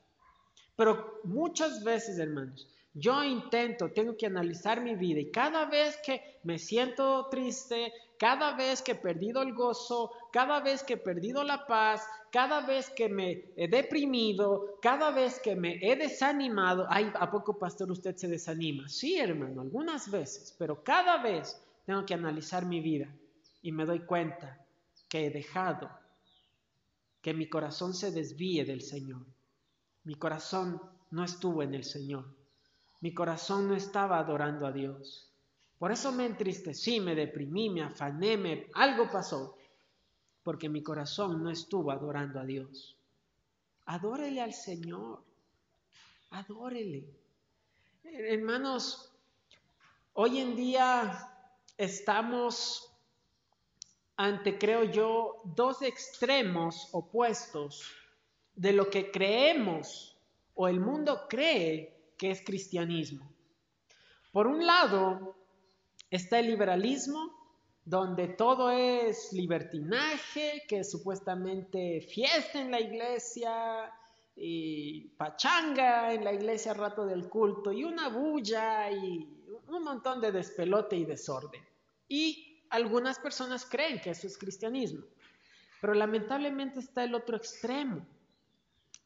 Pero 0.75 1.19
muchas 1.23 1.83
veces, 1.83 2.17
hermanos, 2.19 2.67
yo 2.93 3.23
intento, 3.23 3.91
tengo 3.91 4.17
que 4.17 4.25
analizar 4.25 4.81
mi 4.81 4.95
vida 4.95 5.19
y 5.19 5.31
cada 5.31 5.65
vez 5.65 5.97
que 6.03 6.39
me 6.43 6.57
siento 6.57 7.27
triste, 7.29 7.93
cada 8.17 8.55
vez 8.55 8.81
que 8.81 8.93
he 8.93 8.95
perdido 8.95 9.41
el 9.41 9.53
gozo, 9.53 10.11
cada 10.31 10.59
vez 10.59 10.83
que 10.83 10.93
he 10.93 10.97
perdido 10.97 11.43
la 11.43 11.65
paz, 11.67 12.05
cada 12.31 12.61
vez 12.65 12.89
que 12.89 13.07
me 13.07 13.51
he 13.55 13.67
deprimido, 13.67 14.77
cada 14.81 15.11
vez 15.11 15.39
que 15.39 15.55
me 15.55 15.79
he 15.81 15.95
desanimado, 15.95 16.85
ay, 16.89 17.11
¿a 17.19 17.29
poco 17.31 17.57
pastor 17.57 17.91
usted 17.91 18.15
se 18.15 18.27
desanima? 18.27 18.89
Sí, 18.89 19.17
hermano, 19.17 19.61
algunas 19.61 20.09
veces, 20.09 20.55
pero 20.57 20.83
cada 20.83 21.21
vez 21.21 21.61
tengo 21.85 22.05
que 22.05 22.13
analizar 22.13 22.65
mi 22.65 22.81
vida 22.81 23.07
y 23.61 23.71
me 23.71 23.85
doy 23.85 23.99
cuenta 23.99 24.63
que 25.07 25.27
he 25.27 25.29
dejado 25.29 25.89
que 27.21 27.33
mi 27.33 27.47
corazón 27.47 27.93
se 27.93 28.11
desvíe 28.11 28.65
del 28.65 28.81
Señor. 28.81 29.25
Mi 30.03 30.15
corazón 30.15 30.81
no 31.11 31.23
estuvo 31.23 31.63
en 31.63 31.73
el 31.73 31.83
Señor. 31.83 32.38
Mi 33.01 33.13
corazón 33.13 33.67
no 33.67 33.75
estaba 33.75 34.19
adorando 34.19 34.67
a 34.67 34.71
Dios. 34.71 35.29
Por 35.77 35.91
eso 35.91 36.11
me 36.11 36.25
entristecí, 36.25 36.99
me 36.99 37.15
deprimí, 37.15 37.69
me 37.69 37.83
afané, 37.83 38.37
me... 38.37 38.67
algo 38.73 39.09
pasó. 39.09 39.57
Porque 40.43 40.67
mi 40.67 40.83
corazón 40.83 41.41
no 41.41 41.49
estuvo 41.49 41.91
adorando 41.91 42.39
a 42.39 42.45
Dios. 42.45 42.97
Adórele 43.85 44.41
al 44.41 44.53
Señor. 44.53 45.23
Adórele. 46.31 47.07
Hermanos, 48.03 49.11
hoy 50.13 50.39
en 50.39 50.55
día 50.55 51.31
estamos 51.77 52.91
ante, 54.17 54.57
creo 54.57 54.83
yo, 54.83 55.41
dos 55.45 55.81
extremos 55.81 56.89
opuestos 56.91 57.89
de 58.53 58.73
lo 58.73 58.89
que 58.89 59.11
creemos 59.11 60.17
o 60.55 60.67
el 60.67 60.81
mundo 60.81 61.25
cree 61.29 61.98
que 62.19 62.29
es 62.29 62.43
cristianismo. 62.45 63.27
Por 64.31 64.45
un 64.45 64.63
lado 64.63 65.35
está 66.11 66.39
el 66.39 66.47
liberalismo, 66.47 67.39
donde 67.85 68.27
todo 68.27 68.69
es 68.69 69.33
libertinaje, 69.33 70.63
que 70.67 70.79
es 70.79 70.91
supuestamente 70.91 72.01
fiesta 72.01 72.61
en 72.61 72.69
la 72.69 72.79
iglesia 72.79 73.91
y 74.35 75.07
pachanga 75.17 76.13
en 76.13 76.23
la 76.23 76.33
iglesia 76.33 76.73
rato 76.73 77.05
del 77.05 77.27
culto 77.27 77.71
y 77.71 77.83
una 77.83 78.09
bulla 78.09 78.91
y 78.91 79.27
un 79.67 79.83
montón 79.83 80.21
de 80.21 80.31
despelote 80.31 80.97
y 80.97 81.05
desorden. 81.05 81.63
Y 82.07 82.63
algunas 82.69 83.17
personas 83.17 83.65
creen 83.65 83.99
que 84.01 84.11
eso 84.11 84.27
es 84.27 84.37
cristianismo. 84.37 85.05
Pero 85.81 85.93
lamentablemente 85.93 86.79
está 86.79 87.03
el 87.05 87.15
otro 87.15 87.37
extremo, 87.37 88.05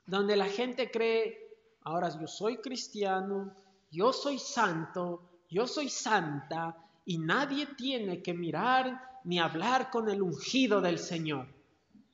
donde 0.05 0.35
la 0.35 0.47
gente 0.47 0.89
cree 0.89 1.42
Ahora 1.83 2.09
yo 2.19 2.27
soy 2.27 2.57
cristiano, 2.57 3.55
yo 3.91 4.13
soy 4.13 4.39
santo, 4.39 5.43
yo 5.49 5.67
soy 5.67 5.89
santa 5.89 6.77
y 7.05 7.17
nadie 7.17 7.67
tiene 7.75 8.21
que 8.21 8.33
mirar 8.33 9.19
ni 9.23 9.39
hablar 9.39 9.89
con 9.89 10.09
el 10.09 10.21
ungido 10.21 10.81
del 10.81 10.97
Señor. 10.97 11.47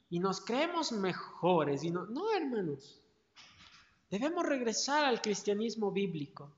Y 0.09 0.19
nos 0.19 0.41
creemos 0.41 0.91
mejores. 0.91 1.83
Y 1.83 1.91
no, 1.91 2.05
no, 2.05 2.33
hermanos. 2.33 2.99
Debemos 4.09 4.43
regresar 4.43 5.05
al 5.05 5.21
cristianismo 5.21 5.91
bíblico. 5.91 6.51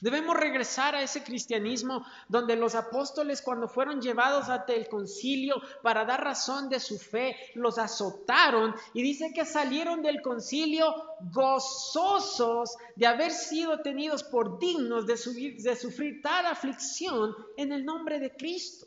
Debemos 0.00 0.34
regresar 0.34 0.94
a 0.94 1.02
ese 1.02 1.22
cristianismo 1.22 2.06
donde 2.26 2.56
los 2.56 2.74
apóstoles 2.74 3.42
cuando 3.42 3.68
fueron 3.68 4.00
llevados 4.00 4.48
ante 4.48 4.74
el 4.74 4.88
concilio 4.88 5.60
para 5.82 6.06
dar 6.06 6.24
razón 6.24 6.70
de 6.70 6.80
su 6.80 6.98
fe, 6.98 7.36
los 7.54 7.76
azotaron 7.76 8.74
y 8.94 9.02
dice 9.02 9.32
que 9.34 9.44
salieron 9.44 10.00
del 10.00 10.22
concilio 10.22 10.94
gozosos 11.32 12.76
de 12.96 13.06
haber 13.06 13.30
sido 13.30 13.80
tenidos 13.80 14.22
por 14.24 14.58
dignos 14.58 15.06
de, 15.06 15.18
sufrir 15.18 16.22
tal 16.22 16.46
aflicción 16.46 17.34
en 17.58 17.72
el 17.72 17.84
nombre 17.84 18.18
de 18.18 18.34
Cristo. 18.34 18.86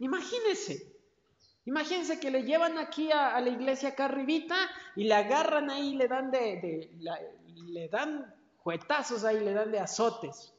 Imagínense, 0.00 0.94
Imagínense 1.64 2.20
que 2.20 2.30
le 2.30 2.44
llevan 2.44 2.78
aquí 2.78 3.10
a, 3.10 3.40
la 3.40 3.48
iglesia 3.48 3.88
acá 3.88 4.08
y 4.94 5.02
le 5.02 5.14
agarran 5.14 5.68
ahí 5.68 5.96
le 5.96 6.06
dan 6.06 6.30
de, 6.30 6.90
le 7.66 7.88
dan 7.88 8.35
Cuetazos 8.66 9.22
ahí 9.22 9.38
le 9.38 9.52
dan 9.52 9.70
de 9.70 9.78
azotes. 9.78 10.52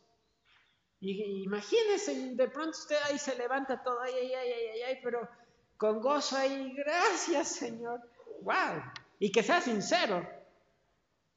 Y, 1.02 1.44
imagínense, 1.44 2.36
de 2.36 2.48
pronto 2.48 2.78
usted 2.78 2.96
ahí 3.04 3.20
se 3.20 3.36
levanta 3.36 3.84
todo, 3.84 4.00
ay, 4.00 4.14
ay, 4.14 4.34
ay, 4.34 4.52
ay, 4.54 4.82
ay, 4.84 5.00
pero 5.04 5.28
con 5.76 6.00
gozo 6.00 6.38
ahí, 6.38 6.74
gracias 6.74 7.50
Señor. 7.50 8.00
¡Wow! 8.44 8.82
Y 9.20 9.30
que 9.30 9.44
sea 9.44 9.60
sincero. 9.60 10.26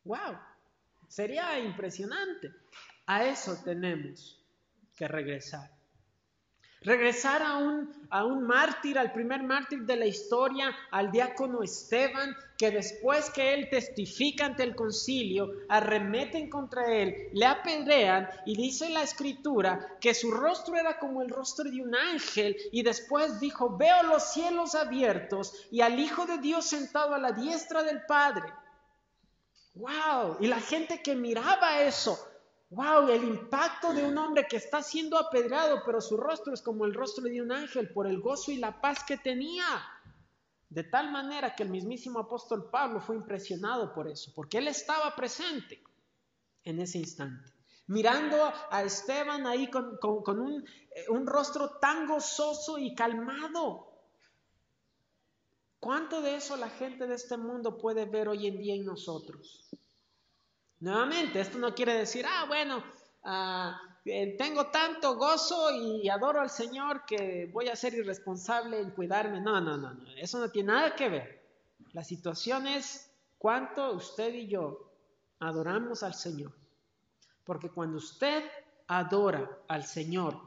¡Wow! 0.05 0.39
Sería 1.09 1.59
impresionante. 1.59 2.55
A 3.07 3.25
eso 3.25 3.61
tenemos 3.64 4.41
que 4.97 5.09
regresar. 5.09 5.68
Regresar 6.83 7.43
a 7.43 7.59
un, 7.59 7.93
a 8.09 8.24
un 8.24 8.47
mártir, 8.47 8.99
al 8.99 9.12
primer 9.12 9.43
mártir 9.43 9.81
de 9.81 9.97
la 9.97 10.07
historia, 10.07 10.74
al 10.91 11.12
diácono 11.12 11.62
Esteban, 11.62 12.35
que 12.57 12.70
después 12.70 13.28
que 13.28 13.53
él 13.53 13.68
testifica 13.68 14.47
ante 14.47 14.62
el 14.62 14.74
concilio, 14.74 15.51
arremeten 15.68 16.49
contra 16.49 16.91
él, 16.91 17.28
le 17.35 17.45
apedrean 17.45 18.31
y 18.47 18.57
dice 18.57 18.89
la 18.89 19.03
escritura 19.03 19.99
que 20.01 20.14
su 20.14 20.31
rostro 20.31 20.74
era 20.74 20.99
como 20.99 21.20
el 21.20 21.28
rostro 21.28 21.70
de 21.70 21.83
un 21.83 21.95
ángel 21.95 22.57
y 22.72 22.83
después 22.83 23.39
dijo, 23.41 23.76
veo 23.76 24.03
los 24.05 24.33
cielos 24.33 24.74
abiertos 24.74 25.66
y 25.70 25.83
al 25.83 25.99
Hijo 26.01 26.24
de 26.24 26.39
Dios 26.39 26.64
sentado 26.64 27.14
a 27.14 27.18
la 27.18 27.33
diestra 27.33 27.83
del 27.83 28.07
Padre. 28.07 28.51
¡Wow! 29.74 30.39
Y 30.41 30.47
la 30.47 30.61
gente 30.61 31.03
que 31.03 31.14
miraba 31.14 31.83
eso, 31.83 32.18
Wow, 32.71 33.09
el 33.09 33.25
impacto 33.25 33.93
de 33.93 34.05
un 34.05 34.16
hombre 34.16 34.47
que 34.49 34.57
está 34.57 34.81
siendo 34.81 35.18
apedreado, 35.18 35.83
pero 35.85 36.01
su 36.01 36.16
rostro 36.16 36.55
es 36.55 36.62
como 36.62 36.85
el 36.85 36.95
rostro 36.95 37.25
de 37.25 37.43
un 37.43 37.51
ángel 37.51 37.93
por 37.93 38.07
el 38.07 38.21
gozo 38.21 38.53
y 38.53 38.59
la 38.59 38.81
paz 38.81 39.03
que 39.05 39.16
tenía. 39.18 39.64
De 40.68 40.85
tal 40.85 41.11
manera 41.11 41.57
que 41.57 41.64
el 41.64 41.71
mismísimo 41.71 42.21
apóstol 42.21 42.71
Pablo 42.71 43.01
fue 43.01 43.16
impresionado 43.16 43.93
por 43.93 44.07
eso, 44.07 44.31
porque 44.37 44.59
él 44.59 44.68
estaba 44.68 45.16
presente 45.16 45.83
en 46.62 46.79
ese 46.79 46.99
instante, 46.99 47.53
mirando 47.89 48.37
a 48.71 48.85
Esteban 48.85 49.49
ahí 49.49 49.68
con, 49.68 49.99
un, 50.39 50.64
eh, 50.95 51.07
un 51.09 51.27
rostro 51.27 51.71
tan 51.81 52.07
gozoso 52.07 52.79
y 52.79 52.95
calmado. 52.95 53.91
¿Cuánto 55.81 56.23
de 56.23 56.37
eso 56.37 56.57
la 56.57 56.68
gente 56.68 57.09
de 57.09 57.16
este 57.16 57.37
mundo 57.37 57.79
puede 57.79 58.05
ver 58.05 58.29
hoy 58.29 58.47
en 58.47 58.59
día 58.59 58.77
en 58.77 58.85
nosotros? 58.85 59.71
Nuevamente, 60.81 61.41
esto 61.41 61.59
no 61.59 61.74
quiere 61.74 61.95
decir, 61.95 62.24
ah, 62.26 62.47
bueno, 62.49 62.83
ah, 63.24 63.78
eh, 64.07 64.35
tengo 64.39 64.68
tanto 64.68 65.16
gozo 65.16 65.70
y 65.76 66.09
adoro 66.09 66.41
al 66.41 66.49
Señor 66.49 67.05
que 67.05 67.51
voy 67.53 67.68
a 67.68 67.76
ser 67.76 67.93
irresponsable 67.95 68.81
en 68.81 68.91
cuidarme. 68.91 69.41
No, 69.41 69.61
no, 69.61 69.76
no, 69.76 69.93
no, 69.93 70.11
eso 70.16 70.39
no 70.39 70.51
tiene 70.51 70.72
nada 70.72 70.97
que 70.97 71.09
ver. 71.11 71.41
La 71.93 72.03
situación 72.03 72.66
es 72.66 73.11
cuánto 73.37 73.93
usted 73.93 74.33
y 74.33 74.49
yo 74.49 74.91
adoramos 75.41 76.03
al 76.03 76.14
Señor. 76.14 76.53
Porque 77.45 77.68
cuando 77.68 77.99
usted 77.99 78.45
adora 78.87 79.59
al 79.68 79.85
Señor, 79.85 80.41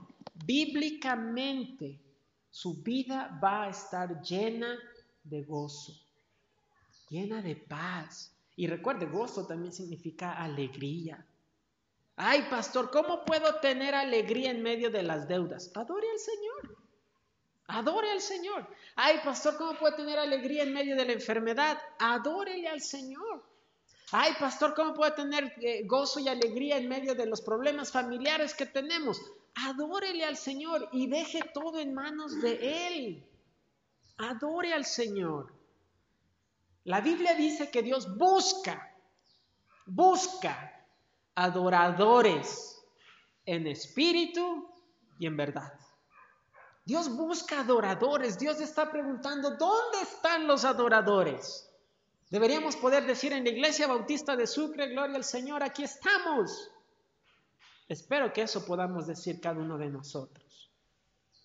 bíblicamente 0.45 2.01
su 2.49 2.81
vida 2.81 3.39
va 3.43 3.65
a 3.65 3.69
estar 3.69 4.21
llena 4.21 4.79
de 5.23 5.43
gozo, 5.43 5.93
llena 7.09 7.41
de 7.41 7.55
paz, 7.55 8.32
y 8.55 8.67
recuerde, 8.67 9.05
gozo 9.05 9.47
también 9.47 9.73
significa 9.73 10.33
alegría. 10.33 11.25
Ay, 12.15 12.43
pastor, 12.49 12.91
¿cómo 12.91 13.25
puedo 13.25 13.59
tener 13.59 13.95
alegría 13.95 14.51
en 14.51 14.61
medio 14.61 14.91
de 14.91 15.01
las 15.01 15.27
deudas? 15.27 15.71
Adore 15.75 16.07
al 16.11 16.19
Señor. 16.19 16.77
Adore 17.67 18.11
al 18.11 18.21
Señor. 18.21 18.67
Ay, 18.95 19.19
pastor, 19.23 19.57
¿cómo 19.57 19.77
puedo 19.79 19.95
tener 19.95 20.19
alegría 20.19 20.63
en 20.63 20.73
medio 20.73 20.95
de 20.95 21.05
la 21.05 21.13
enfermedad? 21.13 21.79
Adórele 21.97 22.67
al 22.67 22.81
Señor. 22.81 23.43
Ay, 24.11 24.33
pastor, 24.39 24.75
¿cómo 24.75 24.93
puedo 24.93 25.11
tener 25.13 25.55
eh, 25.59 25.83
gozo 25.87 26.19
y 26.19 26.27
alegría 26.27 26.77
en 26.77 26.87
medio 26.87 27.15
de 27.15 27.25
los 27.25 27.41
problemas 27.41 27.91
familiares 27.91 28.53
que 28.53 28.67
tenemos? 28.67 29.19
Adórele 29.55 30.23
al 30.25 30.37
Señor 30.37 30.87
y 30.91 31.07
deje 31.07 31.41
todo 31.51 31.79
en 31.79 31.95
manos 31.95 32.39
de 32.39 32.87
Él. 32.87 33.27
Adore 34.17 34.73
al 34.73 34.85
Señor. 34.85 35.51
La 36.85 37.01
Biblia 37.01 37.33
dice 37.33 37.71
que 37.71 37.81
Dios 37.81 38.17
busca, 38.17 38.93
busca 39.85 40.85
adoradores 41.35 42.81
en 43.45 43.67
espíritu 43.67 44.69
y 45.19 45.27
en 45.27 45.37
verdad. 45.37 45.73
Dios 46.85 47.15
busca 47.15 47.61
adoradores. 47.61 48.37
Dios 48.37 48.59
está 48.59 48.91
preguntando, 48.91 49.51
¿dónde 49.51 50.01
están 50.01 50.47
los 50.47 50.65
adoradores? 50.65 51.69
Deberíamos 52.29 52.75
poder 52.75 53.05
decir 53.05 53.31
en 53.31 53.43
la 53.43 53.51
Iglesia 53.51 53.87
Bautista 53.87 54.35
de 54.35 54.47
Sucre, 54.47 54.89
gloria 54.89 55.15
al 55.15 55.23
Señor, 55.23 55.63
aquí 55.63 55.83
estamos. 55.83 56.69
Espero 57.87 58.33
que 58.33 58.41
eso 58.41 58.65
podamos 58.65 59.07
decir 59.07 59.39
cada 59.39 59.61
uno 59.61 59.77
de 59.77 59.89
nosotros. 59.89 60.71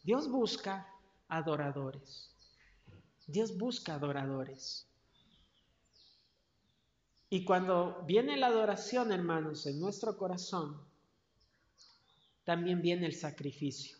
Dios 0.03 0.28
busca 0.28 0.89
adoradores. 1.28 2.34
Dios 3.26 3.57
busca 3.57 3.95
adoradores. 3.95 4.88
Y 7.31 7.45
cuando 7.45 8.03
viene 8.07 8.37
la 8.37 8.47
adoración, 8.47 9.12
hermanos, 9.12 9.66
en 9.66 9.79
nuestro 9.81 10.16
corazón, 10.16 10.81
también 12.45 12.81
viene 12.81 13.07
el 13.07 13.14
sacrificio. 13.14 13.99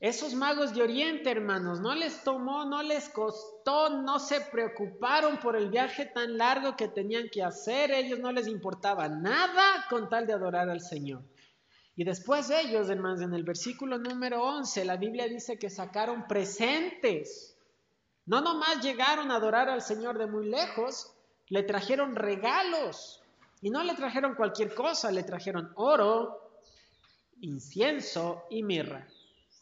Esos 0.00 0.34
magos 0.34 0.74
de 0.74 0.82
Oriente, 0.82 1.30
hermanos, 1.30 1.80
no 1.80 1.94
les 1.94 2.22
tomó, 2.22 2.66
no 2.66 2.82
les 2.82 3.08
costó, 3.08 3.88
no 3.88 4.18
se 4.18 4.42
preocuparon 4.42 5.38
por 5.38 5.56
el 5.56 5.70
viaje 5.70 6.04
tan 6.04 6.36
largo 6.36 6.76
que 6.76 6.88
tenían 6.88 7.30
que 7.30 7.42
hacer, 7.42 7.90
ellos 7.92 8.18
no 8.18 8.30
les 8.30 8.46
importaba 8.46 9.08
nada 9.08 9.86
con 9.88 10.08
tal 10.10 10.26
de 10.26 10.34
adorar 10.34 10.68
al 10.68 10.82
Señor. 10.82 11.22
Y 11.94 12.04
después 12.04 12.50
ellos, 12.50 12.90
hermanos, 12.90 13.22
en 13.22 13.32
el 13.32 13.42
versículo 13.42 13.96
número 13.96 14.42
11, 14.42 14.84
la 14.84 14.98
Biblia 14.98 15.28
dice 15.28 15.58
que 15.58 15.70
sacaron 15.70 16.26
presentes. 16.26 17.56
No 18.26 18.42
nomás 18.42 18.82
llegaron 18.82 19.30
a 19.30 19.36
adorar 19.36 19.70
al 19.70 19.80
Señor 19.80 20.18
de 20.18 20.26
muy 20.26 20.46
lejos, 20.46 21.15
le 21.48 21.62
trajeron 21.62 22.16
regalos. 22.16 23.22
Y 23.62 23.70
no 23.70 23.82
le 23.82 23.94
trajeron 23.94 24.34
cualquier 24.34 24.74
cosa, 24.74 25.10
le 25.10 25.22
trajeron 25.22 25.72
oro, 25.76 26.60
incienso 27.40 28.44
y 28.50 28.62
mirra. 28.62 29.06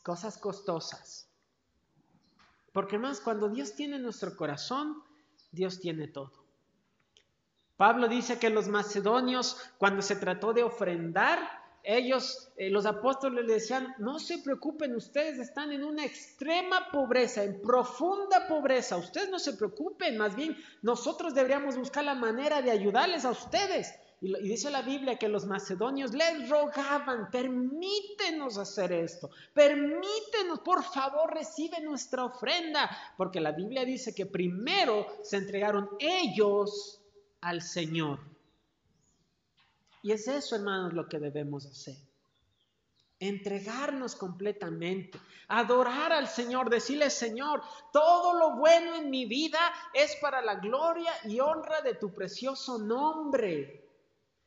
Cosas 0.03 0.37
costosas. 0.39 1.29
Porque 2.73 2.99
más, 2.99 3.21
cuando 3.21 3.49
Dios 3.49 3.75
tiene 3.75 3.99
nuestro 3.99 4.37
corazón, 4.37 5.03
Dios 5.53 5.79
tiene 5.79 6.09
todo. 6.09 6.33
Pablo 7.77 8.09
dice 8.09 8.39
que 8.39 8.51
los 8.51 8.69
macedonios, 8.69 9.57
cuando 9.79 10.03
se 10.03 10.17
trató 10.17 10.53
de 10.53 10.65
ofrendar, 10.65 11.64
ellos, 11.85 12.51
eh, 12.57 12.71
los 12.71 12.87
apóstoles 12.87 13.45
le 13.45 13.55
decían, 13.55 13.95
no 13.99 14.19
se 14.19 14.39
preocupen, 14.39 14.97
ustedes 14.97 15.39
están 15.39 15.71
en 15.71 15.85
una 15.85 16.05
extrema 16.05 16.91
pobreza, 16.91 17.45
en 17.45 17.61
profunda 17.61 18.49
pobreza, 18.49 18.97
ustedes 18.97 19.29
no 19.29 19.39
se 19.39 19.53
preocupen, 19.53 20.17
más 20.17 20.35
bien 20.35 20.57
nosotros 20.81 21.35
deberíamos 21.35 21.77
buscar 21.77 22.05
la 22.05 22.15
manera 22.15 22.63
de 22.63 22.71
ayudarles 22.71 23.25
a 23.25 23.31
ustedes. 23.31 23.93
Y 24.23 24.33
dice 24.49 24.71
la 24.71 24.81
Biblia 24.81 25.19
que 25.19 25.29
los 25.29 25.45
macedonios 25.45 26.15
les 26.15 26.49
rogaban, 26.49 27.29
permítenos 27.31 28.57
hacer 28.57 28.91
esto, 28.93 29.29
permítenos, 29.53 30.61
por 30.65 30.83
favor, 30.83 31.35
recibe 31.35 31.83
nuestra 31.83 32.25
ofrenda, 32.25 32.91
porque 33.19 33.41
la 33.41 33.53
Biblia 33.53 33.85
dice 33.85 34.15
que 34.15 34.25
primero 34.25 35.07
se 35.23 35.37
entregaron 35.37 35.91
ellos 35.99 37.03
al 37.43 37.61
Señor. 37.61 38.34
Y 40.05 40.13
es 40.13 40.29
eso, 40.29 40.57
hermanos, 40.57 40.93
lo 40.93 41.09
que 41.09 41.19
debemos 41.19 41.65
hacer. 41.65 41.97
Entregarnos 43.19 44.15
completamente, 44.15 45.19
adorar 45.49 46.13
al 46.13 46.29
Señor, 46.29 46.69
decirle, 46.69 47.09
Señor, 47.09 47.63
todo 47.91 48.39
lo 48.39 48.55
bueno 48.57 48.97
en 48.97 49.09
mi 49.09 49.25
vida 49.25 49.59
es 49.95 50.15
para 50.17 50.43
la 50.43 50.57
gloria 50.57 51.11
y 51.25 51.41
honra 51.41 51.81
de 51.81 51.95
tu 51.95 52.13
precioso 52.13 52.77
nombre. 52.77 53.89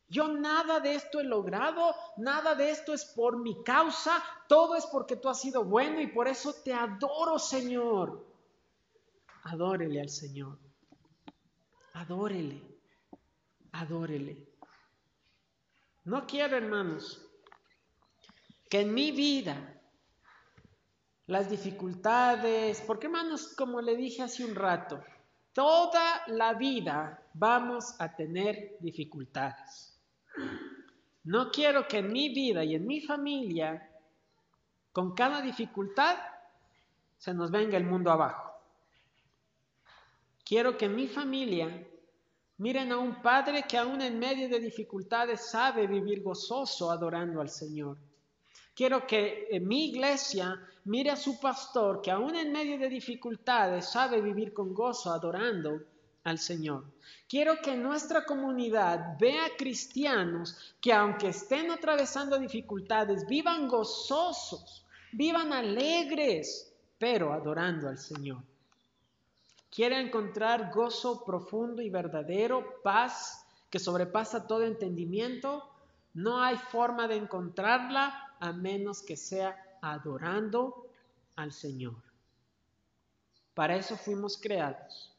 Yo 0.08 0.28
nada 0.28 0.80
de 0.80 0.94
esto 0.94 1.20
he 1.20 1.24
logrado, 1.24 1.96
nada 2.18 2.54
de 2.54 2.70
esto 2.70 2.94
es 2.94 3.04
por 3.06 3.40
mi 3.40 3.64
causa, 3.64 4.24
todo 4.48 4.76
es 4.76 4.86
porque 4.86 5.16
tú 5.16 5.28
has 5.28 5.42
sido 5.42 5.64
bueno 5.64 6.00
y 6.00 6.06
por 6.06 6.28
eso 6.28 6.54
te 6.54 6.72
adoro, 6.72 7.40
Señor. 7.40 8.24
Adórele 9.46 10.02
al 10.02 10.10
Señor. 10.10 10.60
Adórele. 11.94 12.62
Adórele. 13.72 14.57
No 16.08 16.26
quiero, 16.26 16.56
hermanos, 16.56 17.22
que 18.70 18.80
en 18.80 18.94
mi 18.94 19.12
vida 19.12 19.78
las 21.26 21.50
dificultades, 21.50 22.82
porque 22.88 23.08
hermanos, 23.08 23.54
como 23.58 23.82
le 23.82 23.98
dije 23.98 24.24
hace 24.24 24.46
un 24.46 24.56
rato, 24.56 25.04
toda 25.52 26.24
la 26.28 26.54
vida 26.54 27.22
vamos 27.34 28.00
a 28.00 28.16
tener 28.16 28.78
dificultades. 28.80 30.00
No 31.26 31.52
quiero 31.52 31.90
que 31.90 31.98
en 31.98 32.14
mi 32.14 32.30
vida 32.30 32.64
y 32.64 32.76
en 32.76 32.88
mi 32.88 33.02
familia, 33.02 33.92
con 34.94 35.14
cada 35.14 35.42
dificultad, 35.42 36.16
se 37.18 37.34
nos 37.34 37.52
venga 37.52 37.76
el 37.76 37.84
mundo 37.84 38.12
abajo. 38.12 38.54
Quiero 40.46 40.78
que 40.78 40.86
en 40.86 40.96
mi 40.96 41.10
familia 41.10 41.86
Miren 42.60 42.92
a 42.92 42.98
un 42.98 43.22
padre 43.22 43.64
que 43.68 43.78
aún 43.78 44.02
en 44.02 44.18
medio 44.18 44.50
de 44.50 44.60
dificultades 44.60 45.50
sabe 45.52 45.86
vivir 45.86 46.24
gozoso 46.24 46.90
adorando 46.90 47.40
al 47.40 47.50
Señor. 47.50 47.98
Quiero 48.74 49.06
que 49.06 49.48
eh, 49.52 49.60
mi 49.60 49.90
iglesia 49.90 50.60
mire 50.86 51.12
a 51.12 51.16
su 51.16 51.40
pastor 51.40 52.02
que 52.02 52.12
aún 52.12 52.36
en 52.36 52.52
medio 52.52 52.78
de 52.80 52.90
dificultades 52.90 53.90
sabe 53.90 54.22
vivir 54.22 54.54
con 54.54 54.74
gozo 54.74 55.12
adorando 55.12 55.82
al 56.24 56.40
Señor. 56.40 56.84
Quiero 57.28 57.62
que 57.62 57.76
nuestra 57.76 58.26
comunidad 58.26 59.18
vea 59.20 59.56
cristianos 59.58 60.76
que 60.82 60.94
aunque 60.94 61.30
estén 61.30 61.72
atravesando 61.72 62.38
dificultades, 62.40 63.26
vivan 63.28 63.68
gozosos, 63.68 64.86
vivan 65.12 65.54
alegres, 65.54 66.74
pero 66.98 67.34
adorando 67.34 67.88
al 67.88 67.98
Señor. 67.98 68.44
Quiere 69.70 70.00
encontrar 70.00 70.72
gozo 70.74 71.24
profundo 71.26 71.82
y 71.82 71.90
verdadero, 71.90 72.82
paz 72.84 73.46
que 73.70 73.80
sobrepasa 73.80 74.48
todo 74.48 74.64
entendimiento. 74.64 75.70
No 76.14 76.42
hay 76.42 76.58
forma 76.58 77.08
de 77.08 77.18
encontrarla 77.18 78.36
a 78.40 78.54
menos 78.54 79.02
que 79.02 79.18
sea 79.18 79.56
adorando 79.82 80.88
al 81.36 81.52
Señor. 81.52 82.02
Para 83.54 83.76
eso 83.76 83.98
fuimos 83.98 84.38
creados, 84.38 85.16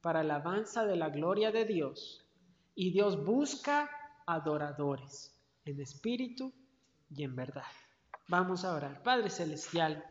para 0.00 0.22
la 0.22 0.36
alabanza 0.36 0.86
de 0.86 0.96
la 0.96 1.10
gloria 1.10 1.52
de 1.52 1.64
Dios. 1.64 2.24
Y 2.74 2.90
Dios 2.92 3.24
busca 3.24 3.90
adoradores 4.26 5.34
en 5.64 5.80
espíritu 5.80 6.52
y 7.10 7.24
en 7.24 7.34
verdad. 7.36 7.70
Vamos 8.28 8.64
a 8.64 8.74
orar. 8.74 9.02
Padre 9.02 9.30
Celestial, 9.30 10.04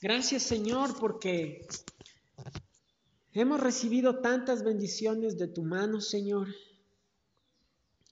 gracias 0.00 0.42
Señor 0.42 0.98
porque 0.98 1.66
hemos 3.34 3.60
recibido 3.60 4.20
tantas 4.20 4.62
bendiciones 4.62 5.36
de 5.36 5.48
tu 5.48 5.62
mano, 5.62 6.00
Señor. 6.00 6.48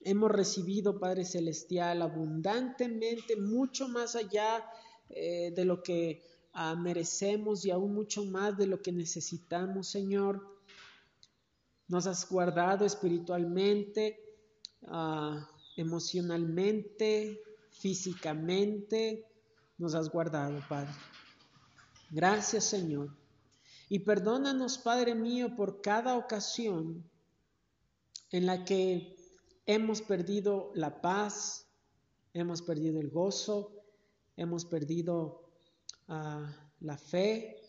Hemos 0.00 0.32
recibido, 0.32 0.98
Padre 0.98 1.24
Celestial, 1.24 2.02
abundantemente, 2.02 3.36
mucho 3.36 3.88
más 3.88 4.16
allá 4.16 4.64
eh, 5.08 5.52
de 5.54 5.64
lo 5.64 5.82
que 5.82 6.22
ah, 6.52 6.74
merecemos 6.74 7.64
y 7.64 7.70
aún 7.70 7.94
mucho 7.94 8.24
más 8.24 8.58
de 8.58 8.66
lo 8.66 8.82
que 8.82 8.90
necesitamos, 8.90 9.88
Señor. 9.88 10.44
Nos 11.86 12.06
has 12.08 12.28
guardado 12.28 12.84
espiritualmente, 12.84 14.18
ah, 14.88 15.48
emocionalmente, 15.76 17.40
físicamente. 17.70 19.24
Nos 19.78 19.94
has 19.94 20.10
guardado, 20.10 20.60
Padre. 20.68 20.92
Gracias, 22.10 22.64
Señor. 22.64 23.21
Y 23.92 23.98
perdónanos, 23.98 24.78
Padre 24.78 25.14
mío, 25.14 25.54
por 25.54 25.82
cada 25.82 26.16
ocasión 26.16 27.04
en 28.30 28.46
la 28.46 28.64
que 28.64 29.14
hemos 29.66 30.00
perdido 30.00 30.72
la 30.74 31.02
paz, 31.02 31.66
hemos 32.32 32.62
perdido 32.62 33.02
el 33.02 33.10
gozo, 33.10 33.84
hemos 34.38 34.64
perdido 34.64 35.46
ah, 36.08 36.50
la 36.80 36.96
fe. 36.96 37.60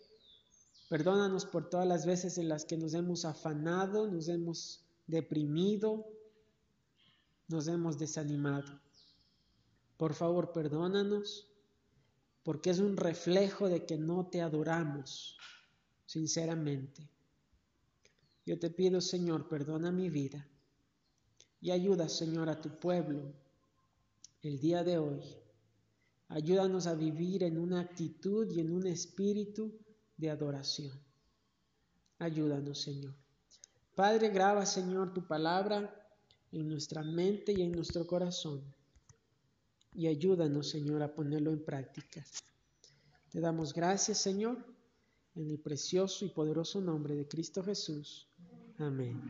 Perdónanos 0.87 1.45
por 1.45 1.69
todas 1.69 1.85
las 1.85 2.05
veces 2.05 2.37
en 2.37 2.47
las 2.47 2.63
que 2.63 2.77
nos 2.77 2.93
hemos 2.93 3.25
afanado, 3.25 4.07
nos 4.07 4.29
hemos 4.29 4.85
deprimido, 5.07 6.07
nos 7.49 7.67
hemos 7.67 7.97
desanimado. 7.97 8.79
Por 9.97 10.13
favor, 10.13 10.53
perdónanos, 10.53 11.49
porque 12.43 12.69
es 12.69 12.79
un 12.79 12.95
reflejo 12.95 13.67
de 13.67 13.85
que 13.85 13.97
no 13.97 14.27
te 14.27 14.41
adoramos, 14.41 15.37
sinceramente. 16.05 17.09
Yo 18.45 18.59
te 18.59 18.69
pido, 18.69 18.99
Señor, 19.01 19.47
perdona 19.47 19.91
mi 19.91 20.09
vida 20.09 20.47
y 21.61 21.71
ayuda, 21.71 22.09
Señor, 22.09 22.49
a 22.49 22.59
tu 22.59 22.77
pueblo 22.77 23.33
el 24.41 24.59
día 24.59 24.83
de 24.83 24.97
hoy. 24.97 25.21
Ayúdanos 26.27 26.87
a 26.87 26.95
vivir 26.95 27.43
en 27.43 27.57
una 27.57 27.79
actitud 27.79 28.49
y 28.51 28.59
en 28.59 28.73
un 28.73 28.85
espíritu 28.85 29.71
de 30.17 30.29
adoración. 30.29 30.91
Ayúdanos, 32.19 32.81
Señor. 32.81 33.13
Padre, 33.95 34.29
graba, 34.29 34.65
Señor, 34.65 35.13
tu 35.13 35.25
palabra 35.25 35.93
en 36.51 36.67
nuestra 36.67 37.03
mente 37.03 37.53
y 37.53 37.61
en 37.61 37.71
nuestro 37.71 38.05
corazón. 38.05 38.61
Y 39.93 40.07
ayúdanos, 40.07 40.69
Señor, 40.69 41.01
a 41.01 41.13
ponerlo 41.13 41.51
en 41.51 41.63
práctica. 41.63 42.25
Te 43.29 43.39
damos 43.39 43.73
gracias, 43.73 44.17
Señor, 44.17 44.57
en 45.35 45.49
el 45.49 45.59
precioso 45.59 46.25
y 46.25 46.29
poderoso 46.29 46.81
nombre 46.81 47.15
de 47.15 47.27
Cristo 47.27 47.63
Jesús. 47.63 48.27
Amén. 48.77 49.21